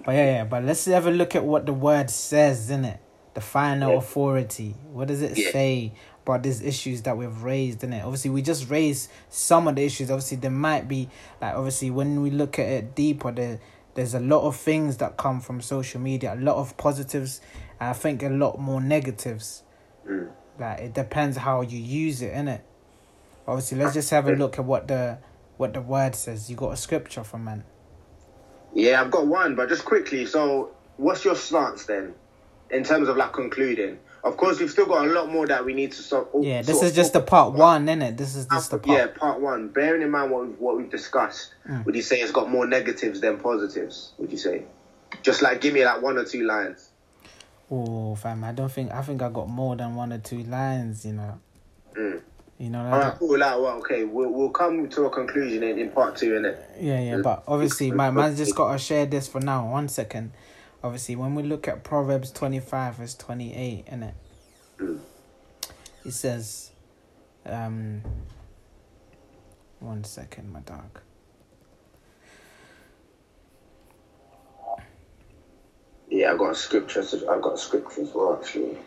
But 0.06 0.14
yeah, 0.14 0.26
yeah, 0.26 0.44
but 0.46 0.64
let's 0.64 0.86
have 0.86 1.08
a 1.08 1.12
look 1.12 1.36
at 1.36 1.44
what 1.44 1.66
the 1.66 1.74
word 1.74 2.10
says, 2.10 2.70
in 2.70 2.86
it? 2.86 3.00
The 3.34 3.42
final 3.42 3.92
Yeah. 3.92 3.98
authority. 3.98 4.76
What 4.92 5.08
does 5.08 5.22
it 5.22 5.38
Yeah. 5.38 5.52
say 5.52 5.94
about 6.26 6.44
these 6.44 6.62
issues 6.62 7.04
that 7.04 7.18
we've 7.18 7.44
raised, 7.44 7.84
in 7.84 7.94
it? 7.94 8.04
Obviously, 8.04 8.32
we 8.32 8.42
just 8.42 8.70
raised 8.70 9.10
some 9.30 9.68
of 9.68 9.76
the 9.76 9.86
issues. 9.86 10.10
Obviously, 10.12 10.38
there 10.38 10.52
might 10.52 10.88
be 10.88 11.10
like 11.42 11.56
obviously 11.56 11.90
when 11.92 12.22
we 12.22 12.32
look 12.32 12.58
at 12.60 12.68
it 12.68 12.96
deeper, 12.96 13.32
there 13.32 13.60
there's 13.98 14.14
a 14.14 14.20
lot 14.20 14.44
of 14.44 14.56
things 14.56 14.98
that 14.98 15.18
come 15.18 15.42
from 15.42 15.60
social 15.60 16.00
media, 16.00 16.36
a 16.36 16.40
lot 16.40 16.58
of 16.58 16.78
positives, 16.78 17.42
and 17.80 17.90
I 17.90 17.94
think 17.94 18.22
a 18.22 18.30
lot 18.30 18.60
more 18.60 18.80
negatives. 18.80 19.64
Mm. 20.08 20.30
Like 20.60 20.80
it 20.82 20.94
depends 20.94 21.36
how 21.38 21.62
you 21.62 21.80
use 21.80 22.22
it, 22.22 22.32
innit? 22.32 22.62
Obviously, 23.48 23.80
let's 23.80 23.96
just 23.96 24.12
have 24.12 24.28
a 24.28 24.34
look 24.34 24.60
at 24.60 24.66
what 24.66 24.88
the 24.88 25.18
what 25.58 25.74
the 25.74 25.82
word 25.82 26.14
says. 26.14 26.48
You 26.48 26.56
got 26.56 26.74
a 26.74 26.78
scripture 26.78 27.24
from 27.24 27.46
man. 27.46 27.64
Yeah, 28.76 29.02
I've 29.02 29.10
got 29.10 29.26
one, 29.26 29.56
but 29.56 29.68
just 29.68 29.84
quickly. 29.84 30.28
So, 30.28 30.76
what's 30.98 31.26
your 31.26 31.36
stance 31.36 31.86
then, 31.86 32.14
in 32.70 32.84
terms 32.84 33.10
of 33.10 33.18
like 33.18 33.34
concluding? 33.34 33.98
Of 34.24 34.36
course, 34.36 34.60
we've 34.60 34.70
still 34.70 34.86
got 34.88 35.06
a 35.06 35.10
lot 35.12 35.32
more 35.32 35.48
that 35.48 35.64
we 35.64 35.74
need 35.74 35.92
to 35.94 36.02
sort. 36.02 36.30
Yeah, 36.42 36.62
this 36.62 36.82
is 36.82 36.94
just 36.94 37.14
the 37.14 37.22
part 37.22 37.50
about. 37.50 37.60
one, 37.60 37.88
it? 37.90 38.18
This 38.18 38.36
is 38.36 38.46
just 38.48 38.72
the 38.72 38.80
part. 38.80 38.98
Yeah, 38.98 39.08
part 39.08 39.40
one. 39.40 39.70
Bearing 39.70 40.02
in 40.02 40.12
mind 40.12 40.32
what 40.32 40.48
we've, 40.48 40.60
what 40.60 40.78
we've 40.78 40.90
discussed, 40.90 41.54
Mm. 41.70 41.86
would 41.86 41.96
you 41.96 42.02
say 42.02 42.20
it's 42.22 42.32
got 42.32 42.50
more 42.50 42.66
negatives 42.68 43.22
than 43.22 43.38
positives? 43.38 44.12
Would 44.18 44.32
you 44.32 44.38
say? 44.38 44.64
Just 45.22 45.42
like 45.42 45.62
give 45.62 45.74
me 45.74 45.86
like 45.86 46.02
one 46.02 46.18
or 46.18 46.26
two 46.26 46.46
lines. 46.46 46.90
Oh, 47.70 48.16
fam, 48.16 48.44
I 48.44 48.52
don't 48.54 48.72
think 48.72 48.92
I 48.92 49.02
think 49.02 49.22
I 49.22 49.30
got 49.30 49.50
more 49.50 49.76
than 49.76 49.96
one 49.96 50.12
or 50.14 50.18
two 50.20 50.44
lines. 50.44 51.06
You 51.06 51.14
know, 51.14 51.40
Mm. 51.96 52.22
you 52.58 52.70
know. 52.70 52.80
All 52.86 52.92
Like 52.92 53.04
right, 53.04 53.20
cool. 53.20 53.38
Like, 53.38 53.52
well, 53.60 53.78
okay, 53.80 54.04
we'll 54.04 54.30
we'll 54.30 54.50
come 54.50 54.88
to 54.90 55.06
a 55.06 55.10
conclusion 55.10 55.64
in, 55.64 55.78
in 55.78 55.90
part 55.92 56.16
two, 56.16 56.32
innit? 56.32 56.58
Yeah, 56.80 57.00
yeah, 57.02 57.18
but 57.18 57.44
obviously, 57.48 57.92
my 57.92 58.10
man's 58.12 58.38
just 58.38 58.56
got 58.56 58.72
to 58.72 58.78
share 58.78 59.06
this 59.06 59.28
for 59.28 59.40
now. 59.42 59.70
One 59.72 59.88
second. 59.90 60.32
Obviously, 60.84 61.16
when 61.16 61.34
we 61.36 61.44
look 61.44 61.68
at 61.68 61.84
Proverbs 61.84 62.32
25, 62.32 62.96
verse 62.96 63.16
28, 63.16 63.86
innit? 63.88 64.14
Mm. 64.78 65.00
It 66.06 66.12
says, 66.12 66.72
um, 67.46 68.02
one 69.80 70.04
second, 70.04 70.52
my 70.52 70.60
dog. 70.62 71.02
Yeah, 76.10 76.32
I've 76.32 76.38
got 76.38 76.52
a 76.52 76.56
scripture. 76.56 77.02
I've 77.30 77.42
got 77.42 77.56
a 77.56 77.58
scripture 77.58 78.02
as 78.02 78.14
well, 78.14 78.40
actually. 78.42 78.78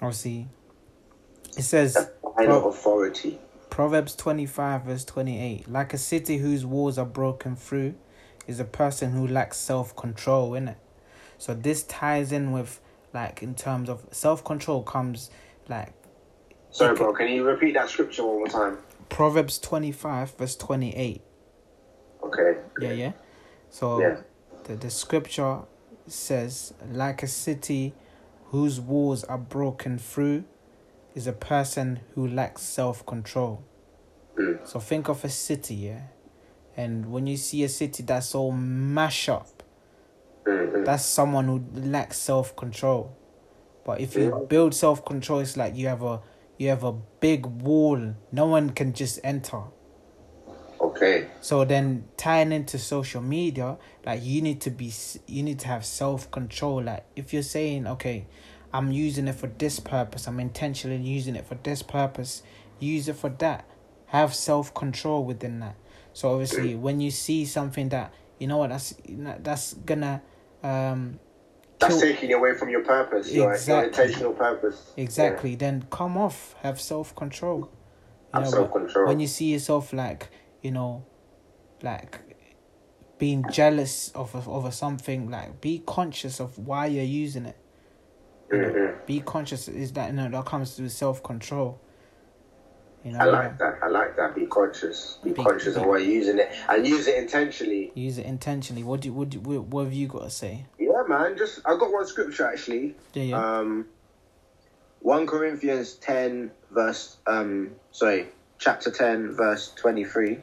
Obviously, 0.00 0.48
it 1.56 1.62
says, 1.62 2.10
Final 2.36 2.68
authority. 2.68 3.38
Proverbs 3.72 4.14
25, 4.16 4.82
verse 4.82 5.02
28. 5.06 5.66
Like 5.66 5.94
a 5.94 5.98
city 5.98 6.36
whose 6.36 6.62
walls 6.66 6.98
are 6.98 7.06
broken 7.06 7.56
through 7.56 7.94
is 8.46 8.60
a 8.60 8.66
person 8.66 9.12
who 9.12 9.26
lacks 9.26 9.56
self 9.56 9.96
control, 9.96 10.50
innit? 10.50 10.76
So 11.38 11.54
this 11.54 11.82
ties 11.84 12.32
in 12.32 12.52
with, 12.52 12.82
like, 13.14 13.42
in 13.42 13.54
terms 13.54 13.88
of 13.88 14.04
self 14.10 14.44
control 14.44 14.82
comes, 14.82 15.30
like, 15.70 15.94
Sorry, 16.70 16.94
bro. 16.94 17.14
Can 17.14 17.28
you 17.28 17.44
repeat 17.44 17.72
that 17.72 17.88
scripture 17.88 18.26
one 18.26 18.40
more 18.40 18.48
time? 18.48 18.76
Proverbs 19.08 19.58
25, 19.58 20.34
verse 20.36 20.54
28. 20.54 21.22
Okay. 22.24 22.42
Okay. 22.42 22.58
Yeah, 22.78 22.90
yeah. 22.90 23.12
So 23.70 24.00
Yeah. 24.02 24.16
the, 24.64 24.76
the 24.76 24.90
scripture 24.90 25.60
says, 26.06 26.74
like 26.90 27.22
a 27.22 27.26
city 27.26 27.94
whose 28.50 28.78
walls 28.78 29.24
are 29.24 29.38
broken 29.38 29.96
through 29.96 30.44
is 31.14 31.26
a 31.26 31.32
person 31.32 32.00
who 32.14 32.26
lacks 32.26 32.62
self 32.62 33.04
control. 33.06 33.62
Mm. 34.38 34.66
So 34.66 34.80
think 34.80 35.08
of 35.08 35.24
a 35.24 35.28
city, 35.28 35.74
yeah? 35.74 36.02
And 36.76 37.12
when 37.12 37.26
you 37.26 37.36
see 37.36 37.64
a 37.64 37.68
city 37.68 38.02
that's 38.02 38.34
all 38.34 38.52
mash 38.52 39.28
up, 39.28 39.62
Mm-hmm. 40.44 40.82
that's 40.82 41.04
someone 41.04 41.44
who 41.46 41.62
lacks 41.72 42.18
self 42.18 42.56
control. 42.56 43.14
But 43.84 44.00
if 44.00 44.16
you 44.16 44.24
Yeah. 44.30 44.44
build 44.48 44.74
self 44.74 45.04
control, 45.04 45.38
it's 45.38 45.56
like 45.56 45.76
you 45.76 45.86
have 45.86 46.02
a 46.02 46.20
you 46.58 46.68
have 46.68 46.82
a 46.82 46.92
big 47.20 47.46
wall. 47.46 48.14
No 48.32 48.46
one 48.46 48.70
can 48.70 48.92
just 48.92 49.20
enter. 49.22 49.62
Okay. 50.80 51.28
So 51.40 51.64
then 51.64 52.08
tying 52.16 52.50
into 52.50 52.78
social 52.78 53.22
media, 53.22 53.78
like 54.04 54.24
you 54.24 54.42
need 54.42 54.60
to 54.62 54.70
be 54.70 54.92
you 55.28 55.44
need 55.44 55.60
to 55.60 55.68
have 55.68 55.84
self 55.84 56.28
control. 56.32 56.82
Like 56.82 57.04
if 57.14 57.32
you're 57.32 57.42
saying, 57.44 57.86
okay, 57.86 58.26
I'm 58.72 58.90
using 58.90 59.28
it 59.28 59.34
for 59.34 59.48
this 59.48 59.80
purpose, 59.80 60.26
I'm 60.26 60.40
intentionally 60.40 60.96
using 61.02 61.36
it 61.36 61.46
for 61.46 61.56
this 61.56 61.82
purpose, 61.82 62.42
use 62.78 63.08
it 63.08 63.16
for 63.16 63.28
that. 63.30 63.68
Have 64.06 64.34
self 64.34 64.72
control 64.74 65.24
within 65.24 65.60
that. 65.60 65.76
So 66.12 66.32
obviously, 66.32 66.74
when 66.74 67.00
you 67.00 67.10
see 67.10 67.44
something 67.46 67.88
that 67.90 68.12
you 68.38 68.46
know 68.46 68.58
what 68.58 68.70
that's 68.70 68.94
that's 69.40 69.74
gonna 69.74 70.22
um 70.62 71.18
That's 71.78 71.94
kill- 71.94 72.02
taking 72.02 72.32
away 72.32 72.54
from 72.54 72.68
your 72.68 72.84
purpose, 72.84 73.32
your, 73.32 73.52
Exactly. 73.52 73.74
your 73.74 73.84
intentional 73.84 74.32
purpose. 74.32 74.92
Exactly. 74.96 75.54
Then 75.54 75.86
come 75.90 76.16
off. 76.16 76.54
Have 76.62 76.80
self 76.80 77.14
control. 77.16 77.70
Have 78.34 78.48
self-control. 78.48 79.06
When 79.08 79.20
you 79.20 79.26
see 79.26 79.52
yourself 79.52 79.92
like 79.92 80.30
you 80.62 80.70
know, 80.70 81.04
like 81.82 82.20
being 83.18 83.44
jealous 83.50 84.10
of 84.14 84.34
of, 84.34 84.48
of 84.48 84.72
something, 84.74 85.30
like 85.30 85.60
be 85.60 85.82
conscious 85.86 86.40
of 86.40 86.58
why 86.58 86.86
you're 86.86 87.04
using 87.04 87.46
it. 87.46 87.56
You 88.52 88.58
know, 88.58 88.68
Mhm. 88.68 89.06
Be 89.06 89.20
conscious 89.20 89.66
is 89.68 89.92
that 89.94 90.10
you 90.10 90.16
know 90.16 90.28
that 90.28 90.44
comes 90.44 90.76
to 90.76 90.88
self 90.88 91.22
control. 91.22 91.80
You 93.02 93.12
know, 93.12 93.18
I 93.20 93.24
like 93.24 93.58
that. 93.58 93.78
I 93.82 93.88
like 93.88 94.16
that. 94.16 94.34
Be 94.34 94.46
conscious. 94.46 95.18
Be, 95.24 95.30
Be- 95.32 95.42
conscious 95.42 95.74
of 95.74 95.86
why 95.86 95.98
you're 95.98 96.14
using 96.14 96.38
it 96.38 96.50
and 96.68 96.86
use 96.86 97.08
it 97.08 97.16
intentionally. 97.16 97.90
use 97.94 98.18
it 98.18 98.26
intentionally. 98.26 98.84
What 98.84 99.00
do 99.00 99.08
you, 99.08 99.14
what 99.14 99.30
do 99.30 99.38
you, 99.38 99.60
what 99.62 99.84
have 99.84 99.92
you 99.92 100.06
got 100.06 100.22
to 100.22 100.30
say? 100.30 100.66
Yeah, 100.78 101.02
man. 101.08 101.36
Just 101.36 101.60
I 101.66 101.76
got 101.76 101.90
one 101.92 102.06
scripture 102.06 102.46
actually. 102.46 102.94
Yeah, 103.14 103.22
yeah. 103.24 103.58
Um, 103.58 103.86
one 105.00 105.26
Corinthians 105.26 105.94
ten 105.94 106.52
verse 106.70 107.16
um 107.26 107.72
sorry 107.90 108.28
chapter 108.58 108.90
ten 108.90 109.32
verse 109.34 109.72
twenty 109.74 110.04
three. 110.04 110.38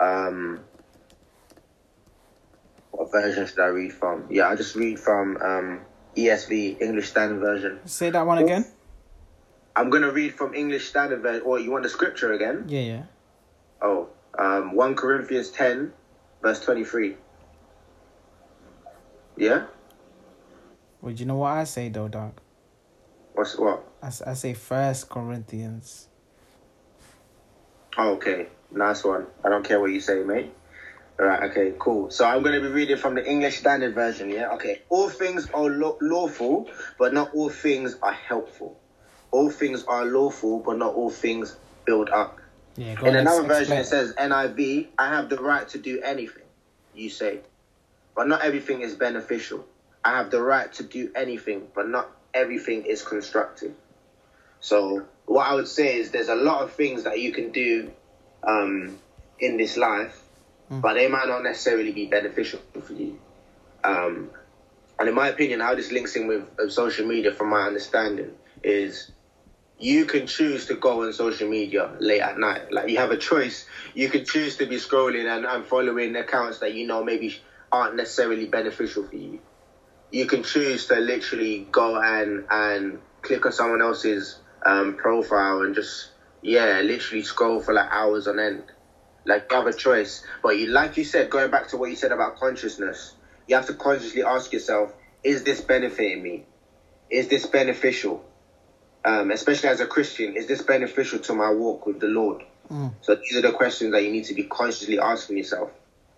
Um, 0.00 0.60
what 2.92 3.10
version 3.12 3.46
should 3.46 3.58
I 3.58 3.66
read 3.66 3.92
from? 3.92 4.24
Yeah, 4.30 4.48
I 4.48 4.54
just 4.56 4.74
read 4.74 4.98
from 4.98 5.36
um 5.42 5.80
ESV 6.18 6.80
English 6.82 7.10
Standard 7.10 7.40
Version. 7.40 7.80
say 7.86 8.10
that 8.10 8.26
one 8.26 8.38
again. 8.38 8.66
I'm 9.76 9.90
gonna 9.90 10.10
read 10.10 10.34
from 10.34 10.54
English 10.54 10.88
Standard 10.88 11.22
Version. 11.22 11.42
Or 11.42 11.60
you 11.60 11.70
want 11.70 11.84
the 11.84 11.88
scripture 11.88 12.32
again? 12.32 12.64
Yeah, 12.66 12.80
yeah. 12.80 13.02
Oh, 13.80 14.08
um, 14.36 14.74
1 14.74 14.96
Corinthians 14.96 15.50
10, 15.50 15.92
verse 16.42 16.60
23. 16.60 17.16
Yeah? 19.36 19.66
Well, 21.00 21.14
do 21.14 21.20
you 21.20 21.26
know 21.26 21.36
what 21.36 21.52
I 21.52 21.64
say 21.64 21.88
though, 21.88 22.08
dog? 22.08 22.40
What's 23.34 23.56
what? 23.56 23.84
I, 24.02 24.08
I 24.08 24.34
say 24.34 24.54
First 24.54 25.08
Corinthians. 25.08 26.08
Oh, 27.96 28.14
okay. 28.14 28.48
Nice 28.72 29.04
one. 29.04 29.26
I 29.44 29.48
don't 29.48 29.64
care 29.64 29.80
what 29.80 29.92
you 29.92 30.00
say, 30.00 30.24
mate. 30.24 30.52
Alright, 31.20 31.50
okay, 31.50 31.72
cool. 31.78 32.10
So 32.10 32.24
I'm 32.24 32.42
going 32.42 32.54
to 32.54 32.60
be 32.60 32.68
reading 32.72 32.96
from 32.96 33.16
the 33.16 33.28
English 33.28 33.58
Standard 33.58 33.94
Version, 33.94 34.30
yeah? 34.30 34.50
Okay. 34.50 34.82
All 34.88 35.08
things 35.08 35.48
are 35.52 35.68
law- 35.68 35.96
lawful, 36.00 36.70
but 36.98 37.12
not 37.12 37.34
all 37.34 37.48
things 37.48 37.96
are 38.02 38.12
helpful. 38.12 38.78
All 39.32 39.50
things 39.50 39.84
are 39.84 40.04
lawful, 40.04 40.60
but 40.60 40.78
not 40.78 40.94
all 40.94 41.10
things 41.10 41.56
build 41.84 42.08
up. 42.10 42.38
Yeah, 42.76 42.92
In 42.92 43.08
on, 43.08 43.16
another 43.16 43.48
version, 43.48 43.76
it 43.78 43.86
says 43.86 44.14
NIV, 44.14 44.88
I 44.96 45.08
have 45.08 45.28
the 45.28 45.38
right 45.42 45.68
to 45.70 45.78
do 45.78 46.00
anything, 46.02 46.44
you 46.94 47.10
say. 47.10 47.40
But 48.14 48.28
not 48.28 48.44
everything 48.44 48.82
is 48.82 48.94
beneficial. 48.94 49.66
I 50.04 50.16
have 50.16 50.30
the 50.30 50.40
right 50.40 50.72
to 50.74 50.84
do 50.84 51.10
anything, 51.16 51.66
but 51.74 51.88
not 51.88 52.10
everything 52.32 52.84
is 52.84 53.02
constructive. 53.02 53.72
So, 54.60 55.06
what 55.26 55.46
I 55.48 55.54
would 55.54 55.68
say 55.68 55.96
is 55.96 56.12
there's 56.12 56.28
a 56.28 56.36
lot 56.36 56.62
of 56.62 56.72
things 56.72 57.02
that 57.04 57.18
you 57.18 57.32
can 57.32 57.50
do 57.50 57.90
um, 58.44 58.98
in 59.40 59.56
this 59.56 59.76
life, 59.76 60.22
Mm. 60.70 60.82
but 60.82 60.94
they 60.94 61.08
might 61.08 61.28
not 61.28 61.42
necessarily 61.42 61.92
be 61.92 62.06
beneficial 62.06 62.60
for 62.82 62.92
you. 62.92 63.18
Um, 63.82 64.30
and 64.98 65.08
in 65.08 65.14
my 65.14 65.28
opinion, 65.28 65.60
how 65.60 65.74
this 65.74 65.92
links 65.92 66.16
in 66.16 66.26
with 66.26 66.42
uh, 66.58 66.68
social 66.68 67.06
media, 67.06 67.32
from 67.32 67.48
my 67.50 67.62
understanding, 67.62 68.32
is 68.62 69.10
you 69.78 70.04
can 70.04 70.26
choose 70.26 70.66
to 70.66 70.74
go 70.74 71.04
on 71.04 71.12
social 71.12 71.48
media 71.48 71.90
late 72.00 72.20
at 72.20 72.38
night. 72.38 72.72
Like 72.72 72.90
you 72.90 72.98
have 72.98 73.10
a 73.12 73.16
choice. 73.16 73.66
You 73.94 74.08
can 74.08 74.24
choose 74.24 74.56
to 74.56 74.66
be 74.66 74.76
scrolling 74.76 75.26
and, 75.34 75.46
and 75.46 75.64
following 75.64 76.16
accounts 76.16 76.58
that 76.58 76.74
you 76.74 76.86
know 76.86 77.02
maybe 77.04 77.34
aren't 77.70 77.96
necessarily 77.96 78.46
beneficial 78.46 79.04
for 79.04 79.16
you. 79.16 79.40
You 80.10 80.26
can 80.26 80.42
choose 80.42 80.86
to 80.86 80.96
literally 80.96 81.66
go 81.70 82.00
and 82.00 82.44
and 82.50 82.98
click 83.22 83.46
on 83.46 83.52
someone 83.52 83.82
else's 83.82 84.38
um, 84.66 84.96
profile 84.96 85.62
and 85.62 85.74
just 85.74 86.10
yeah, 86.42 86.80
literally 86.80 87.22
scroll 87.22 87.60
for 87.60 87.72
like 87.72 87.88
hours 87.90 88.26
on 88.26 88.38
end. 88.38 88.64
Like 89.28 89.46
you 89.50 89.56
have 89.56 89.66
a 89.66 89.72
choice, 89.72 90.24
but 90.42 90.58
you 90.58 90.66
like 90.68 90.96
you 90.96 91.04
said, 91.04 91.30
going 91.30 91.50
back 91.50 91.68
to 91.68 91.76
what 91.76 91.90
you 91.90 91.96
said 91.96 92.12
about 92.12 92.38
consciousness, 92.40 93.14
you 93.46 93.54
have 93.54 93.66
to 93.66 93.74
consciously 93.74 94.22
ask 94.24 94.52
yourself: 94.52 94.92
Is 95.22 95.44
this 95.44 95.60
benefiting 95.60 96.22
me? 96.22 96.46
Is 97.10 97.28
this 97.28 97.46
beneficial? 97.46 98.24
um, 99.04 99.30
especially 99.30 99.68
as 99.68 99.80
a 99.80 99.86
Christian, 99.86 100.36
is 100.36 100.46
this 100.46 100.62
beneficial 100.62 101.18
to 101.20 101.32
my 101.34 101.50
walk 101.50 101.86
with 101.86 102.00
the 102.00 102.08
Lord? 102.08 102.42
Mm. 102.70 102.92
So 103.00 103.14
these 103.14 103.36
are 103.36 103.40
the 103.40 103.52
questions 103.52 103.92
that 103.92 104.02
you 104.02 104.10
need 104.10 104.24
to 104.24 104.34
be 104.34 104.42
consciously 104.44 104.98
asking 104.98 105.38
yourself. 105.38 105.70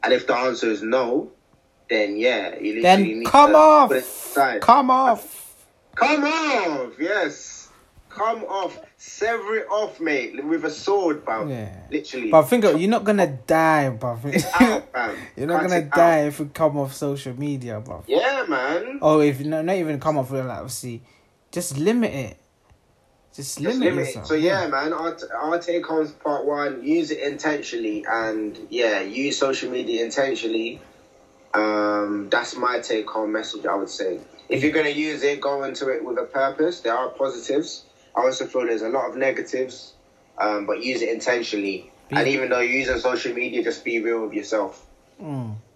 And 0.03 0.13
if 0.13 0.27
the 0.27 0.35
answer 0.35 0.69
is 0.71 0.83
no, 0.83 1.31
then 1.89 2.17
yeah, 2.17 2.59
you 2.59 2.81
literally 2.81 2.83
Then 2.83 3.03
need 3.03 3.27
come 3.27 3.51
to 3.51 3.57
off. 3.57 3.89
put 3.91 3.99
it 3.99 4.05
aside. 4.05 4.61
Come 4.63 4.91
off. 4.91 5.55
Come 5.95 6.25
off, 6.25 6.95
yes. 6.99 7.69
Come 8.09 8.45
off. 8.45 8.77
Sever 9.03 9.57
it 9.57 9.67
off, 9.71 9.99
mate, 9.99 10.45
with 10.45 10.63
a 10.67 10.71
sword, 10.71 11.25
bro. 11.25 11.49
Yeah. 11.49 11.75
Literally. 11.91 12.31
But 12.31 12.43
think 12.43 12.65
of, 12.65 12.79
you're 12.79 12.91
not 12.91 13.03
gonna 13.05 13.29
die, 13.47 13.97
bruv. 13.99 14.27
out, 14.61 15.15
you're 15.37 15.47
not 15.47 15.63
Cut 15.63 15.69
gonna 15.71 15.81
it 15.81 15.85
out. 15.87 15.97
die 15.97 16.19
if 16.27 16.39
you 16.39 16.51
come 16.53 16.77
off 16.77 16.93
social 16.93 17.33
media, 17.33 17.81
bro. 17.81 18.05
Yeah, 18.07 18.45
man. 18.47 18.99
Or 19.01 19.25
if 19.25 19.41
not, 19.43 19.65
not 19.65 19.77
even 19.77 19.99
come 20.01 20.19
off, 20.19 20.31
like 20.31 20.45
obviously, 20.45 21.03
just 21.51 21.79
limit 21.79 22.13
it. 22.13 22.37
Just 23.35 23.57
Just 23.57 23.61
limit, 23.61 23.95
limit 23.95 24.17
it. 24.17 24.27
So 24.27 24.35
yeah, 24.35 24.67
man, 24.67 24.93
our, 24.93 25.17
our 25.35 25.59
take 25.59 25.87
home 25.87 26.07
part 26.23 26.45
one: 26.45 26.85
use 26.85 27.11
it 27.11 27.21
intentionally, 27.21 28.05
and 28.07 28.59
yeah, 28.69 29.01
use 29.01 29.39
social 29.39 29.71
media 29.71 30.05
intentionally. 30.05 30.79
Um, 31.55 32.29
that's 32.31 32.55
my 32.55 32.81
take 32.81 33.09
home 33.09 33.33
message. 33.33 33.65
I 33.65 33.77
would 33.77 33.89
say, 33.89 34.21
if 34.51 34.63
you're 34.63 34.73
gonna 34.73 34.91
use 34.91 35.23
it, 35.23 35.41
go 35.41 35.63
into 35.65 35.89
it 35.89 36.05
with 36.05 36.19
a 36.19 36.25
purpose. 36.25 36.81
There 36.81 36.95
are 36.95 37.09
positives. 37.09 37.87
I 38.17 38.21
also 38.23 38.47
feel 38.47 38.67
there's 38.67 38.83
a 38.83 38.89
lot 38.89 39.09
of 39.11 39.17
negatives, 39.17 39.95
um, 40.39 40.67
but 40.67 40.83
use 40.83 41.03
it 41.03 41.11
intentionally. 41.11 41.91
Be- 42.09 42.17
and 42.17 42.27
even 42.29 42.51
though 42.51 42.61
you're 42.61 42.79
using 42.79 42.99
social 42.99 43.33
media, 43.35 43.63
just 43.63 43.85
be 43.85 44.01
real 44.03 44.23
with 44.25 44.33
yourself. 44.35 44.85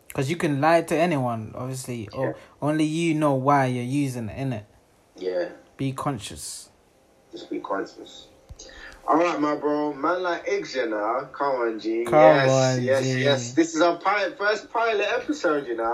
Because 0.08 0.30
you 0.30 0.36
can 0.36 0.60
lie 0.60 0.82
to 0.82 0.96
anyone, 0.96 1.52
obviously, 1.56 2.08
Yeah. 2.12 2.18
or 2.20 2.36
only 2.62 2.84
you 2.84 3.14
know 3.14 3.34
why 3.34 3.66
you're 3.66 3.84
using 3.84 4.28
it. 4.28 4.36
Innit? 4.38 4.64
Yeah, 5.16 5.48
Be 5.76 5.92
conscious. 5.92 6.70
just 7.32 7.50
be 7.50 7.58
conscious. 7.60 8.28
All 9.06 9.16
right, 9.16 9.38
my 9.38 9.54
bro. 9.54 9.92
Man 9.92 10.22
like 10.22 10.48
eggs, 10.48 10.74
you 10.74 10.88
know. 10.88 11.28
Come 11.32 11.56
on, 11.56 11.78
G. 11.78 12.04
Come 12.04 12.14
yes, 12.14 12.50
on, 12.78 12.82
yes, 12.82 13.02
G. 13.02 13.22
yes. 13.22 13.52
This 13.52 13.74
is 13.74 13.82
our 13.82 13.96
pilot, 13.96 14.38
first 14.38 14.70
pilot 14.72 15.06
episode, 15.12 15.66
you 15.66 15.76
know. 15.76 15.84